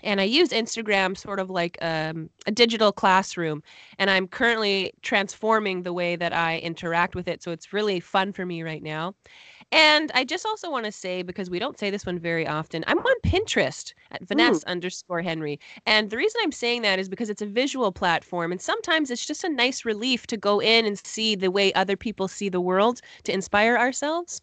and 0.03 0.21
I 0.21 0.23
use 0.23 0.49
Instagram 0.49 1.17
sort 1.17 1.39
of 1.39 1.49
like 1.49 1.77
um, 1.81 2.29
a 2.45 2.51
digital 2.51 2.91
classroom. 2.91 3.63
And 3.97 4.09
I'm 4.09 4.27
currently 4.27 4.93
transforming 5.01 5.83
the 5.83 5.93
way 5.93 6.15
that 6.15 6.33
I 6.33 6.59
interact 6.59 7.15
with 7.15 7.27
it. 7.27 7.43
So 7.43 7.51
it's 7.51 7.73
really 7.73 7.99
fun 7.99 8.33
for 8.33 8.45
me 8.45 8.63
right 8.63 8.83
now. 8.83 9.15
And 9.71 10.11
I 10.15 10.23
just 10.23 10.47
also 10.47 10.71
want 10.71 10.85
to 10.85 10.91
say, 10.91 11.21
because 11.21 11.49
we 11.49 11.59
don't 11.59 11.77
say 11.77 11.91
this 11.91 12.05
one 12.05 12.17
very 12.17 12.47
often, 12.47 12.83
I'm 12.87 12.97
on 12.97 13.15
Pinterest 13.23 13.93
at 14.09 14.25
Vaness 14.25 14.63
mm. 14.63 14.65
underscore 14.65 15.21
Henry. 15.21 15.59
And 15.85 16.09
the 16.09 16.17
reason 16.17 16.41
I'm 16.43 16.51
saying 16.51 16.81
that 16.81 16.97
is 16.97 17.07
because 17.07 17.29
it's 17.29 17.43
a 17.43 17.45
visual 17.45 17.91
platform. 17.91 18.51
And 18.51 18.59
sometimes 18.59 19.11
it's 19.11 19.25
just 19.25 19.43
a 19.43 19.49
nice 19.49 19.85
relief 19.85 20.25
to 20.27 20.37
go 20.37 20.59
in 20.59 20.85
and 20.85 20.97
see 20.97 21.35
the 21.35 21.51
way 21.51 21.71
other 21.73 21.95
people 21.95 22.27
see 22.27 22.49
the 22.49 22.61
world 22.61 23.01
to 23.25 23.31
inspire 23.31 23.77
ourselves. 23.77 24.41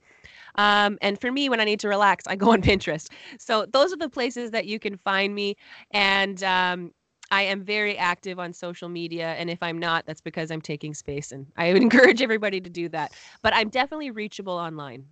Um, 0.57 0.99
and 1.03 1.21
for 1.21 1.31
me, 1.31 1.49
when 1.49 1.61
I 1.61 1.65
need 1.65 1.81
to 1.81 1.89
relax, 1.89 2.27
I 2.27 2.37
go 2.37 2.53
on 2.53 2.63
Pinterest. 2.63 3.11
So 3.39 3.67
those 3.67 3.93
are 3.93 3.97
the 3.97 4.09
places 4.09 4.51
that 4.51 4.67
you 4.67 4.79
can 4.79 4.97
find 4.97 5.35
me. 5.35 5.57
And 5.91 6.43
um, 6.43 6.93
I 7.31 7.43
am 7.43 7.63
very 7.63 7.97
active 7.97 8.39
on 8.39 8.53
social 8.53 8.89
media. 8.89 9.35
And 9.39 9.51
if 9.51 9.63
I'm 9.63 9.79
not, 9.79 10.07
that's 10.07 10.21
because 10.21 10.51
I'm 10.51 10.61
taking 10.61 10.95
space. 10.95 11.33
And 11.33 11.47
I 11.57 11.73
would 11.73 11.83
encourage 11.83 12.23
everybody 12.23 12.61
to 12.61 12.71
do 12.71 12.89
that. 12.91 13.13
But 13.43 13.55
I'm 13.55 13.69
definitely 13.69 14.11
reachable 14.11 14.55
online. 14.55 15.05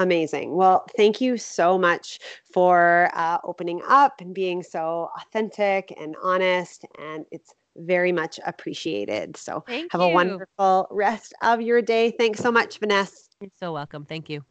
Amazing. 0.00 0.54
Well, 0.54 0.86
thank 0.96 1.20
you 1.20 1.36
so 1.36 1.76
much 1.76 2.20
for 2.52 3.10
uh, 3.14 3.38
opening 3.42 3.82
up 3.88 4.20
and 4.20 4.32
being 4.32 4.62
so 4.62 5.10
authentic 5.20 5.92
and 6.00 6.14
honest. 6.22 6.84
And 7.00 7.24
it's 7.32 7.52
very 7.76 8.12
much 8.12 8.38
appreciated. 8.46 9.36
So 9.36 9.64
thank 9.66 9.92
have 9.92 10.00
you. 10.00 10.06
a 10.06 10.10
wonderful 10.10 10.86
rest 10.90 11.34
of 11.42 11.60
your 11.60 11.82
day. 11.82 12.12
Thanks 12.12 12.40
so 12.40 12.52
much, 12.52 12.80
Vaness. 12.80 13.28
You're 13.40 13.50
so 13.58 13.72
welcome. 13.72 14.04
Thank 14.04 14.28
you. 14.30 14.44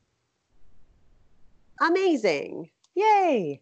Amazing. 1.80 2.70
Yay. 2.96 3.56